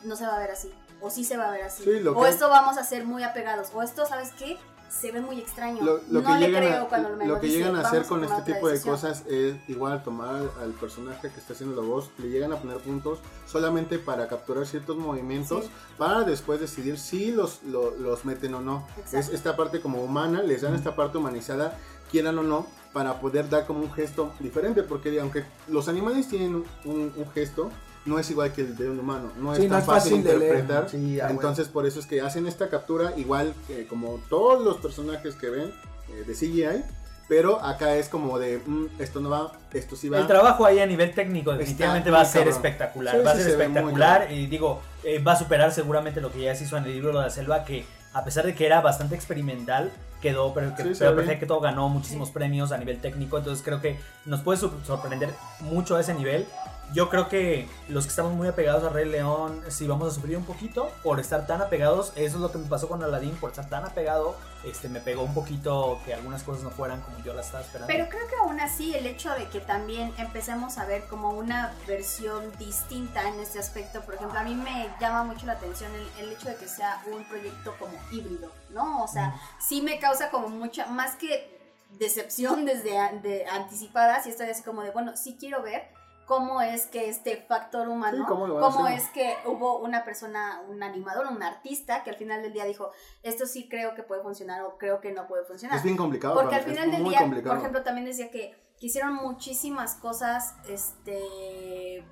[0.04, 0.70] no se va a ver así,
[1.00, 3.22] o sí se va a ver así, Sí, o que- esto vamos a ser muy
[3.22, 4.56] apegados, o esto, ¿sabes qué?
[4.88, 5.82] Se ve muy extraño.
[5.82, 7.80] Lo, lo no que le creo a, cuando me lo lo que dice, llegan a
[7.80, 11.86] hacer con este tipo de cosas es igual tomar al personaje que está haciendo la
[11.86, 15.70] voz, le llegan a poner puntos solamente para capturar ciertos movimientos, Sí.
[15.98, 18.86] para después decidir si los, lo- los meten o no.
[18.96, 19.18] Exacto.
[19.18, 21.76] Es esta parte como humana, les dan esta parte humanizada,
[22.12, 22.66] quieran o no,
[22.96, 27.70] para poder dar como un gesto diferente, porque aunque los animales tienen un, un gesto,
[28.06, 30.12] no es igual que el de un humano, no es Sí, tan no es fácil,
[30.12, 30.58] fácil de leer.
[30.60, 30.88] interpretar.
[30.88, 34.78] Sí, ah, Entonces por eso es que hacen esta captura igual que como todos los
[34.78, 35.70] personajes que ven
[36.08, 36.84] eh, de CGI,
[37.28, 40.18] pero acá es como de mm, esto no va, esto sí va.
[40.20, 42.54] El trabajo ahí a nivel técnico definitivamente va a ser cabrón.
[42.56, 43.14] espectacular.
[43.14, 46.54] Sí, va a ser espectacular y digo, eh, va a superar seguramente lo que ya
[46.54, 49.14] se hizo en el libro de la selva, que a pesar de que era bastante
[49.14, 53.38] experimental, quedó, pero, que, Sí, pero perfecto, que todo ganó muchísimos premios a nivel técnico.
[53.38, 55.30] Entonces creo que nos puede sor- sorprender
[55.60, 56.46] mucho a ese nivel.
[56.92, 60.36] Yo creo que los que estamos muy apegados a Rey León, sí vamos a sufrir
[60.36, 62.12] un poquito por estar tan apegados.
[62.14, 64.36] Eso es lo que me pasó con Aladdin, por estar tan apegado.
[64.64, 67.92] Este, me pegó un poquito que algunas cosas no fueran como yo las estaba esperando.
[67.92, 71.74] Pero creo que aún así el hecho de que también empecemos a ver como una
[71.86, 76.24] versión distinta en este aspecto, por ejemplo, a mí me llama mucho la atención el,
[76.24, 79.02] el hecho de que sea un proyecto como híbrido, ¿no?
[79.02, 81.56] O sea, sí me causa como mucha, más que
[81.98, 82.90] decepción desde
[83.22, 85.95] de anticipada, sí estoy así como de, bueno, sí quiero ver
[86.26, 91.26] cómo es que este factor humano, Sí, cómo es que hubo una persona, un animador,
[91.28, 92.90] un artista que al final del día dijo,
[93.22, 95.76] esto sí creo que puede funcionar o creo que no puede funcionar.
[95.78, 96.34] Es bien complicado.
[96.34, 97.54] Porque al final del día, complicado.
[97.54, 102.04] por ejemplo, también decía que, que hicieron muchísimas cosas, este,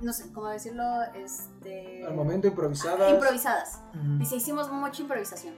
[0.00, 0.84] no sé cómo decirlo,
[1.16, 3.10] este, Al momento improvisadas.
[3.12, 3.80] improvisadas.
[3.94, 4.18] Ujú.
[4.18, 5.54] Dice, hicimos mucha improvisación.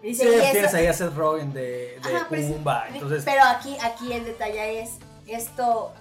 [0.00, 3.22] Sí, Dice, eso- tienes ahí a Seth Rogen de, de Ajá, pero, Pumba, sí, entonces...
[3.24, 5.92] pero aquí, aquí el detalle es, esto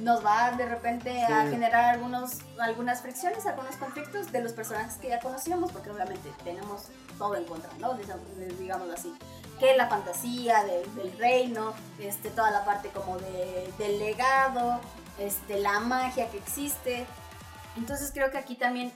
[0.00, 5.08] nos va de repente a generar algunos, algunas fricciones, algunos conflictos de los personajes que
[5.08, 6.88] ya conocíamos, porque obviamente tenemos
[7.18, 7.96] todo en contra, ¿no?
[8.92, 9.14] Así.
[9.58, 14.80] Que la fantasía del, del reino, este, toda la parte como de, del legado,
[15.18, 17.06] este, la magia que existe.
[17.76, 18.92] Entonces creo que aquí también,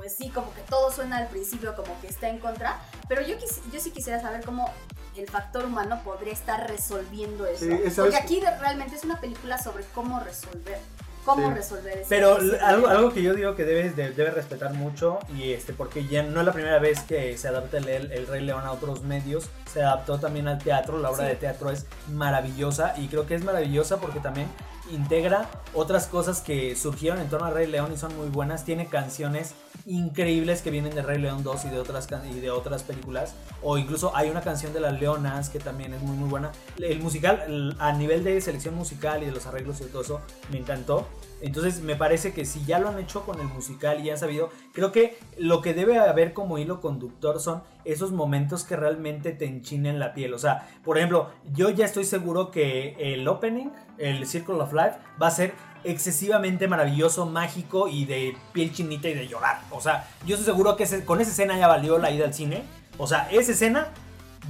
[0.00, 3.36] pues sí, como que todo suena al principio como que está en contra, pero yo,
[3.36, 4.66] quis- yo sí quisiera saber cómo
[5.14, 7.66] el factor humano podría estar resolviendo eso.
[7.66, 10.78] Sí, Porque aquí de- realmente es una película sobre cómo resolver,
[11.26, 11.54] cómo Sí.
[11.54, 15.52] resolver ese Pero algo, algo que yo digo que debes de- debe respetar mucho y
[15.52, 18.64] este porque ya no es la primera vez que se adapta el, el Rey León
[18.64, 21.28] a otros medios, se adaptó también al teatro, la obra Sí.
[21.28, 24.48] de teatro es maravillosa y creo que es maravillosa porque también
[24.92, 28.86] integra otras cosas que surgieron en torno al Rey León y son muy buenas, tiene
[28.86, 29.54] canciones
[29.86, 33.78] increíbles que vienen de Rey León 2 y de otras y de otras películas o
[33.78, 36.52] incluso hay una canción de las Leonas que también es muy muy buena.
[36.78, 40.58] El musical a nivel de selección musical y de los arreglos y todo eso me
[40.58, 41.06] encantó.
[41.40, 44.50] Entonces me parece que si ya lo han hecho con el musical y han sabido,
[44.72, 49.46] creo que lo que debe haber como hilo conductor son esos momentos que realmente te
[49.46, 50.34] enchinen la piel.
[50.34, 54.96] O sea, por ejemplo, yo ya estoy seguro que el opening, el Circle of Life,
[55.20, 55.54] va a ser
[55.84, 59.60] excesivamente maravilloso, mágico y de piel chinita y de llorar.
[59.70, 62.62] O sea, yo estoy seguro que con esa escena ya valió la ida al cine.
[62.98, 63.88] O sea, esa escena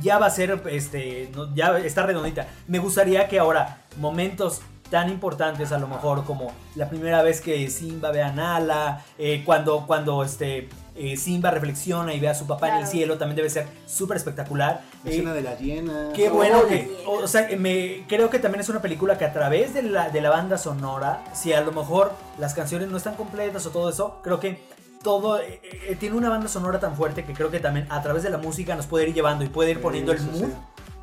[0.03, 2.49] ya va a ser, este, ya está redondita.
[2.67, 7.71] Me gustaría que ahora momentos tan importantes a lo mejor como la primera vez que
[7.71, 12.47] Simba ve a Nala, eh, cuando, cuando este, eh, Simba reflexiona y ve a su
[12.47, 14.81] papá en el cielo, también debe ser súper espectacular.
[15.05, 16.09] La Eh, escena de la hiena.
[16.15, 19.73] Qué bueno que, o sea, me creo que también es una película que a través
[19.75, 23.65] de la, de la banda sonora, si a lo mejor las canciones no están completas
[23.67, 24.61] o todo eso, creo que
[25.03, 28.23] todo eh, eh, tiene una banda sonora tan fuerte que creo que también a través
[28.23, 30.53] de la música nos puede ir llevando y puede ir Sí, poniendo el mood sí.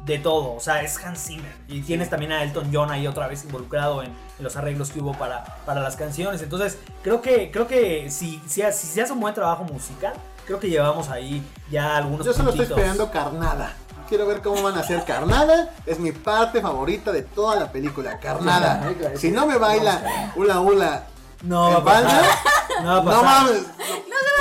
[0.08, 0.54] De todo.
[0.56, 1.54] O sea, es Hans Zimmer.
[1.68, 5.00] Y tienes también a Elton John ahí otra vez involucrado en, en los arreglos que
[5.00, 6.42] hubo para, para las canciones.
[6.42, 10.14] Entonces, creo que, creo que si, si, si se hace un buen trabajo musical,
[10.46, 12.78] creo que llevamos ahí ya algunos Yo solo estoy puntitos.
[12.78, 13.74] esperando carnada.
[14.08, 15.70] Quiero ver cómo van a hacer carnada.
[15.86, 18.18] Es mi parte favorita de toda la película.
[18.20, 18.90] Carnada.
[19.18, 21.04] Si no me baila hula hula
[21.44, 22.26] No va a pasar.
[22.84, 23.24] No va a no pasar.
[23.26, 23.64] mames.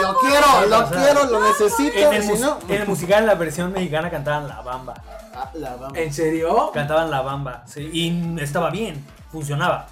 [0.03, 1.97] Lo, lo quiero, lo quiero, lo necesito.
[1.99, 4.95] En el, si mus- no, en el musical, en la versión mexicana, cantaban La Bamba.
[5.37, 5.97] Ah, la vamos.
[5.99, 6.71] ¿En serio?
[6.73, 7.91] Cantaban La Bamba, sí.
[7.93, 9.87] Y estaba bien, funcionaba.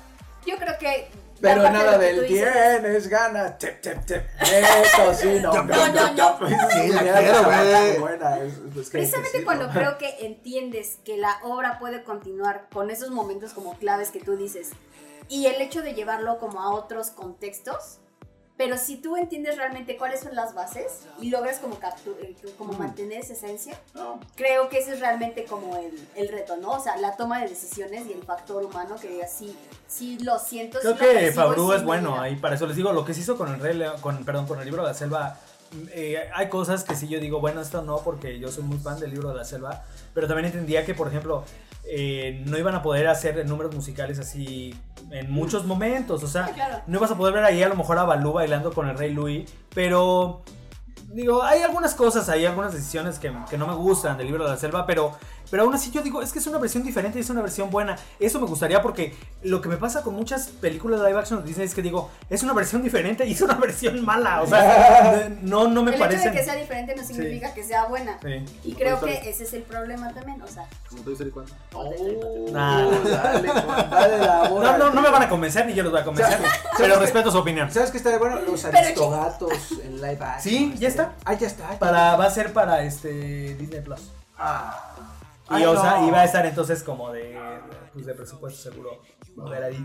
[0.47, 1.11] Yo creo que...
[1.41, 3.59] Pero nada del tienes ganas.
[3.59, 4.23] Tip, tip, tip.
[4.41, 5.53] Eso sí, no.
[5.53, 6.39] No, no, no.
[6.71, 7.99] Sí, la quiero, güey.
[7.99, 9.73] buena, es- es que- Precisamente sí, cuando ¿no?
[9.73, 14.37] creo que entiendes que la obra puede continuar con esos momentos como claves que tú
[14.39, 14.71] dices
[15.29, 17.99] y el hecho de llevarlo como a otros contextos,
[18.57, 21.75] pero si tú entiendes realmente cuáles son las bases y logras como,
[22.21, 24.21] eh, como mantener esa esencia, No.
[24.37, 26.71] creo que ese es realmente como el, el reto, ¿no?
[26.73, 29.57] O sea, la toma de decisiones y el factor humano que diga, sí,
[29.89, 30.79] sí lo siento.
[30.81, 32.23] Creo sí lo que sí es bueno llega".
[32.23, 32.67] ahí para eso.
[32.67, 34.83] Les digo, lo que se hizo con el Rey León- con, perdón, con el libro
[34.83, 35.37] de la selva.
[35.73, 38.79] mm, eh, hay cosas que sí yo digo, bueno, esto no, porque yo soy muy
[38.79, 39.83] fan del libro de la selva.
[40.15, 41.43] Pero también entendía que, por ejemplo,
[41.87, 44.75] eh, no iban a poder hacer números musicales así
[45.11, 46.23] en muchos momentos.
[46.23, 46.81] O sea, Sí, claro.
[46.87, 49.13] no ibas a poder ver ahí a lo mejor a Balú bailando con el Rey
[49.13, 49.51] Louis.
[49.75, 50.43] Pero
[51.13, 54.51] Digo, hay algunas cosas, hay algunas decisiones que, que no me gustan del libro de
[54.51, 55.13] la selva, pero
[55.51, 57.71] Pero aún así yo digo, es que es una versión diferente y es una versión
[57.71, 57.97] buena.
[58.19, 61.47] Eso me gustaría porque lo que me pasa con muchas películas de live action de
[61.49, 64.43] Disney es que digo, es una versión diferente y es una versión mala.
[64.43, 66.23] O sea, no, no me el parece.
[66.23, 68.19] hecho de que sea diferente no significa que sea buena.
[68.23, 68.45] Sí.
[68.65, 70.67] Y creo que ese es el problema también, o sea.
[70.89, 71.55] Como 4.
[72.53, 72.91] Nah.
[73.05, 74.79] dale, dale la No, bola.
[74.79, 76.39] no, no me van a convencer ni yo los voy a convencer.
[76.77, 77.71] pero respeto su opinión.
[77.71, 78.41] ¿Sabes qué estaría bueno?
[78.41, 79.53] Los aristogatos
[79.83, 80.41] en live action.
[80.43, 81.13] Sí, ya está.
[81.25, 81.73] Ah, ya está.
[81.73, 84.01] ya Para, va a ser para este Disney Plus.
[84.39, 84.91] Ah.
[85.51, 86.09] Y, Ay, o sea, no.
[86.09, 87.37] y va a estar entonces como de,
[87.93, 89.01] pues, de presupuesto seguro
[89.37, 89.83] moderadito.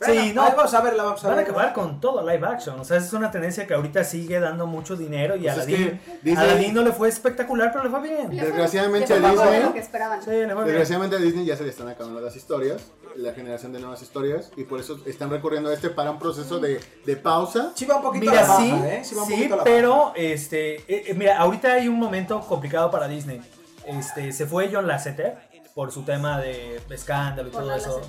[0.00, 2.46] Bueno, sí, no, ahí vamos a verla, vamos a van a acabar con todo live
[2.46, 2.80] action.
[2.80, 5.74] O sea, es una tendencia que ahorita sigue dando mucho dinero y a Pues es
[5.74, 8.30] Aladdin, Disney- Aladdin no le fue espectacular, pero le fue bien.
[8.30, 10.22] Desgraciadamente a Disney- lo que esperaban.
[10.22, 10.66] Sí, le fue bien.
[10.66, 14.50] Desgraciadamente a Disney ya se le están acabando las historias, la generación de nuevas historias,
[14.56, 17.72] y por eso están recurriendo a este para un proceso de, de pausa.
[17.74, 19.02] Sí va un poquito a Mira, la baja, sí, ¿eh?
[19.04, 21.98] Sí, va un sí, poquito a la pero este, eh, eh, mira, ahorita hay un
[22.00, 23.42] momento complicado para Disney.
[23.86, 25.38] Este, se fue John Lasseter
[25.74, 28.00] por su tema de escándalo y Por todo la eso.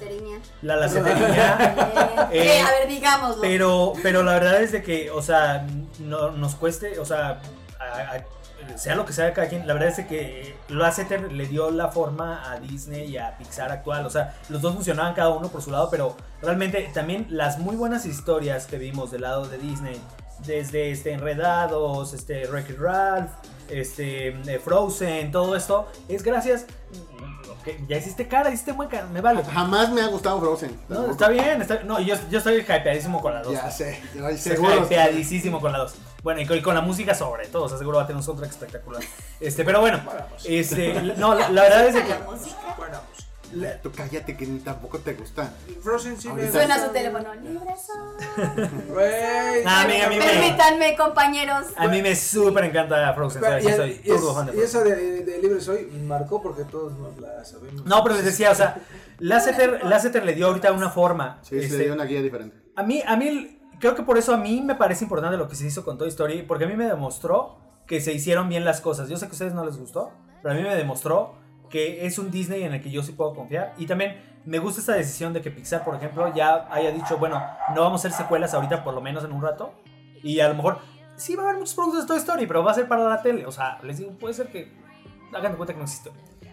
[0.61, 2.27] La Lassetería.
[2.31, 3.41] Eh, Eh, a ver, digámoslo.
[3.41, 5.65] Pero, pero la verdad es de que, o sea,
[5.99, 7.41] no, nos cueste, o sea,
[7.79, 11.45] a- a- sea lo que sea cada quien, la verdad es de que Lasseter le
[11.47, 14.05] dio la forma a Disney y a Pixar actual.
[14.05, 17.75] O sea, los dos funcionaban cada uno por su lado, pero realmente también las muy
[17.75, 19.99] buenas historias que vimos del lado de Disney,
[20.45, 23.31] desde este Enredados, este Wreck-It Ralph,
[23.71, 26.65] este eh, Frozen, todo esto, es gracias.
[27.87, 29.43] ya hiciste cara, hiciste mueca, me vale.
[29.43, 30.79] Jamás me ha gustado Frozen.
[30.89, 33.53] No, está bien, está, no, yo, yo estoy hypeadísimo con la 2.
[33.53, 34.83] Ya sé, yo Estoy seguro.
[34.85, 35.93] hypeadísimo con la 2.
[36.23, 38.17] Bueno, y con, y con la música sobre todo, o sea, seguro va a tener
[38.17, 39.01] un soundtrack espectacular.
[39.39, 39.99] Este, pero bueno,
[40.45, 42.09] este, no, la, la verdad es que...
[42.09, 42.75] La música.
[42.77, 43.10] Bueno, pues,
[43.53, 45.53] La- Tú cállate que ni tampoco te gusta.
[45.81, 47.33] Frozen sí me Ahorita- Suena su teléfono.
[47.35, 49.63] Libre soy.
[49.65, 51.67] A mí- a mí me- Permítanme, compañeros.
[51.75, 53.65] A mí me súper encanta Frozen, Pero, ¿sabes?
[53.65, 54.69] y, Yo soy y turbo es- fan de y Frozen.
[54.81, 57.85] esa de, de Libre Soy marcó porque todos nos la sabemos.
[57.85, 58.77] No, pero les decía, o sea,
[59.19, 61.39] Lasseter, Lasseter le dio ahorita una forma.
[61.43, 62.57] Sí, se este, le dio una guía diferente.
[62.75, 65.55] A mí, a mí, creo que por eso a mí me parece importante lo que
[65.55, 67.57] se hizo con Toy Story, porque a mí me demostró
[67.87, 69.09] que se hicieron bien las cosas.
[69.09, 70.11] Yo sé que a ustedes no les gustó,
[70.41, 71.35] pero a mí me demostró
[71.71, 73.73] que es un Disney en el que yo sí puedo confiar.
[73.77, 77.41] Y también me gusta esta decisión de que Pixar, por ejemplo, ya haya dicho, bueno,
[77.73, 79.73] no vamos a hacer secuelas ahorita, por lo menos en un rato.
[80.21, 80.79] Y a lo mejor,
[81.15, 83.21] sí va a haber muchos productos de Toy Story, pero va a ser para la
[83.21, 83.45] tele.
[83.45, 84.71] O sea, les digo, puede ser que
[85.33, 86.11] hagan de cuenta que no existe.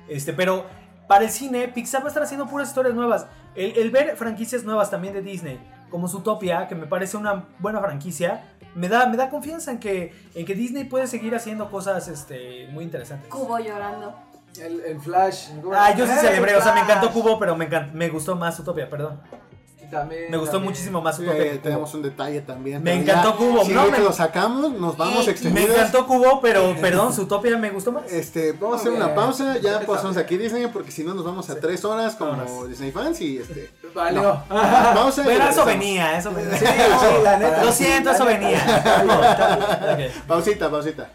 [0.08, 0.64] Este, pero
[1.06, 3.26] para el cine, Pixar va a estar haciendo puras historias nuevas.
[3.54, 5.58] El, el ver franquicias nuevas también de Disney,
[5.90, 10.12] como Zootopia, que me parece una buena franquicia, me da, me da confianza en que,
[10.34, 13.28] en que Disney puede seguir haciendo cosas este, muy interesantes.
[13.28, 14.14] Cubo llorando.
[14.60, 15.48] El, el Flash.
[15.74, 17.10] Ah, yo sí ¡Eh, celebré, o sea, me encantó!
[17.10, 19.20] Cubo, pero me, encant- me gustó más Zootopia, perdón.
[19.90, 20.70] También, Me gustó también.
[20.72, 21.30] muchísimo más Cubo.
[21.62, 22.82] tenemos un detalle también.
[22.82, 25.70] Me encantó ya, Cubo, Si no, me- lo sacamos, nos vamos Eh, extendidos.
[25.70, 28.04] Me encantó Cubo, pero perdón, Zootopia me gustó más.
[28.12, 31.48] Este, vamos a hacer una pausa, ya pasamos aquí Disney porque si no nos vamos
[31.48, 32.68] a tres horas como Vámonos.
[32.68, 33.70] Disney fans y este.
[33.94, 34.20] Valió.
[34.22, 34.44] no.
[34.94, 36.58] Pausa y Pero eso venía, eso venía.
[36.58, 37.64] Sí, sí, la neta.
[37.64, 38.60] Lo siento, eso venía.
[40.28, 41.08] Pausita, pausita.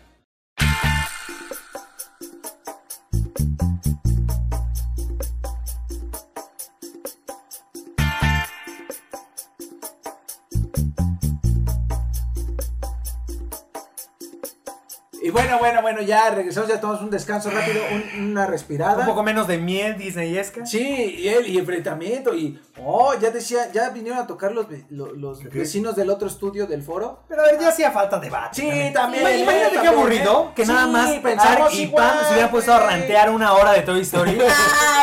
[15.33, 17.81] Bueno, bueno, bueno, ya regresamos, ya tomamos un descanso rápido,
[18.15, 18.99] un- una respirada.
[18.99, 20.65] Un poco menos de miel disneyesca.
[20.65, 24.85] Sí, y él, y enfrentamiento, y oh, ya decía, ya vinieron a tocar los, ve-
[24.89, 27.19] lo- los vecinos del otro estudio del foro.
[27.27, 28.61] Pero a ver, ya hacía falta debate.
[28.61, 28.93] Sí, también.
[28.93, 29.23] también.
[29.23, 30.53] Ima- Imagínate qué también, aburrido eh.
[30.55, 32.89] que Sí, nada más pensamos Ark y igual, Pam se hubieran puesto a güey.
[32.89, 34.39] rantear una hora de Toy Story.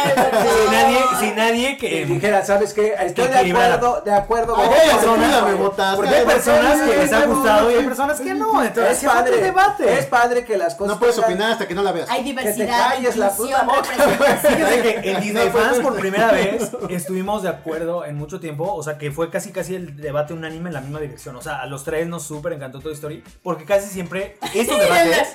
[0.03, 2.07] Ay, sin nadie, sin nadie Y que.
[2.07, 2.95] dijera, ¿sabes qué?
[3.01, 4.55] Estoy de acuerdo, de acuerdo.
[4.55, 5.97] Porque con- hay personas, me votaste.
[5.97, 8.63] porque hay personas que les ha no, gustado y hay personas que no.
[8.63, 9.99] Entonces, Es padre, debate.
[9.99, 12.09] es padre que las cosas No puedes tengan- opinar hasta que no la veas.
[12.11, 13.89] Hay Que te diversidad, calles la inclusión, puta boca.
[13.97, 14.55] representación.
[14.71, 18.82] Fíjate que en Disney Fans por primera vez estuvimos de acuerdo en mucho tiempo, o
[18.82, 21.66] sea que fue casi casi el debate unánime en la misma dirección, o sea a
[21.66, 25.35] los tres nos súper encantó Toy Story, porque casi siempre estos debates,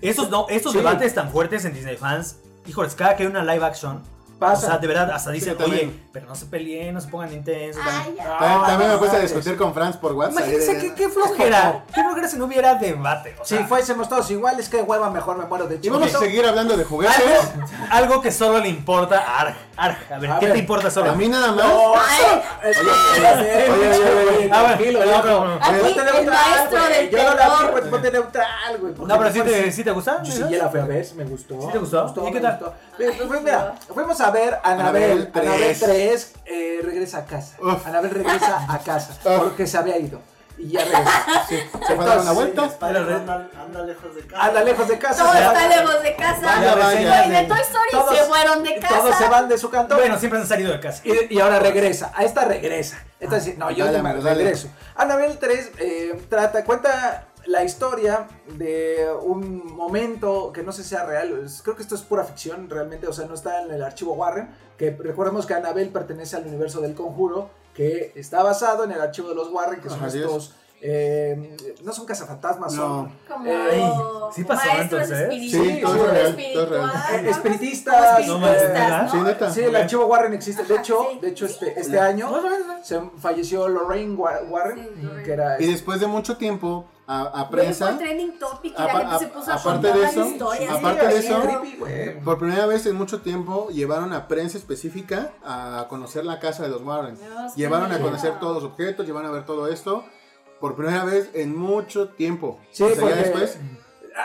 [0.00, 0.78] estos, no, estos Sí.
[0.78, 2.36] debates tan fuertes en Disney Fans,
[2.66, 4.02] híjoles, cada que hay una live action,
[4.38, 4.66] Pasa.
[4.66, 7.32] o sea de verdad hasta dicen, Sí, oye, pero no se peleen, no se pongan
[7.32, 7.82] intensos.
[7.84, 8.16] Ay, también".
[8.16, 8.66] ya.
[8.66, 10.38] También, me puse a no, discutir con Franz por WhatsApp.
[10.38, 14.68] Imagínense qué, qué flojera, qué flojera si no hubiera debate, o Si fuésemos todos iguales,
[14.68, 15.94] que hueva, mejor me muero de Y chico.
[15.98, 17.16] vamos a seguir hablando de juguetes.
[17.18, 20.58] algo, algo que solo le importa a Arg, Arg, a ver, A ¿qué ver, te
[20.60, 21.10] importa solo?
[21.10, 21.64] A mí nada más.
[21.66, 22.90] Ay, Es- oye,
[23.70, 23.70] oye,
[24.38, 28.94] oye, A ver, el maestro del Yo no la vi, pues ponte neutral, güey.
[29.06, 30.22] No, pero sí mejor te, sí te gusta.
[30.22, 30.50] Yo sí ¿no?
[30.50, 31.60] ya la fui a ver, me gustó.
[31.60, 32.14] ¿Sí te gustó?
[32.28, 32.58] ¿Y qué tal?
[32.96, 35.80] pues, mira, fuimos a ver Anabel, Anabel Anabel 3.
[35.80, 37.56] 3, eh, regresa a casa.
[37.62, 37.86] Uf.
[37.86, 40.20] Anabel regresa a casa porque se había ido.
[40.58, 41.24] y ya regresa.
[41.48, 42.64] Sí, se fue a dar una vuelta.
[42.66, 44.44] Spider-Man anda, anda lejos de casa.
[44.44, 45.22] Anda lejos de casa.
[45.22, 46.40] Todo va- está lejos de casa.
[46.46, 47.24] Vaya, vaya.
[47.26, 48.98] Güey, de Toy Story Todos- se fueron de casa.
[48.98, 49.98] Todos se van de su cantón.
[49.98, 51.02] Bueno, siempre han salido de casa.
[51.04, 52.10] Y, y ahora regresa.
[52.16, 52.98] A esta regresa.
[53.20, 54.34] Esta sí- no, yo Dale, no me dale.
[54.42, 54.68] regreso.
[54.96, 58.28] Annabelle 3 eh, trata, cuenta la historia
[58.58, 61.46] de un momento que no sé si sea real.
[61.62, 63.06] creo que esto es pura ficción realmente.
[63.06, 64.50] O sea, no está en el archivo Warren.
[64.76, 67.50] Que recordemos que Annabelle pertenece al universo del conjuro.
[67.74, 69.80] Que está basado en el archivo de los Warren.
[69.80, 70.54] Que son estos.
[70.80, 73.04] Eh, no son cazafantasmas, son.
[73.06, 73.12] No.
[73.28, 73.90] Como Eh,
[74.34, 75.48] sí pasó entonces, ¿eh?
[75.50, 76.36] Sí, todo es real,
[76.68, 76.92] real.
[77.14, 77.30] Eh, ¿no?
[77.30, 79.38] espiritistas, no espiritistas, ¿verdad?
[79.40, 79.50] ¿no?
[79.54, 80.64] Sí, el archivo Warren existe.
[80.64, 81.18] De Ajá, hecho, sí.
[81.20, 82.30] de hecho este, este año
[82.82, 85.22] se falleció Lorraine Wa- Warren, Sí, Lorraine.
[85.24, 87.96] que era Y después de mucho tiempo a, a prensa,
[89.48, 90.72] aparte de eso, historias.
[90.72, 95.86] aparte de eso, creepy, por primera vez en mucho tiempo llevaron a prensa específica a
[95.88, 97.16] conocer la casa de los Warren.
[97.16, 100.04] Dios, Llevaron a conocer todos los objetos, llevaron a ver todo esto.
[100.60, 102.58] Por primera vez en mucho tiempo.
[102.72, 103.58] Sí, O sea, ya después,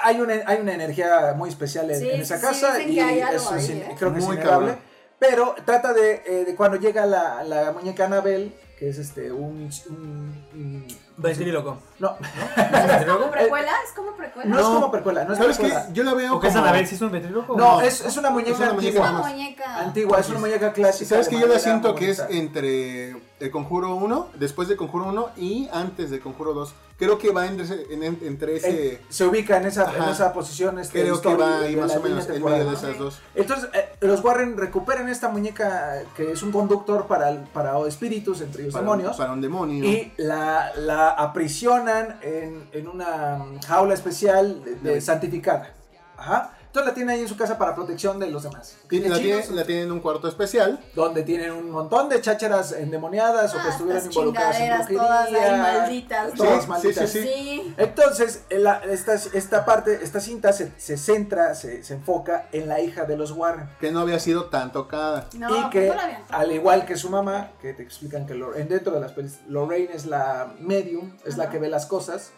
[0.03, 2.95] hay una, hay una energía muy especial en, Sí, en esa sí, casa dicen y
[2.95, 3.95] que hay algo eso es ¿eh?
[3.98, 4.78] creo que Muy es innegable.
[5.20, 9.70] Pero trata de, eh, de cuando llega la, la muñeca Annabelle, que es este un...
[9.90, 10.88] un- un-
[11.18, 11.78] Ventríloco.
[11.99, 12.18] no,
[12.58, 13.72] ¿Es como precuela?
[13.86, 14.49] ¿Es como precuela?
[14.49, 14.74] no es No.
[14.74, 15.66] como precuela, no es ¿sabes qué?
[15.66, 15.94] precuela.
[15.94, 16.66] Yo la veo ¿O qué es como...
[16.66, 16.88] Anabel?
[16.88, 17.56] ¿Sí es un ventríloco?
[17.56, 19.30] No, es, es una muñeca Es una muñeca antigua.
[19.30, 19.76] muñeca.
[19.78, 21.10] Antigua, es una muñeca clásica.
[21.10, 25.30] ¿Sabes que yo la siento que es entre el Conjuro 1, después de Conjuro 1
[25.38, 26.73] y antes de Conjuro 2?
[26.97, 27.85] Creo que va entre ese...
[27.91, 30.77] en- entre ese Eh, se ubica en esa, en esa posición.
[30.80, 33.19] Este, creo que va ahí de más o menos en medio de esas dos.
[33.34, 38.61] Entonces, eh, los Warren recuperan esta muñeca que es un conductor para, para espíritus, entre
[38.63, 39.84] ellos Para, demonios, para un demonio.
[39.84, 45.73] y la, la aprisionan en, en una jaula especial de, de santificada.
[46.18, 46.55] Ajá.
[46.72, 48.77] Entonces la tiene ahí en su casa para protección de los demás.
[48.89, 50.80] Y la, Chinos, tiene, la tiene en un cuarto especial.
[50.95, 54.98] Donde tienen un montón de chácharas endemoniadas o que Ah, estuvieran estas involucradas en brujería.
[55.02, 56.34] todas ahí malditas.
[56.34, 57.10] Todas Sí, malditas.
[57.10, 57.73] sí, sí, Sí.
[57.77, 62.80] Entonces, la- esta, esta parte, esta cinta se, se centra, se, se enfoca en la
[62.80, 63.68] hija de los Warren.
[63.81, 65.27] que no había sido tan tocada.
[65.38, 65.95] No, y pues que, no
[66.30, 69.39] al igual que su mamá, que te explican que Lor- en dentro de las pelis,
[69.49, 72.31] Lorraine es la medium, es la que ve las cosas.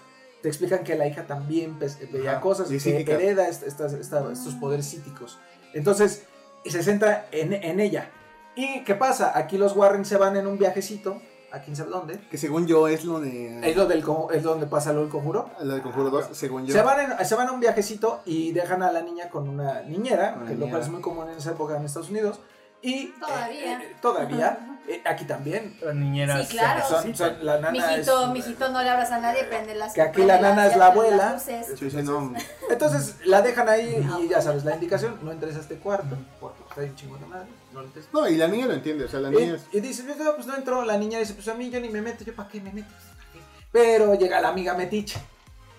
[0.43, 1.79] Te explican que la hija también
[2.11, 5.39] veía cosas, y que hereda estas- estos poderes psíquicos.
[5.73, 6.25] Entonces,
[6.65, 8.11] se centra en, en ella.
[8.55, 9.35] ¿Y qué pasa?
[9.35, 11.19] Aquí los Warren se van en un viajecito,
[11.51, 12.19] a quién sabe dónde.
[12.29, 13.67] Que según yo es lo de.
[13.69, 14.03] Es, lo del,
[14.33, 15.49] es donde pasa lo del conjuro.
[15.61, 16.73] La de Conjuro 2, según yo.
[16.73, 19.81] Se van, en- se van a un viajecito y dejan a la niña con una
[19.83, 20.79] niñera, Una que lo cual niñera.
[20.79, 22.39] es muy común en esa época en Estados Unidos.
[22.85, 23.79] Y Todavía.
[23.79, 24.77] eh, eh, todavía.
[24.89, 25.77] eh, aquí también.
[25.81, 26.85] La niñera Sí, claro.
[26.85, 30.01] Son- son- la nana Mijito, es- mijito, no le abras a nadie, prende las Que
[30.01, 31.39] aquí la nana las- es la las abuela.
[31.39, 32.33] Sí, sí, no.
[32.69, 36.61] Entonces la dejan ahí y ya sabes la indicación, no entres a este cuarto, porque
[36.69, 38.05] está bien chingón de madre, no entres.
[38.11, 39.05] No, y la niña lo entiende.
[39.05, 39.61] O sea, la niña es.
[39.71, 41.87] Y, y dice, no, pues no entró, la niña dice, pues a mí yo ni
[41.87, 42.89] me meto, yo para qué me meto.
[42.89, 43.39] ¿Pa' qué?
[43.71, 45.19] Pero llega la amiga metiche.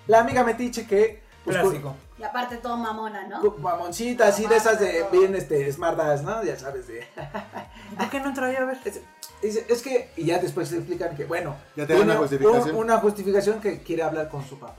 [0.06, 1.22] La amiga metiche que...
[1.44, 1.94] pues, Clásico.
[2.18, 3.42] Y aparte todo mamona, ¿no?
[3.58, 6.44] Mamoncita, así de esas de bien este, smartas, ¿no?
[6.44, 7.04] Ya sabes, de...
[7.98, 8.78] ¿Por qué no entró ahí a ver?
[8.84, 9.00] Es,
[9.42, 12.20] dice, es que, y ya después se explican que, bueno, Ya te dan tiene una
[12.20, 12.70] justificación.
[12.70, 14.76] un- una justificación que quiere hablar con su papá,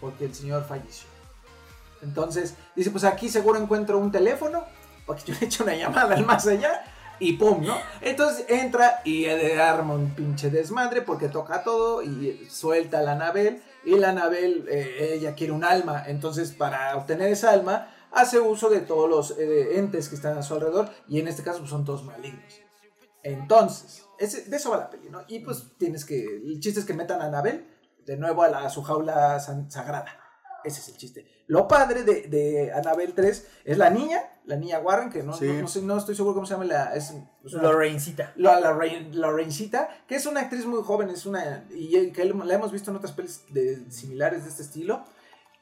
[0.00, 1.06] porque el señor falleció.
[2.02, 4.64] Entonces, dice, pues aquí seguro encuentro un teléfono,
[5.06, 6.84] porque yo le he hecho una llamada al más allá,
[7.20, 7.76] y pum, ¿no?
[8.00, 13.12] Entonces entra y le arma un pinche desmadre porque toca todo y suelta a la
[13.12, 18.38] Anabel, y la Anabel, eh, ella quiere un alma, entonces para obtener esa alma, hace
[18.38, 21.58] uso de todos los eh, entes que están a su alrededor, y en este caso
[21.58, 22.60] pues, son todos malignos.
[23.22, 25.22] Entonces, de eso va la peli, ¿no?
[25.28, 26.24] Y pues tienes que.
[26.24, 27.68] El chiste es que metan a Anabel
[28.04, 30.21] de nuevo a, su jaula sagrada.
[30.64, 31.26] Ese es el chiste.
[31.46, 35.46] Lo padre de, de Anabel 3 es la niña, la niña Warren, que no, Sí.
[35.46, 36.94] no, no sé- no estoy seguro cómo se llama la.
[36.94, 37.12] Es,
[37.44, 38.32] es una- Lorraincita.
[38.36, 38.78] la, la,
[40.06, 41.64] que es una actriz muy joven, es una.
[41.70, 45.04] Y que la hemos visto en otras pelis de, similares de este estilo.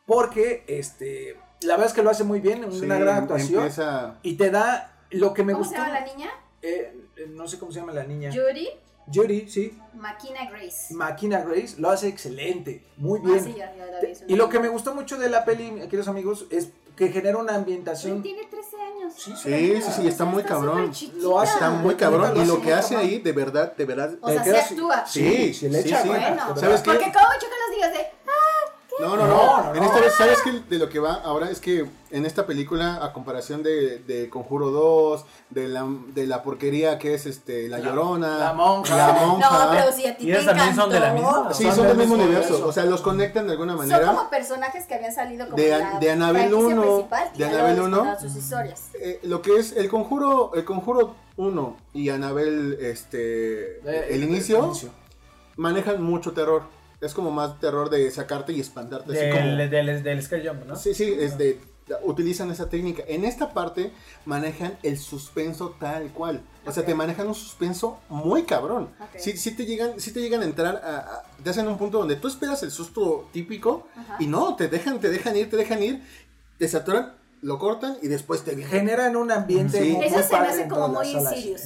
[0.06, 1.36] Porque este.
[1.62, 3.60] La verdad es que lo hace muy bien, Sí, una gran actuación.
[3.62, 4.18] Empieza.
[4.22, 5.76] Y te da lo que me ¿Cómo gustó.
[5.80, 6.30] se llama la niña?
[6.62, 8.30] Eh, eh, no sé cómo se llama la niña.
[8.30, 8.68] Judy
[9.12, 9.76] Judy, sí.
[9.94, 10.94] Makina Grace.
[10.94, 13.44] Makina Grace lo hace excelente, muy Ah, bien.
[13.44, 16.08] sí, ya, ya la vi, y lo que me gustó mucho de la peli, queridos
[16.08, 18.22] amigos, es que genera una ambientación.
[18.22, 19.14] Tiene 13 años.
[19.16, 20.92] Sí, Sí, sí, sí, está muy cabrón.
[21.16, 21.54] Lo hace-.
[21.54, 22.36] Está muy cabrón.
[22.36, 24.14] Y lo que hace ahí, de verdad, de verdad.
[24.20, 25.04] O sea, se actúa.
[25.06, 26.08] Sí, sí, le echa sí.
[26.08, 26.90] Bueno, ¿Sabes qué?
[26.90, 28.06] porque como chocan los días de.
[29.00, 29.62] No, no, No, no.
[29.64, 29.86] no, En no.
[29.86, 30.52] esta vez, ¿sabes qué?
[30.68, 34.70] De lo que va ahora es que en esta película, a comparación de, de Conjuro
[34.70, 38.96] 2, de la, de la porquería que es este La Llorona, la monja.
[38.96, 39.64] la monja.
[39.64, 41.48] No, pero si a ti ¿Y te esas también son de la misma?
[41.54, 42.48] Sí, Son son del mismo universo.
[42.48, 42.68] universo.
[42.68, 44.06] O sea, los conectan de alguna Son manera.
[44.12, 47.84] como personajes que habían salido como De- la de franquicia 1, principal y de luego
[47.84, 47.96] 1.
[47.98, 48.82] contaron sus historias.
[49.00, 54.72] Eh, lo que es el conjuro, el conjuro 1 y Anabel, este, Eh, el inicio,
[55.56, 56.62] manejan mucho terror.
[57.00, 59.12] Es como más terror de sacarte y espantarte.
[59.18, 60.76] así como- Del, del, del Scare Jump, ¿no?
[60.76, 61.58] Sí, sí, este,
[62.02, 63.02] utilizan esa técnica.
[63.08, 63.90] En esta parte
[64.26, 66.42] manejan el suspenso tal cual.
[66.66, 68.90] O sea, te manejan un suspenso muy cabrón.
[69.00, 69.18] Ok.
[69.18, 71.98] Sí, sí te llegan, sí te llegan a entrar a, a- te hacen un punto
[71.98, 74.16] donde tú esperas el susto típico Ajá.
[74.20, 76.02] y no, te dejan, te dejan ir, te dejan ir,
[76.58, 78.70] te saturan, lo cortan y después te vienen.
[78.78, 79.92] Generan un ambiente Sí.
[79.92, 81.08] muy, Eso muy se me hace como muy.
[81.10, 81.62] Insidious.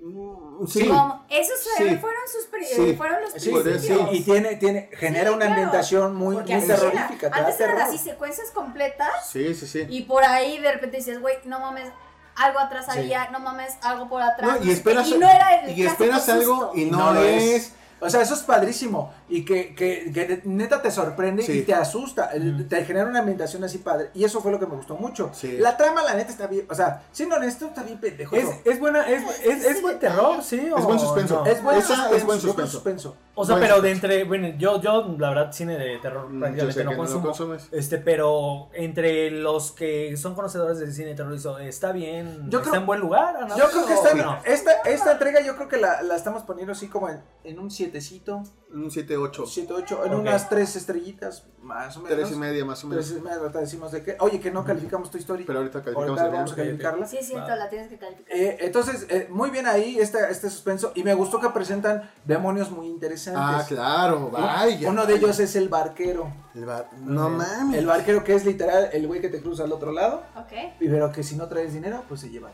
[0.00, 0.86] Mm, Sí.
[0.88, 1.96] Como, esos Sí.
[1.96, 2.46] fueron sus
[2.86, 2.94] Sí.
[2.96, 4.08] fueron los principios.
[4.12, 5.52] y tiene, tiene, genera Sí, una claro.
[5.52, 6.66] ambientación muy, era.
[6.66, 7.30] terrorífica.
[7.30, 9.86] te da Antes eran así secuencias completas Sí, sí, sí.
[9.88, 11.88] y por ahí de repente dices, güey, no mames,
[12.36, 14.60] algo atrás había, no mames, algo por atrás.
[14.60, 16.72] No, y esperas, y no era el y esperas algo susto.
[16.74, 17.72] y no, lo es.
[18.00, 19.12] O sea, eso es padrísimo.
[19.28, 21.58] Y que, que, que neta te sorprende Sí.
[21.58, 22.30] y te asusta.
[22.68, 24.10] Te genera una ambientación así padre.
[24.14, 25.30] Y eso fue lo que me gustó mucho.
[25.32, 25.58] Sí.
[25.58, 26.66] La trama, la neta, está bien.
[26.70, 28.34] O sea, siendo honesto, está bien pendejo.
[28.36, 30.58] Es, es buena, es, es, es buen terror, sí.
[30.58, 31.40] Es o buen suspenso.
[31.44, 31.46] no?
[31.46, 32.14] Es buen suspenso.
[32.16, 32.72] es buen suspenso.
[32.72, 33.16] suspenso.
[33.34, 36.40] O sea, Buen pero de entre, bueno, yo, yo la verdad cine de terror Mm,
[36.40, 37.68] prácticamente no no consumes.
[37.72, 42.58] este, pero entre los que son conocedores del cine de terror, hizo, está bien, Yo
[42.58, 43.36] está creo- en buen lugar.
[43.36, 43.56] Ana?
[43.56, 44.38] Yo creo que esta, ¿O no?
[44.44, 47.70] esta, esta entrega, yo creo que la, la estamos poniendo así como en, en un
[47.92, 48.42] 7cito,
[48.72, 49.46] Un 7-8.
[49.46, 50.20] 7, 8, en Ok.
[50.20, 52.16] unas 3 estrellitas, más o menos.
[52.18, 53.04] Tres y media más o menos.
[53.06, 55.44] Tres y media, ahorita decimos de que, oye, que no calificamos tu historia.
[55.44, 57.06] Pero ahorita calificamos Ahorita el vamos a calificarla.
[57.06, 58.32] Sí, es cierto, la tienes que calificar.
[58.36, 60.92] Eh, entonces, eh, muy bien ahí este, este suspenso.
[60.94, 63.42] Y me gustó que presentan demonios muy interesantes.
[63.42, 64.88] Ah, claro, vaya.
[64.88, 66.32] Uno de ellos es el barquero.
[66.54, 67.76] El bar- No mames.
[67.78, 70.22] El barquero que es literal el güey que te cruza al otro lado.
[70.36, 70.52] Ok.
[70.80, 72.50] Y pero que si no traes dinero, pues se lleva.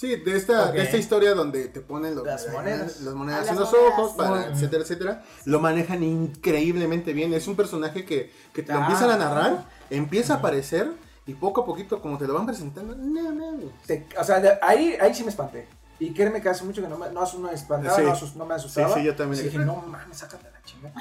[0.00, 3.02] Sí, de esta, de esta historia donde te ponen los- Las monedas.
[3.02, 3.92] las monedas Ah, en los monedas.
[3.98, 7.34] ojos, para, etcétera, etcétera, lo manejan increíblemente bien.
[7.34, 8.82] Es un personaje que, que te lo Ah.
[8.84, 10.90] empiezan a narrar, empieza a aparecer
[11.26, 13.66] y poco a poquito, como te lo van presentando, no mames.
[13.86, 15.68] Te- o sea, ahí, ahí sí me espanté.
[16.00, 18.02] Y créeme que hace mucho que no me, no, me espantaba, Sí.
[18.02, 18.88] no, asus- no me asustaba.
[18.94, 19.44] Sí, sí, yo también.
[19.44, 20.94] Y dije, no mames, sácate la chingada.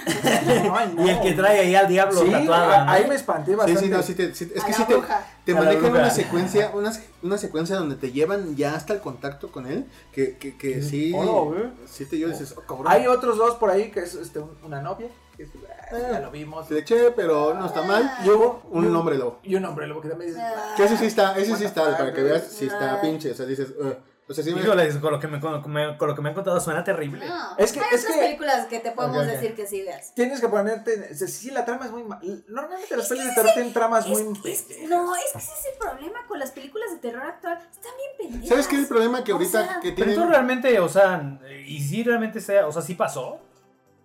[0.66, 1.06] No, ay, no.
[1.06, 3.82] Y el que trae ahí al diablo Sí, ahí me espanté Sí, bastante.
[3.82, 5.26] sí, no, sí te- sí- es A que sí te, bruja.
[5.46, 6.92] te manejan una secuencia, una,
[7.24, 11.14] una secuencia donde te llevan ya hasta el contacto con él, que, que, que sí,
[11.16, 11.70] Hola, güey.
[11.90, 12.88] sí te yo dices, oh, cabrón.
[12.90, 15.08] Hay otros dos por ahí que es este, un- una novia.
[15.38, 15.50] que es-
[15.94, 16.68] ah, ya lo vimos.
[16.68, 18.12] Se le eché, pero no está mal.
[18.26, 19.40] Y hubo y Un hombre lobo.
[19.44, 20.44] Y un hombre lobo que también dices.
[20.46, 20.74] Ah.
[20.76, 23.02] Que ese sí está, ese sí está, para que veas, sí está Ah.
[23.02, 23.96] pinche, o sea, dices, "Ugh".
[24.30, 26.36] O sea, sí me- Híjole, con lo que me, con, con lo que me han
[26.36, 27.26] contado suena terrible.
[27.28, 29.30] No, Es que- hay es otras que- películas que te podemos Ok, ok.
[29.32, 30.14] decir que sí veas.
[30.14, 31.10] Tienes que ponerte.
[31.12, 32.04] o sea, Sí, la trama es muy.
[32.04, 34.40] ma- Normalmente las pelis de terror tienen tramas Es- muy.
[34.52, 37.58] es- no, es que ese es el problema con las películas de terror actual.
[37.72, 38.50] Están bien pendejas.
[38.50, 39.24] ¿Sabes qué es el problema?
[39.24, 40.16] Que O ahorita sea, que Pero tienen...
[40.16, 43.40] tú realmente, o sea, y si realmente sea, o sea, sí pasó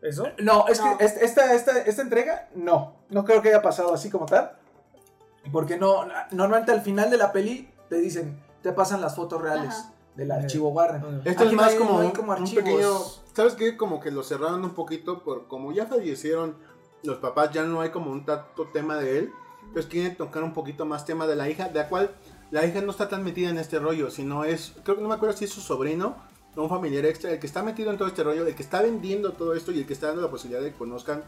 [0.02, 0.26] eso.
[0.38, 0.96] No, es No.
[0.98, 2.96] que est- esta, esta, esta entrega, no.
[3.10, 4.52] No creo que haya pasado así como tal.
[5.52, 6.06] Porque no.
[6.30, 8.42] Normalmente al final de la peli te dicen.
[8.62, 9.92] Te pasan las fotos reales Ajá.
[10.16, 11.22] Del archivo Warren.
[11.24, 12.64] Esto Aquí es no más hay- como, no hay un, como un archivos.
[12.64, 12.98] pequeño...
[13.34, 13.76] ¿Sabes qué?
[13.76, 16.54] Como que lo cerraron un poquito por como ya fallecieron
[17.02, 19.32] los papás, ya no hay como un tanto tema de él.
[19.66, 22.14] Entonces quieren tocar un poquito más tema de la hija, de la cual
[22.50, 25.14] la hija no está tan metida en este rollo, sino es, creo que no me
[25.14, 26.16] acuerdo si es su sobrino
[26.54, 28.80] o un familiar extra, el que está metido en todo este rollo, el que está
[28.82, 31.24] vendiendo todo esto y el que está dando la posibilidad de que conozcan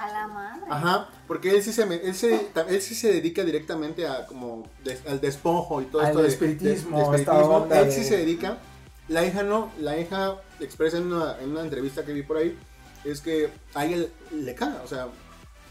[0.00, 0.62] A la madre.
[0.70, 5.04] Ajá, porque él sí se, él se, él sí se dedica directamente a como des-
[5.06, 7.66] al despojo y todo Al esto de- espiritismo, de- de espiritismo.
[7.70, 8.58] Él de- sí se dedica.
[9.08, 12.56] La hija no, la hija expresa en una, en una entrevista que vi por ahí
[13.04, 15.08] es que a ella le caga, o sea,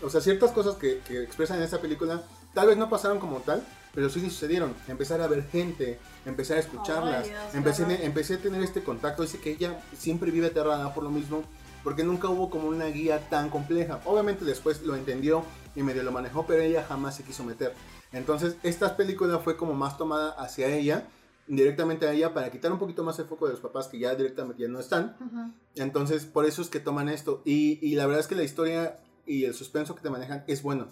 [0.02, 2.24] o sea ciertas cosas que, que expresan en esta película
[2.54, 3.64] tal vez no pasaron como tal,
[3.94, 4.74] pero sí sucedieron.
[4.88, 9.22] Empezar a ver gente, empezar a escucharlas, Ay, Dios, empecé, empecé a tener este contacto.
[9.22, 11.44] Dice que ella siempre vive aterrada por lo mismo,
[11.88, 14.02] porque nunca hubo como una guía tan compleja.
[14.04, 17.74] Obviamente después lo entendió y medio lo manejó, pero ella jamás se quiso meter.
[18.12, 21.08] Entonces, esta película fue como más tomada hacia ella,
[21.48, 24.14] directamente a ella, para quitar un poquito más el foco de los papás que ya
[24.16, 25.16] directamente ya no están.
[25.76, 27.42] Entonces, por eso es que toman esto.
[27.46, 30.64] Y, y la verdad es que la historia y el suspenso que te manejan es
[30.64, 30.88] bueno.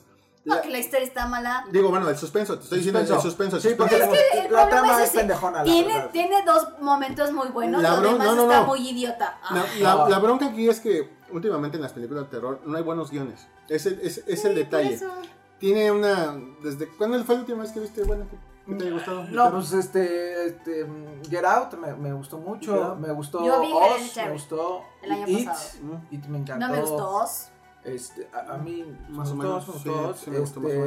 [0.46, 1.66] No, La- que la historia está mala.
[1.72, 3.56] Digo, bueno, el suspenso, te estoy diciendo el suspenso.
[3.56, 3.78] el Sí, suspenso.
[3.78, 5.64] porque Es que el la trama es pendejona.
[5.64, 7.82] Tiene, tiene dos momentos muy buenos.
[7.82, 8.68] La lo bron- demás no, no, está no.
[8.68, 9.40] muy idiota.
[9.44, 9.66] Ah.
[9.80, 12.84] La, la- la bronca aquí es que últimamente en las películas de terror no hay
[12.84, 13.48] buenos guiones.
[13.68, 15.00] Es el, es, es el Sí, detalle.
[15.58, 16.36] Tiene una.
[16.62, 18.04] ¿Desde cuándo fue la última vez que viste?
[18.04, 18.38] Bueno, que,
[18.72, 19.24] que te haya gustado.
[19.32, 20.86] No, pues este, este
[21.28, 25.28] Get Out me, me gustó mucho, me gustó Yo vi Oz, me gustó el año
[25.28, 25.80] It, pasado.
[25.82, 26.14] Mm.
[26.16, 26.68] It me encantó.
[26.68, 27.10] No me gustó.
[27.16, 27.48] Oz.
[27.86, 30.72] Este, a, a mí Más o me menos, gustó, sí, gustó, sí me gustó más
[30.72, 30.86] o este,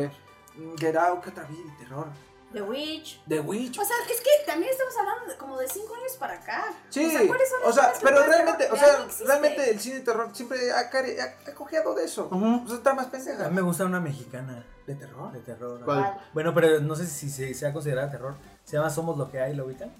[0.56, 0.74] menos.
[0.74, 2.06] mm, Get Out, ¿qué otra vi de terror?
[2.52, 3.22] The Witch.
[3.28, 3.78] The Witch.
[3.78, 6.64] O sea, es que también estamos hablando de como de 5 años para acá.
[6.88, 10.00] Sí, o sea, ¿cuáles son o sea, pero realmente, o sea, realmente el cine de
[10.00, 12.26] terror siempre ha, ha, ha cojeado de eso.
[12.32, 12.62] Ujú.
[12.64, 13.48] O sea, está más A pendeja.
[13.50, 15.30] mí me gusta una mexicana ¿De terror?
[15.30, 15.84] de terror.
[15.84, 16.18] ¿Cuál?
[16.32, 18.34] Bueno, pero no sé si se sea considerada terror.
[18.64, 19.92] Se llama Somos lo que hay, ¿lo ubican?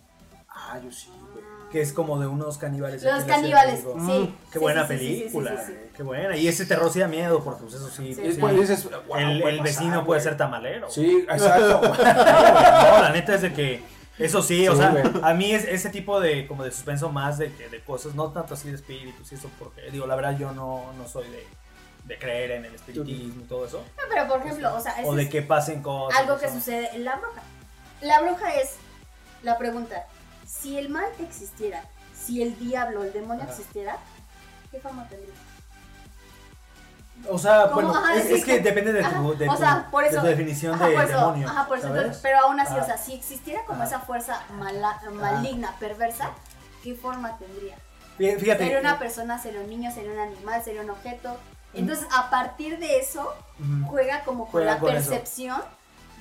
[0.48, 1.44] Ah, yo sí, güey.
[1.70, 3.02] Que es como de unos caníbales.
[3.02, 3.86] Los caníbales, sí.
[3.94, 4.32] México.
[4.46, 5.90] Qué Sí, buena sí, sí, sí, sí, sí, película, sí, sí.
[5.96, 6.36] qué buena.
[6.36, 8.14] Y ese terror sí da miedo, porque pues eso sí.
[8.14, 8.40] Sí, pues, sí.
[8.40, 10.90] Pues dices, wow, el, vecino pasar, puede ser tamalero.
[10.90, 11.82] Sí, exacto.
[11.94, 13.82] No, la neta es de que
[14.18, 17.52] eso sí, o sea, a mí es ese tipo de como de suspenso más de,
[17.52, 20.50] que- de cosas, no tanto así de espíritus y eso, porque digo, la verdad yo
[20.52, 21.46] no, no soy de,
[22.04, 25.14] de creer en el espiritismo y todo eso, No, pero por ejemplo, o sea, o
[25.14, 26.18] de es que pasen cosas.
[26.18, 27.42] algo que sucede en la bruja.
[28.00, 28.74] La bruja es
[29.44, 30.06] la pregunta,
[30.48, 31.84] si el mal existiera,
[32.18, 33.52] si el diablo, el demonio Ajá.
[33.52, 33.98] existiera,
[34.70, 35.34] ¿qué forma tendría?
[37.28, 37.88] O sea, ¿Cómo?
[37.88, 40.20] bueno, Ajá, es, sí, es que depende de tu, de o sea, por de eso-
[40.20, 41.48] tu definición Ajá, de por eso, demonio.
[41.48, 42.00] ajá, por eso, ¿sabes?
[42.02, 46.30] entonces, pero aún así, o sea, si existiera como esa fuerza mala- maligna, perversa,
[46.82, 47.76] ¿qué forma tendría?
[48.18, 48.64] Fí- Fíjate.
[48.64, 51.36] ¿Sería una eh, persona, sería un niño, sería un animal, sería un objeto?
[51.74, 53.34] Entonces, a partir de eso,
[53.88, 55.10] juega como con Juega la con eso.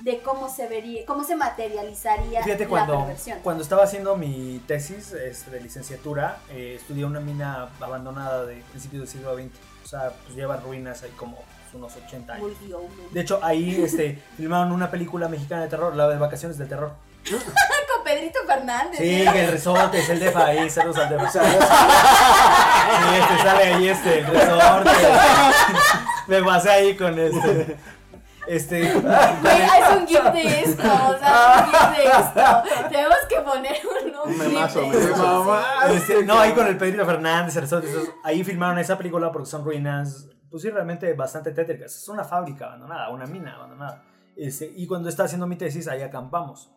[0.02, 3.38] De cómo se vería, cómo se materializaría Fíjate la cuando, perversión.
[3.42, 9.02] cuando estaba haciendo mi tesis este, de licenciatura, eh, estudié una mina abandonada de principios
[9.02, 9.50] del siglo XX.
[9.84, 11.38] O sea, pues lleva ruinas ahí como
[11.72, 12.50] unos 80 años.
[13.12, 16.92] De hecho, ahí este, filmaron una película mexicana de terror, la de Vacaciones del Terror.
[17.28, 18.98] Con Pedrito Fernández.
[18.98, 19.32] Sí, ¿no?
[19.32, 21.30] que el resorte es el defa ahí, saludos al defa.
[22.88, 24.90] Sí, este, sale ahí este, el resorte.
[26.26, 27.76] Me pasé ahí con este.
[28.48, 28.92] Este.
[28.92, 32.88] Güey, haz un gif de esto, o sea, un gif de esto.
[32.88, 33.76] Tenemos que poner
[34.24, 34.82] un, memazo,
[35.16, 35.64] mamá.
[35.90, 39.46] Este, no, ahí con el Pedrito Fernández, el resorte, esos- ahí filmaron esa película porque
[39.50, 41.94] son ruinas, pues sí, realmente bastante tétricas.
[41.94, 44.02] Es una fábrica abandonada, una mina abandonada.
[44.36, 46.70] Este, y cuando estaba haciendo mi tesis, ahí acampamos.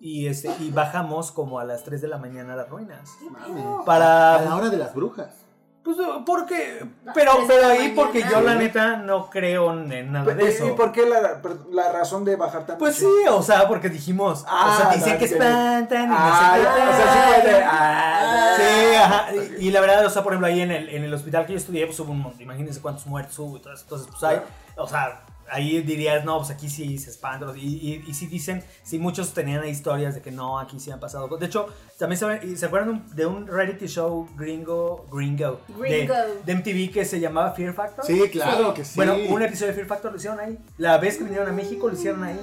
[0.00, 3.10] Y, este, y bajamos como a las 3 de la mañana a las ruinas.
[3.20, 3.62] ¿Qué Mami.
[3.86, 4.36] Para.
[4.36, 5.41] A la hora de las brujas.
[5.84, 6.86] Pues, porque.
[7.04, 10.66] No, Pero, pero ahí porque yo, la neta, no creo en nada de eso.
[10.66, 11.40] ¿Y por qué la,
[11.72, 12.78] la razón de bajar tanto?
[12.78, 14.44] Pues sí, o sea, porque dijimos.
[14.48, 16.64] Ah, o sea, dicen no, que espantan y no Ah, sé qué.
[16.64, 17.64] ya, o sea, sí puede.
[17.64, 19.26] Ah, Sí, ajá.
[19.58, 21.52] Y, y la verdad, o sea, por ejemplo, ahí en el, en el hospital que
[21.54, 22.40] yo estudié, pues hubo un montón.
[22.42, 23.82] Imagínense cuántos muertos hubo y todo eso.
[23.82, 24.40] Entonces, pues hay.
[24.76, 25.22] O sea,
[25.52, 27.56] ahí dirías, no, pues aquí sí se espantan.
[27.56, 30.98] Y, y, y sí dicen, sí, muchos tenían historias de que no, aquí sí han
[30.98, 31.40] pasado cosas.
[31.40, 31.66] De hecho,
[31.98, 36.14] también se, ¿se acuerdan de un, de reality show gringo, gringo, de- Gringo.
[36.44, 38.04] De, MTV que se llamaba Fear Factor?
[38.04, 38.92] Sí, claro que sí.
[38.96, 40.58] Bueno, un episodio de Fear Factor lo hicieron ahí.
[40.78, 42.40] La vez que vinieron a México lo hicieron ahí.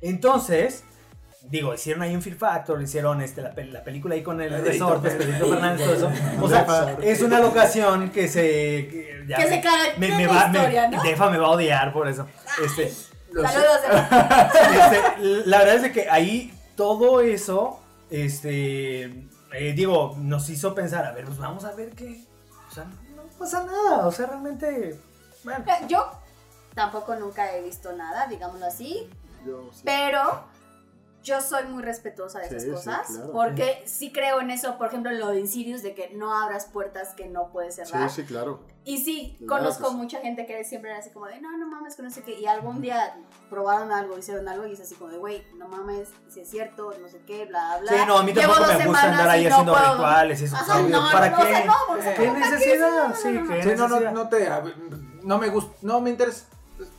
[0.00, 0.84] Entonces,
[1.48, 5.10] digo, hicieron ahí un Fear Factor, hicieron este, la, la película ahí con el resorte,
[5.10, 6.10] Pedrito Fernández, todo eso.
[6.42, 8.40] O sea, es una locación que se.
[8.88, 11.02] Que, ya Que se caga me, me va, me- historia, ¿no?
[11.02, 12.26] Defa me va a odiar por eso.
[12.64, 13.80] Este, Saludos.
[14.76, 19.02] Este, la verdad es de que ahí todo eso, este,
[19.52, 22.24] eh, digo, nos hizo pensar, a ver, pues vamos a ver qué.
[22.70, 24.98] O sea, no pasa nada, o sea, realmente.
[25.44, 26.10] Bueno, Yo
[26.74, 29.08] tampoco nunca he visto nada, digámoslo así,
[29.46, 29.82] Yo sí.
[29.84, 30.44] pero
[31.26, 33.32] yo soy muy respetuosa de Sí, esas sí, cosas, claro.
[33.32, 37.14] porque sí creo en eso, por ejemplo, lo de Insidious, de que no abras puertas
[37.16, 38.08] que no puedes cerrar.
[38.08, 38.60] Sí, sí, claro.
[38.84, 39.96] Y sí, Claro conozco que sí.
[39.96, 42.38] mucha gente que siempre era así como de, no, no mames, que no sé qué,
[42.38, 43.16] y algún día
[43.50, 46.92] probaron algo, hicieron algo, y es así como de, güey, no mames, si es cierto,
[47.02, 47.90] no sé qué, bla, bla.
[47.92, 50.40] Sí, no, a mí Llevo tampoco dos me gusta andar ahí no haciendo puedo- rituales
[50.40, 50.54] y eso.
[50.54, 50.90] Ajá, ¿sabes?
[50.90, 51.42] no, ¿Para no, qué?
[51.42, 52.90] o sea, no, o sea, ¿Qué necesidad?
[52.90, 53.48] No, no, Sí, no, no.
[53.54, 54.48] ¿qué Sí, no, no, no te.
[55.24, 55.74] No me gusta.
[55.82, 56.44] No me interesa.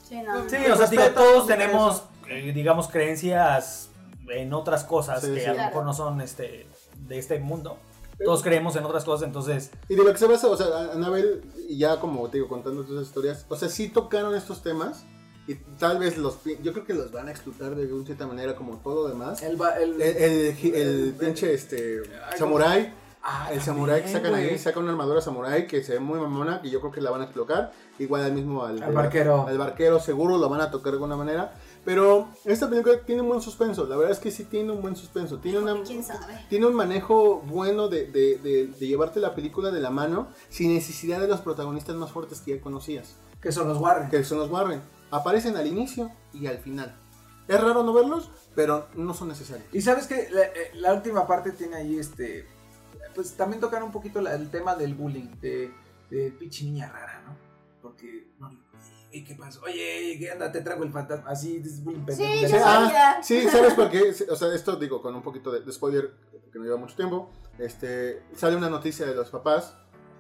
[0.04, 0.50] Sí, no, no.
[0.50, 3.90] Sí, o sea, digo, todos tenemos, eh, digamos, creencias
[4.30, 5.46] en otras cosas Sí, que sí.
[5.46, 6.68] a lo mejor no son este,
[7.08, 7.78] de este mundo.
[8.24, 9.70] Todos creemos en otras cosas, entonces.
[9.90, 12.82] Y de lo que se basa, o sea, Anabel, y ya como te digo, contando
[12.84, 15.06] todas esas historias, o sea, sí tocaron estos temas
[15.48, 18.56] y tal vez los, yo creo que los van a explotar de una cierta manera
[18.56, 19.44] como todo lo demás.
[19.44, 22.02] El, el, El, el, el pinche, este,
[22.38, 22.92] samurai,
[23.30, 26.62] Ah, el samurai que sacan ahí, sacan una armadura samurai que se ve muy mamona,
[26.62, 27.74] que yo creo que la van a explotar.
[28.00, 29.46] Igual al mismo al, Al barquero.
[29.46, 31.54] Al barquero seguro lo van a tocar de alguna manera.
[31.88, 34.98] Pero esta película tiene un buen suspenso, la verdad es que sí tiene un buen
[34.98, 35.38] suspenso.
[35.40, 36.38] Tiene una, ¿Quién sabe?
[36.50, 40.74] tiene un manejo bueno de, de- de- de llevarte la película de la mano sin
[40.74, 44.10] necesidad de los protagonistas más fuertes que ya conocías, Que son los Warren.
[44.10, 44.82] que son los Warren.
[45.12, 46.94] Aparecen al inicio y al final.
[47.48, 49.70] Es raro no verlos, pero no son necesarios.
[49.72, 52.46] Y sabes que la, eh, la última parte tiene ahí este.
[53.16, 55.72] Pues también tocar un poquito la- el tema del bullying, de,
[56.10, 57.34] de pinche niña rara, ¿no?
[57.82, 58.52] Porque, no,
[59.12, 59.62] ¿y qué pasó?
[59.64, 60.52] Oye, ¿qué anda?
[60.52, 61.30] Te trago el fantasma.
[61.30, 62.18] Así, es pendejo.
[62.18, 63.24] Sí, yo Ah, sabía.
[63.24, 64.14] sí, ¿sabes por qué?
[64.30, 66.12] O sea, esto digo con un poquito de, de spoiler,
[66.44, 67.30] porque no lleva mucho tiempo.
[67.60, 69.74] Este, sale una noticia de los papás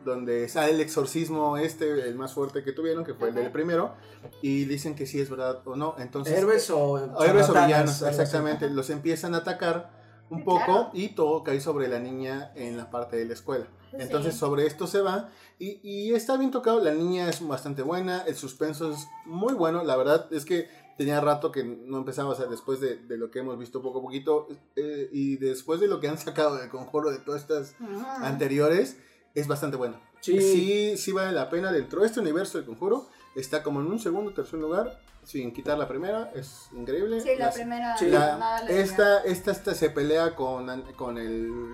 [0.05, 3.93] donde sale el exorcismo este, el más fuerte que tuvieron, que fue el del primero,
[4.41, 5.95] y dicen que sí es verdad o no.
[5.99, 6.79] Entonces, Héroes o.
[6.93, 8.69] o héroes o charlatanes, villanos, exactamente.
[8.69, 9.91] Los empiezan a atacar
[10.29, 10.89] un poco claro.
[10.93, 13.67] y todo cae sobre la niña en la parte de la escuela.
[13.93, 14.39] Entonces sí.
[14.39, 18.35] sobre esto se va y, y está bien tocado, la niña es bastante buena, el
[18.35, 22.47] suspenso es muy bueno, la verdad es que tenía rato que no empezaba, o sea,
[22.47, 25.99] después de, de lo que hemos visto poco a poquito, eh, y después de lo
[25.99, 27.75] que han sacado del conjuro de todas estas
[28.21, 28.97] anteriores,
[29.35, 29.99] es bastante bueno.
[30.21, 30.41] Sí.
[30.41, 33.07] sí, sí vale la pena dentro de este universo de conjuro.
[33.35, 37.21] Está como en un segundo, tercer lugar, sin quitar la primera, es increíble.
[37.21, 37.97] Sí, la Las- primera.
[37.97, 38.07] Sí.
[38.09, 41.69] la- esta, esta, esta se pelea con, con el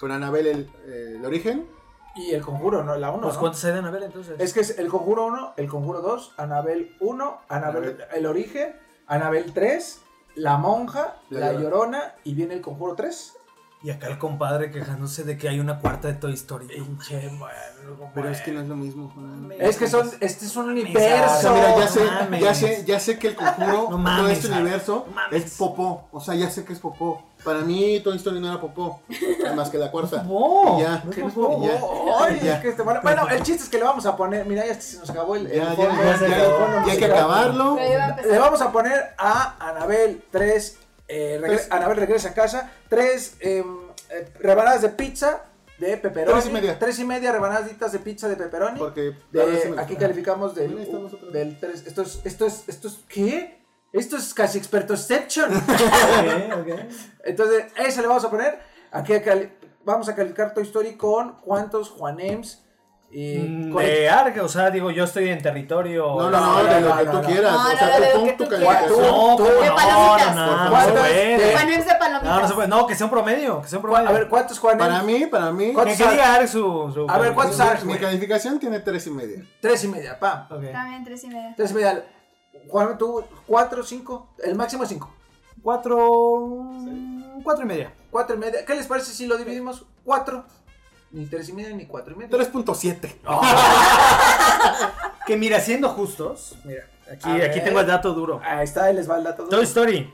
[0.00, 1.68] con Anabel el, eh, el origen.
[2.16, 2.96] Y el conjuro, ¿no?
[2.96, 3.22] La 1.
[3.22, 4.34] Pues cuántos hay de Anabel entonces.
[4.40, 8.04] Es que es el conjuro 1, el conjuro 2, Anabel 1, Anabel Anabel.
[8.14, 8.74] el origen,
[9.06, 10.00] Anabel 3,
[10.36, 11.62] la monja, La la, Llorona.
[11.62, 13.36] llorona y viene el conjuro 3.
[13.82, 16.66] Y acá el compadre quejándose de que hay una cuarta de Toy Story.
[16.66, 19.10] Pinche, bueno, Pero es que no es lo mismo.
[19.14, 19.48] Juan.
[19.58, 21.40] Es que son, este es un O universo.
[21.40, 22.40] sea, mira, ya sé, mames.
[22.42, 25.44] ya sé, ya sé que el conjuro, No mames, todo este universo, no mames.
[25.46, 26.08] es popó.
[26.12, 27.22] O sea, ya sé que es popó.
[27.42, 29.00] Para mí, Toy Story no era popó.
[29.56, 30.22] Más que la cuarta.
[30.24, 30.76] ¡Popó!
[30.78, 31.00] Y ya.
[31.02, 31.64] No es ¿Qué popó.
[31.66, 31.80] Ya.
[32.26, 32.56] Ay, Ya.
[32.56, 34.78] es que este- bueno, bueno, el chiste es que le vamos a poner, mira, ya
[34.78, 37.04] se nos acabó el, el Ya, ya, fondo, ya, el ya, fondo ya hay que
[37.06, 37.76] acabarlo.
[38.28, 40.76] Le vamos a poner a Anabel 3,
[41.10, 41.66] eh, Tres.
[41.70, 43.36] Anabel regresa a casa, 3
[44.38, 45.44] rebanadas de pizza
[45.78, 46.34] de pepperoni.
[46.40, 46.78] Tres y media.
[46.78, 48.78] Tres y media rebanaditas de pizza de pepperoni.
[48.78, 50.88] Porque De- aquí calificamos del, vez.
[51.32, 51.86] del 3.
[51.86, 53.60] Esto es, esto es, esto es, ¿qué?
[53.92, 55.50] Esto es casi expertoception.
[55.56, 56.68] Ok, ok.
[57.24, 58.58] Entonces, ese le vamos a poner.
[58.92, 59.50] Aquí cali-
[59.84, 62.62] vamos a calificar Toy Story con cuántos Juanems.
[63.12, 66.06] Y Mm, De Ark, o sea, digo, yo estoy en territorio.
[66.16, 67.52] No, no, no, de lo que tú quieras.
[67.52, 68.86] No, o no, sea, tú pon tu quieras.
[68.88, 70.84] No, Tú- ¿cómo de no, palomitas, no, no, no favor.
[70.84, 71.38] se puede.
[71.38, 72.22] De- Juanems de palomitas.
[72.34, 72.68] No, no se puede.
[72.68, 74.08] No, que sea un promedio, que sea un promedio.
[74.08, 74.88] a ver, ¿cuántos Juanems?
[74.88, 77.58] Para mí, para mí, que, ¿cuántos que diga Ark su, su A ver, ¿cuántos.
[77.58, 79.44] Ark, mi calificación tiene tres y media.
[79.60, 80.46] Tres y media, pam.
[80.48, 81.52] También tres y media.
[81.56, 82.04] Tres y media.
[82.68, 84.28] Juan, tú, cuatro, cinco.
[84.44, 85.12] El máximo es cinco.
[85.62, 86.70] Cuatro.
[87.42, 87.92] Cuatro y media.
[88.10, 88.64] Cuatro y media.
[88.64, 89.84] ¿Qué les parece si lo dividimos?
[90.04, 90.44] Cuatro.
[91.12, 92.38] Ni tres y media ni cuatro y media.
[92.38, 93.16] 3.7.
[95.26, 97.50] Que mira, siendo justos, mira, aquí, A ver.
[97.50, 98.40] aquí tengo el dato duro.
[98.42, 99.46] Ahí está, ahí les va el dato.
[99.48, 100.12] Toy Story,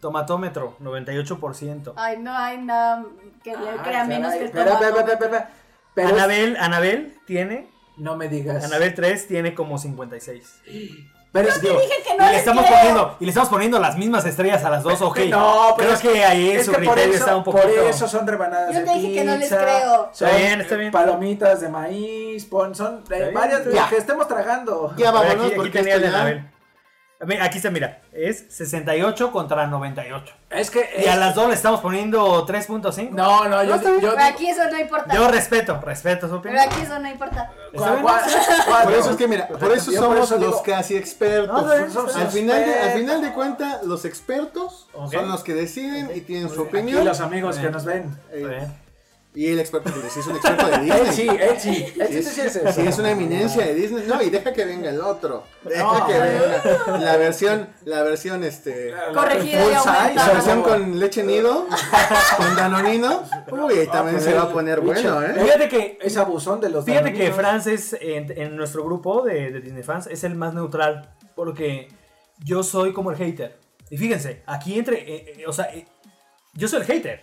[0.00, 1.94] tomatómetro, 98%.
[1.96, 3.06] Ay, no hay nada
[3.42, 5.50] que le Ah, crea menos que el Espera, espera,
[5.94, 8.64] espera, Anabel, Anabel tiene, No me digas.
[8.64, 10.60] Anabel 3 tiene como 56.
[11.34, 12.78] Pero es Digo, dije que no y le les estamos creo.
[12.78, 15.18] poniendo y le estamos poniendo las mismas estrellas a las dos, ok.
[15.30, 17.64] No, pero creo es que ahí es su que por criterio eso, está un poquito.
[17.66, 20.10] por eso son rebanadas Yo de te dije que no les creo.
[20.12, 20.92] Son Está bien, está bien.
[20.92, 23.80] palomitas de maíz, pon, son eh, varias de Ya.
[23.82, 24.94] las que estemos tragando.
[24.96, 26.50] Ya vámonos, aquí, aquí porque tenía esto ya-
[27.40, 30.34] Aquí está, mira, es 68 contra 98.
[30.50, 33.10] Es que Y a las dos le estamos poniendo 3.5.
[33.12, 34.00] No, no, yo, bien.
[34.00, 35.14] yo Pero aquí eso no importa.
[35.14, 36.72] Yo respeto, respeto su Pero opinión.
[36.72, 37.50] aquí eso no importa.
[37.74, 38.22] ¿Cuál- cuál-
[38.84, 41.62] Por eso es que mira, por eso Yo por somos eso digo- los casi expertos.
[41.66, 46.10] No, somos al final de, al final de cuentas, los expertos son los que deciden
[46.14, 47.04] y tienen su Aquí opinión.
[47.04, 48.14] los amigos que nos ven.
[48.32, 48.83] Eh, Está bien.
[49.34, 51.00] Y el experto que sí es un experto de Él Disney.
[51.02, 51.28] él sí.
[51.28, 54.04] Él sí, Es, sí, sí, sí, sí, es una eminencia de Disney.
[54.06, 55.44] No, y deja que venga el otro.
[55.64, 56.06] Deja No.
[56.06, 58.94] que venga la versión, la versión este.
[59.12, 61.66] Corregida La versión con leche nido,
[62.36, 63.22] con danonino.
[63.50, 65.34] Uy, ahí también se va a poner bueno, ¿eh?
[65.34, 67.32] Fíjate que Es abusón de los Fíjate que.
[67.32, 71.10] Franz es, en, en nuestro grupo de, de Disney fans, es el más neutral.
[71.34, 71.88] Porque
[72.38, 73.58] yo soy como el hater.
[73.90, 74.98] Y fíjense, aquí entre.
[75.00, 75.86] eh, eh, o sea, eh,
[76.52, 77.22] yo soy el hater.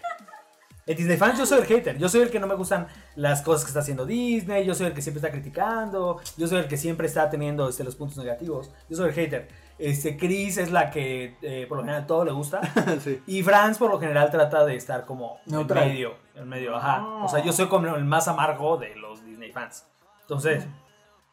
[0.92, 1.98] En Disney fans yo soy el hater.
[1.98, 4.66] Yo soy el que no me gustan las cosas que está haciendo Disney.
[4.66, 6.20] Yo soy el que siempre está criticando.
[6.38, 8.72] Yo soy el que siempre está teniendo este, los puntos negativos.
[8.90, 9.48] Yo soy el hater.
[9.80, 12.62] Este, Chris es la que eh, por lo general todo le gusta.
[13.04, 13.22] Sí.
[13.28, 15.84] Y Franz por lo general trata de estar como Neutral.
[15.84, 17.04] en medio, en medio, ajá.
[17.24, 19.86] O sea, yo soy como el más amargo de los Disney fans.
[20.22, 20.66] Entonces,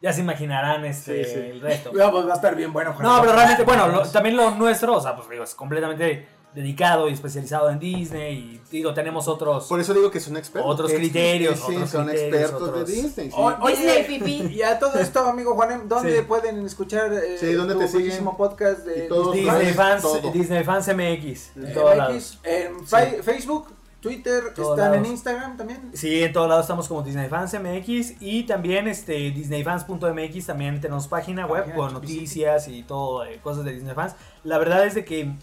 [0.01, 1.40] ya se imaginarán este Sí, sí.
[1.40, 1.90] el resto.
[1.93, 2.93] Pues va a estar bien bueno.
[2.94, 3.02] Juan.
[3.06, 7.08] No, pero realmente, bueno, lo- también lo nuestro, o sea, pues digo, es completamente dedicado
[7.08, 10.72] y especializado en Disney y digo, tenemos otros Por eso digo que son expertos.
[10.72, 13.30] Otros criterios, Sí, otros son criterios, expertos otros- de Disney.
[13.30, 13.36] sí.
[13.36, 14.54] O- Disney Oye, pipí.
[14.54, 16.22] y a todo esto, amigo Juanem, ¿dónde Sí.
[16.26, 18.24] pueden escuchar eh, Sí, ¿dónde tu te siguen?
[18.24, 20.32] podcast de Disney Fans, todo.
[20.32, 22.38] Disney fans MX, en MX, todos lados.
[22.44, 23.68] en Fa- Facebook,
[24.00, 25.06] Twitter, Todos están en.
[25.06, 25.90] Instagram también.
[25.92, 31.08] Sí, en todos lados estamos como Disney Fans MX y también este disneyfans.mx también tenemos
[31.08, 34.14] página web Página, con noticias y todo, eh, cosas de Disney Fans.
[34.44, 35.34] La verdad es de que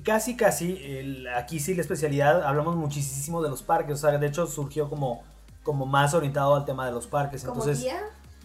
[0.00, 4.26] casi casi el- aquí sí la especialidad hablamos muchísimo de los parques, o sea, de
[4.26, 5.22] hecho surgió como
[5.62, 8.00] como más orientado al tema de los parques, Como entonces, guía.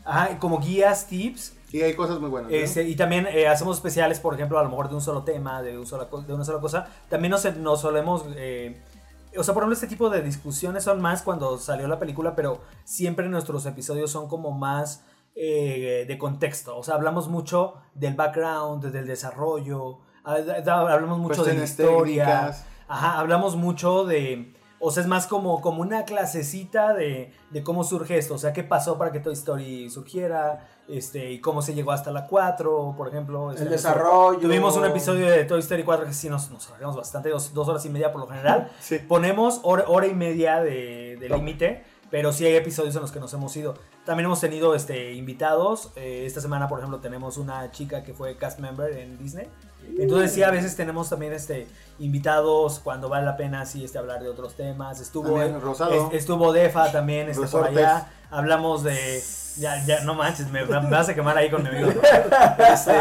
[0.05, 2.51] ajá, como guías, tips, Y hay cosas muy buenas.
[2.51, 2.55] ¿no?
[2.55, 5.63] este, y también eh, hacemos especiales, por ejemplo, a lo mejor de un solo tema,
[5.63, 6.87] de, un sola de una sola cosa.
[7.09, 8.23] También nos, nos solemos...
[8.35, 8.79] eh,
[9.35, 12.61] o sea, por ejemplo, este tipo de discusiones son más cuando salió la película, pero
[12.83, 15.01] siempre nuestros episodios son como más
[15.35, 16.77] eh, de contexto.
[16.77, 19.97] O sea, hablamos mucho del background, del desarrollo,
[20.27, 22.25] hablamos mucho de historia.
[22.25, 22.65] técnicas.
[22.87, 24.53] Ajá, hablamos mucho de...
[24.79, 28.35] O sea, es más como, como una clasecita de, de cómo surge esto.
[28.35, 30.67] O sea, qué pasó para que Toy Story surgiera.
[30.87, 33.49] Este, y cómo se llegó hasta la 4, por ejemplo.
[33.51, 34.39] Este, El desarrollo.
[34.39, 37.67] Tuvimos un episodio de Toy Story 4 que sí nos, nos alargamos bastante, dos, dos
[37.67, 38.69] horas y media por lo general.
[38.79, 38.99] Sí.
[38.99, 43.19] Ponemos hora, hora y media de, de límite, pero sí hay episodios en los que
[43.19, 43.73] nos hemos ido.
[44.05, 45.91] También hemos tenido este, invitados.
[45.95, 49.47] eh, esta semana, por ejemplo, tenemos una chica que fue cast member en Disney.
[49.97, 51.67] Entonces sí, a veces tenemos también este,
[51.99, 54.99] invitados cuando vale la pena sí, este, hablar de otros temas.
[54.99, 56.09] Estuvo, También Rosado.
[56.11, 58.07] es- estuvo Defa también este, por allá.
[58.29, 59.21] Hablamos de...
[59.57, 61.89] Ya, ya, no manches, me, me vas a quemar ahí con mi amigo.
[62.71, 62.91] Este,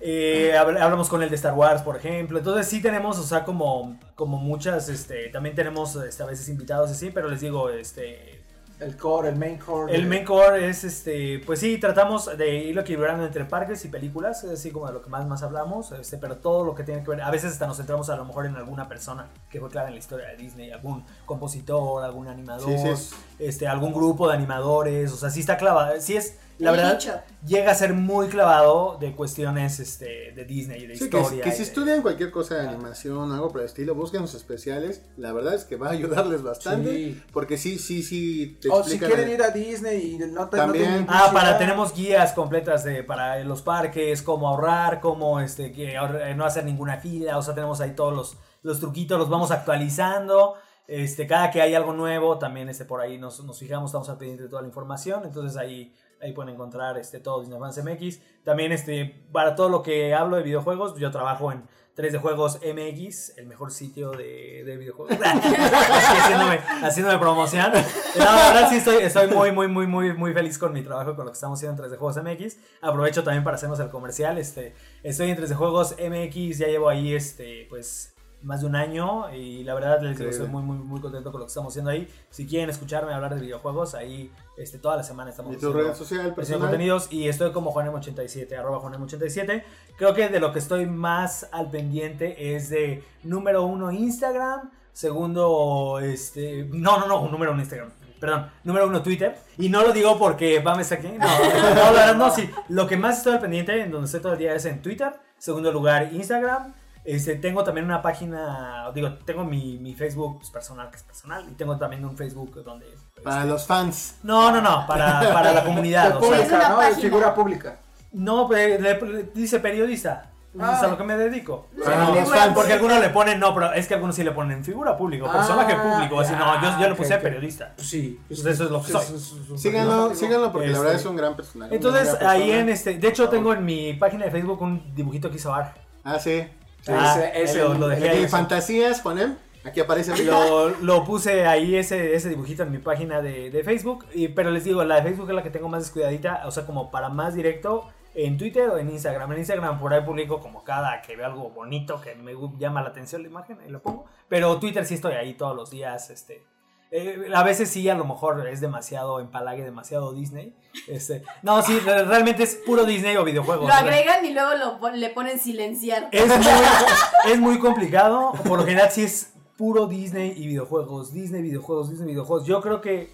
[0.00, 2.38] eh, habl- hablamos con el de Star Wars, por ejemplo.
[2.38, 6.90] Entonces sí tenemos, o sea, como, como muchas, este, también tenemos este, a veces invitados
[6.90, 8.35] así, pero les digo, este,
[8.78, 9.94] El core, el main core.
[9.94, 14.44] el main core es, este, pues sí, tratamos de irlo equilibrando entre parques y películas,
[14.44, 17.02] es así como de lo que más, más hablamos, este, pero todo lo que tiene
[17.02, 19.70] que ver, a veces hasta nos centramos a lo mejor en alguna persona que fue
[19.70, 23.14] clave en la historia de Disney, algún compositor, algún animador, Sí, sí.
[23.38, 27.72] este, algún grupo de animadores, o sea, sí está clavado, sí es, la verdad, llega
[27.72, 31.42] a ser muy clavado de cuestiones, este, de Disney y de Sí, que, historia.
[31.42, 34.34] que y si de- estudian cualquier cosa de animación, algo por el estilo, busquen los
[34.34, 35.02] especiales.
[35.16, 36.90] La verdad es que va a ayudarles bastante.
[36.94, 37.22] Sí.
[37.32, 38.58] Porque sí, sí, sí.
[38.60, 41.06] Te O si quieren ir a Disney y no te También.
[41.06, 45.96] no Ah, para tenemos guías completas de para los parques, cómo ahorrar, cómo este que
[45.96, 49.50] ahorra- no hacer ninguna fila, o sea, tenemos ahí todos los, los truquitos, los vamos
[49.50, 50.54] actualizando.
[50.88, 54.18] Este, cada que hay algo nuevo, también este, por ahí nos, nos fijamos, estamos al
[54.18, 55.22] pendiente de toda la información.
[55.24, 58.20] Entonces ahí, ahí pueden encontrar este, todo Disney Fans MX.
[58.44, 61.64] También este, para todo lo que hablo de videojuegos, yo trabajo en
[61.96, 65.16] 3D Juegos MX, el mejor sitio de, de videojuegos.
[65.22, 67.72] Haciéndome, haciéndome promoción.
[67.72, 71.16] No, la verdad sí estoy, estoy muy, muy, muy, muy, muy feliz con mi trabajo,
[71.16, 72.58] con lo que estamos haciendo en 3D Juegos MX.
[72.82, 74.36] Aprovecho también para hacernos el comercial.
[74.36, 79.32] Este, estoy en 3D Juegos MX, ya llevo ahí este, pues más de un año
[79.34, 81.90] y la verdad les digo, estoy muy, muy, muy contento con lo que estamos haciendo
[81.90, 82.08] ahí.
[82.28, 85.94] Si quieren escucharme hablar de videojuegos, ahí este, toda la semana estamos Y tu red
[85.94, 86.60] social personal.
[86.62, 89.62] contenidos y estoy como Juanem87, arroba Juanem87.
[89.96, 96.00] Creo que de lo que estoy más al pendiente es de número uno Instagram, segundo,
[96.02, 97.90] este, no, no, no, número uno Instagram.
[98.18, 99.36] Perdón, número uno Twitter.
[99.58, 101.08] Y no lo digo porque Pam está aquí.
[101.08, 102.48] No, no, la verdad no, sí.
[102.68, 105.12] Lo que más estoy al pendiente, en donde estoy todo el día, es en Twitter.
[105.38, 106.72] Segundo lugar, Instagram.
[107.06, 111.46] Este, tengo también una página, digo, tengo mi, mi Facebook pues, personal, que es personal.
[111.48, 112.86] Y tengo también un Facebook donde...
[113.22, 114.16] Para este, los fans.
[114.24, 116.16] no, no, no, para, para la comunidad.
[116.16, 116.76] O sea, Es pública, una ¿no?
[116.76, 117.00] Página.
[117.00, 117.78] figura pública.
[118.12, 120.30] no, pero le- le- dice periodista.
[120.58, 120.72] Ah.
[120.74, 121.66] Es a lo que me dedico.
[121.84, 122.54] Para Sí, los fans.
[122.54, 125.32] Porque algunos le ponen, no, pero es que algunos sí le ponen figura público, Ah,
[125.34, 126.18] personaje público.
[126.20, 127.72] Así, no, yo, yo le puse periodista.
[127.76, 128.18] Pues sí.
[128.26, 129.58] Pues eso es lo que soy.
[129.58, 131.74] Síganlo, síganlo porque la Este, verdad es un gran personaje.
[131.74, 132.60] Entonces, gran ahí persona.
[132.62, 132.98] en este.
[132.98, 135.74] De hecho, tengo en mi página de Facebook un dibujito que hizo Ar.
[136.04, 136.48] Ah, sí.
[136.88, 138.28] Ah, ese- ese- lo, lo dejé ahí.
[138.28, 139.34] fantasías, Juanem.
[139.64, 140.16] Aquí aparece.
[140.24, 144.06] Lo, lo puse ahí ese, ese dibujito en mi página de, de Facebook.
[144.14, 146.42] Y, pero les digo, la de Facebook es la que tengo más descuidadita.
[146.46, 147.88] O sea, como para más directo.
[148.14, 149.32] En Twitter o en Instagram.
[149.32, 152.88] En Instagram por ahí publico como cada que veo algo bonito que me llama la
[152.88, 154.06] atención la imagen y lo pongo.
[154.28, 156.08] Pero Twitter sí estoy ahí todos los días.
[156.10, 156.42] Este,
[156.90, 160.54] eh, a veces sí, a lo mejor es demasiado empalague, demasiado Disney.
[160.88, 163.66] Este, no, sí, re- realmente es puro Disney o videojuegos.
[163.66, 166.08] Lo agregan y luego lo pon- le ponen silenciar.
[166.12, 166.46] Es muy,
[167.32, 168.32] es muy complicado.
[168.46, 171.12] Por lo general, sí es puro Disney y videojuegos.
[171.12, 172.46] Disney, videojuegos, Disney, videojuegos.
[172.46, 173.10] Yo creo que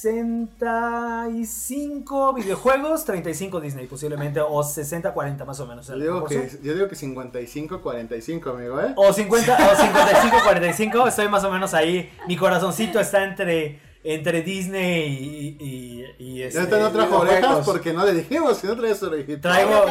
[0.00, 4.40] 65 videojuegos, 35 Disney posiblemente.
[4.40, 5.88] O 60-40 más o menos.
[5.88, 8.92] Yo digo, que, yo digo que 55-45, amigo, ¿eh?
[8.94, 11.08] O 50 o 55-45.
[11.08, 12.12] Estoy más o menos ahí.
[12.28, 15.64] Mi corazoncito está entre, entre Disney y.
[15.64, 19.40] y, y este, no trajo orejas porque no le dijimos si no traes orejitas.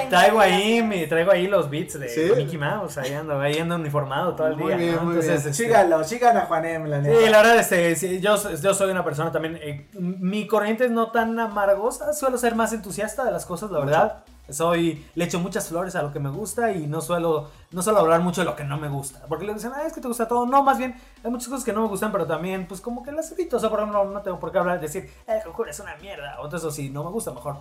[0.09, 2.31] Traigo, ahí, mi, traigo ahí los beats de ¿Sí?
[2.35, 4.77] Mickey Mouse, ahí ando, ahí ando uniformado todo el Muy día.
[4.77, 5.01] bien, ¿no?
[5.01, 5.51] muy Entonces, bien.
[5.51, 7.19] este, Síganlo, sigan a Juanem, la neta.
[7.19, 9.57] Sí, la verdad, este, sí, yo, yo soy una persona también.
[9.61, 13.79] eh, mi corriente es no tan amargosa, suelo ser más entusiasta de las cosas, la
[13.79, 14.23] verdad.
[14.49, 17.99] Soy, le echo muchas flores a lo que me gusta y no suelo, no suelo
[17.99, 19.25] hablar mucho de lo que no me gusta.
[19.27, 20.45] Porque le dicen, ah, es que te gusta todo.
[20.45, 23.11] No, más bien, hay muchas cosas que no me gustan, pero también, pues como que
[23.11, 23.57] las evito.
[23.57, 26.39] O sea, por ejemplo, no tengo por qué hablar, decir, eh, Conjuro es una mierda.
[26.39, 27.57] O entonces, o si no me gusta, mejor.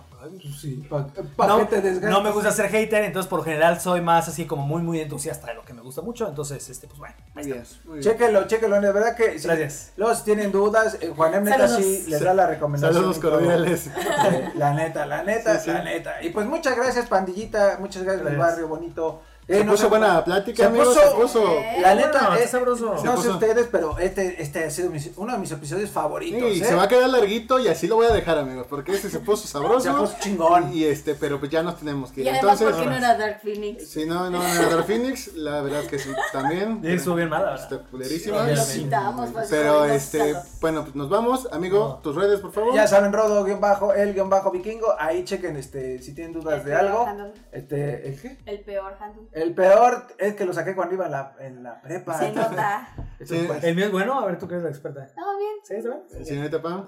[0.59, 2.09] Sí, pa, pa no, que te desgastes.
[2.09, 5.47] no me gusta ser hater, entonces por general soy más así como muy, muy entusiasta
[5.47, 6.27] de lo que me gusta mucho.
[6.27, 8.03] Entonces, este, pues bueno, ahí Muy bien, muy bien.
[8.11, 9.91] Chéquenlo, chéquenlo, de verdad que si Gracias.
[9.97, 11.83] luego si tienen dudas, eh, Juanem neta Saludos.
[11.85, 12.93] sí les da la recomendación.
[12.93, 13.87] Saludos cordiales.
[13.87, 15.71] Eh, La neta, la neta, Sí, sí.
[15.71, 16.21] la neta.
[16.23, 18.55] Y pues muchas gracias, pandillita, muchas gracias, del Gracias.
[18.55, 19.21] barrio bonito.
[19.49, 20.89] Eh, Se no puso buena plática, se amigos.
[20.89, 21.51] puso- Se puso.
[21.59, 22.95] Eh, La neta, Bueno, es sabroso.
[23.03, 26.51] No sé ustedes, pero este, este ha sido mis- uno de mis episodios favoritos.
[26.53, 26.65] Sí, ¿eh?
[26.65, 28.67] se va a quedar larguito y así lo voy a dejar, amigos.
[28.69, 29.79] Porque este se puso sabroso.
[29.79, 30.73] Se puso chingón.
[30.73, 32.27] Y este, pero pues ya nos tenemos que ir.
[32.27, 33.87] Y además, Entonces, ¿por qué no era Dark Phoenix?
[33.89, 36.81] si no, no, no era Dark Phoenix, la verdad es que sí, también.
[36.83, 37.81] Sí, estuvo bien mala, Está sí.
[37.89, 42.73] pues, Pero este, no, bueno, pues nos vamos, amigo, tus redes, por favor.
[42.75, 44.87] Ya saben, Rodo, guion bajo, el guion bajo vikingo.
[44.99, 47.05] Ahí chequen este, si tienen dudas El de algo.
[47.05, 47.31] handle.
[47.51, 48.37] Este, ¿el qué?
[48.45, 49.27] El peor handle.
[49.37, 52.17] El peor es que lo saqué cuando iba en la, en la prepa.
[52.17, 52.89] Se nota.
[53.25, 53.45] Sí.
[53.47, 53.63] pues.
[53.63, 55.07] El mío es bueno, a ver, tú que eres la experta.
[55.17, 55.49] No, bien.
[55.63, 56.25] ¿Sí, está bien?
[56.25, 56.87] Señorita Pam.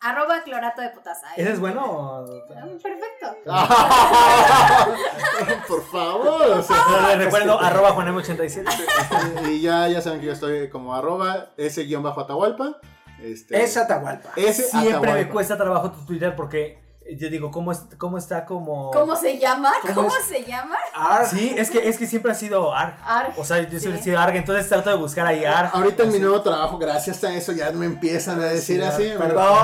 [0.00, 1.26] Arroba clorato de potasa.
[1.30, 1.34] ¿eh?
[1.42, 2.26] ¿Ese es bueno o...?
[2.54, 3.34] Ah, Perfecto.
[5.68, 6.42] por favor.
[6.58, 9.48] o sea, Les recuerdo, arroba juanem87.
[9.48, 12.76] y ya, ya saben que yo estoy como arroba ese guion bajo Atahualpa.
[13.22, 14.32] Este, Es Atahualpa.
[14.36, 16.83] ese Siempre me cuesta trabajo tu Twitter porque
[17.18, 18.90] yo digo, ¿cómo, es- cómo está como...?
[18.90, 19.72] ¿Cómo se llama?
[19.82, 20.24] ¿Cómo ¿Cómo, es?
[20.24, 20.76] se llama?
[20.94, 22.94] Ar- Sí, es que, es que siempre ha sido ARG.
[23.04, 24.10] Arg, O sea, yo siempre he sí.
[24.10, 25.70] sido ARG, entonces trato de buscar ahí ARG.
[25.74, 29.02] Ahorita en mi nuevo trabajo, gracias a eso, ya me empiezan a decir Sí, así.
[29.18, 29.54] Perdón.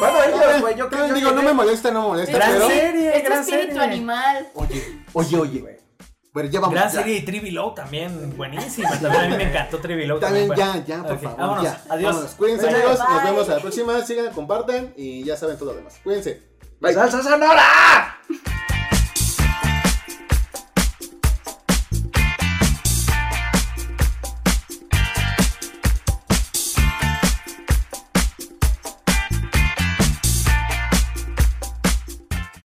[0.00, 2.68] bueno, ellos, güey, yo También yo digo, no me molesta, no me molesta, Gran pero...
[2.68, 3.82] serie, Este gran espíritu serie.
[3.82, 4.48] animal.
[4.54, 5.78] Oye, oye, oye.
[6.34, 6.74] Pero ya vamos.
[6.74, 6.98] Gran ya.
[7.00, 8.90] serie y Trivi Low también, buenísima.
[9.00, 10.20] También a mí me encantó Trivi Low.
[10.20, 10.62] También bueno.
[10.62, 11.38] ya, ya, por favor.
[11.38, 11.82] Vámonos, ya.
[11.88, 12.10] adiós.
[12.12, 12.34] Vámonos.
[12.34, 12.74] Cuídense, Bye.
[12.74, 12.98] amigos.
[12.98, 14.00] Nos vemos a la próxima.
[14.04, 15.98] Sigan, compartan y ya saben todo lo demás.
[16.04, 16.42] Cuídense.
[16.92, 18.16] 啥啥啥？no 啦！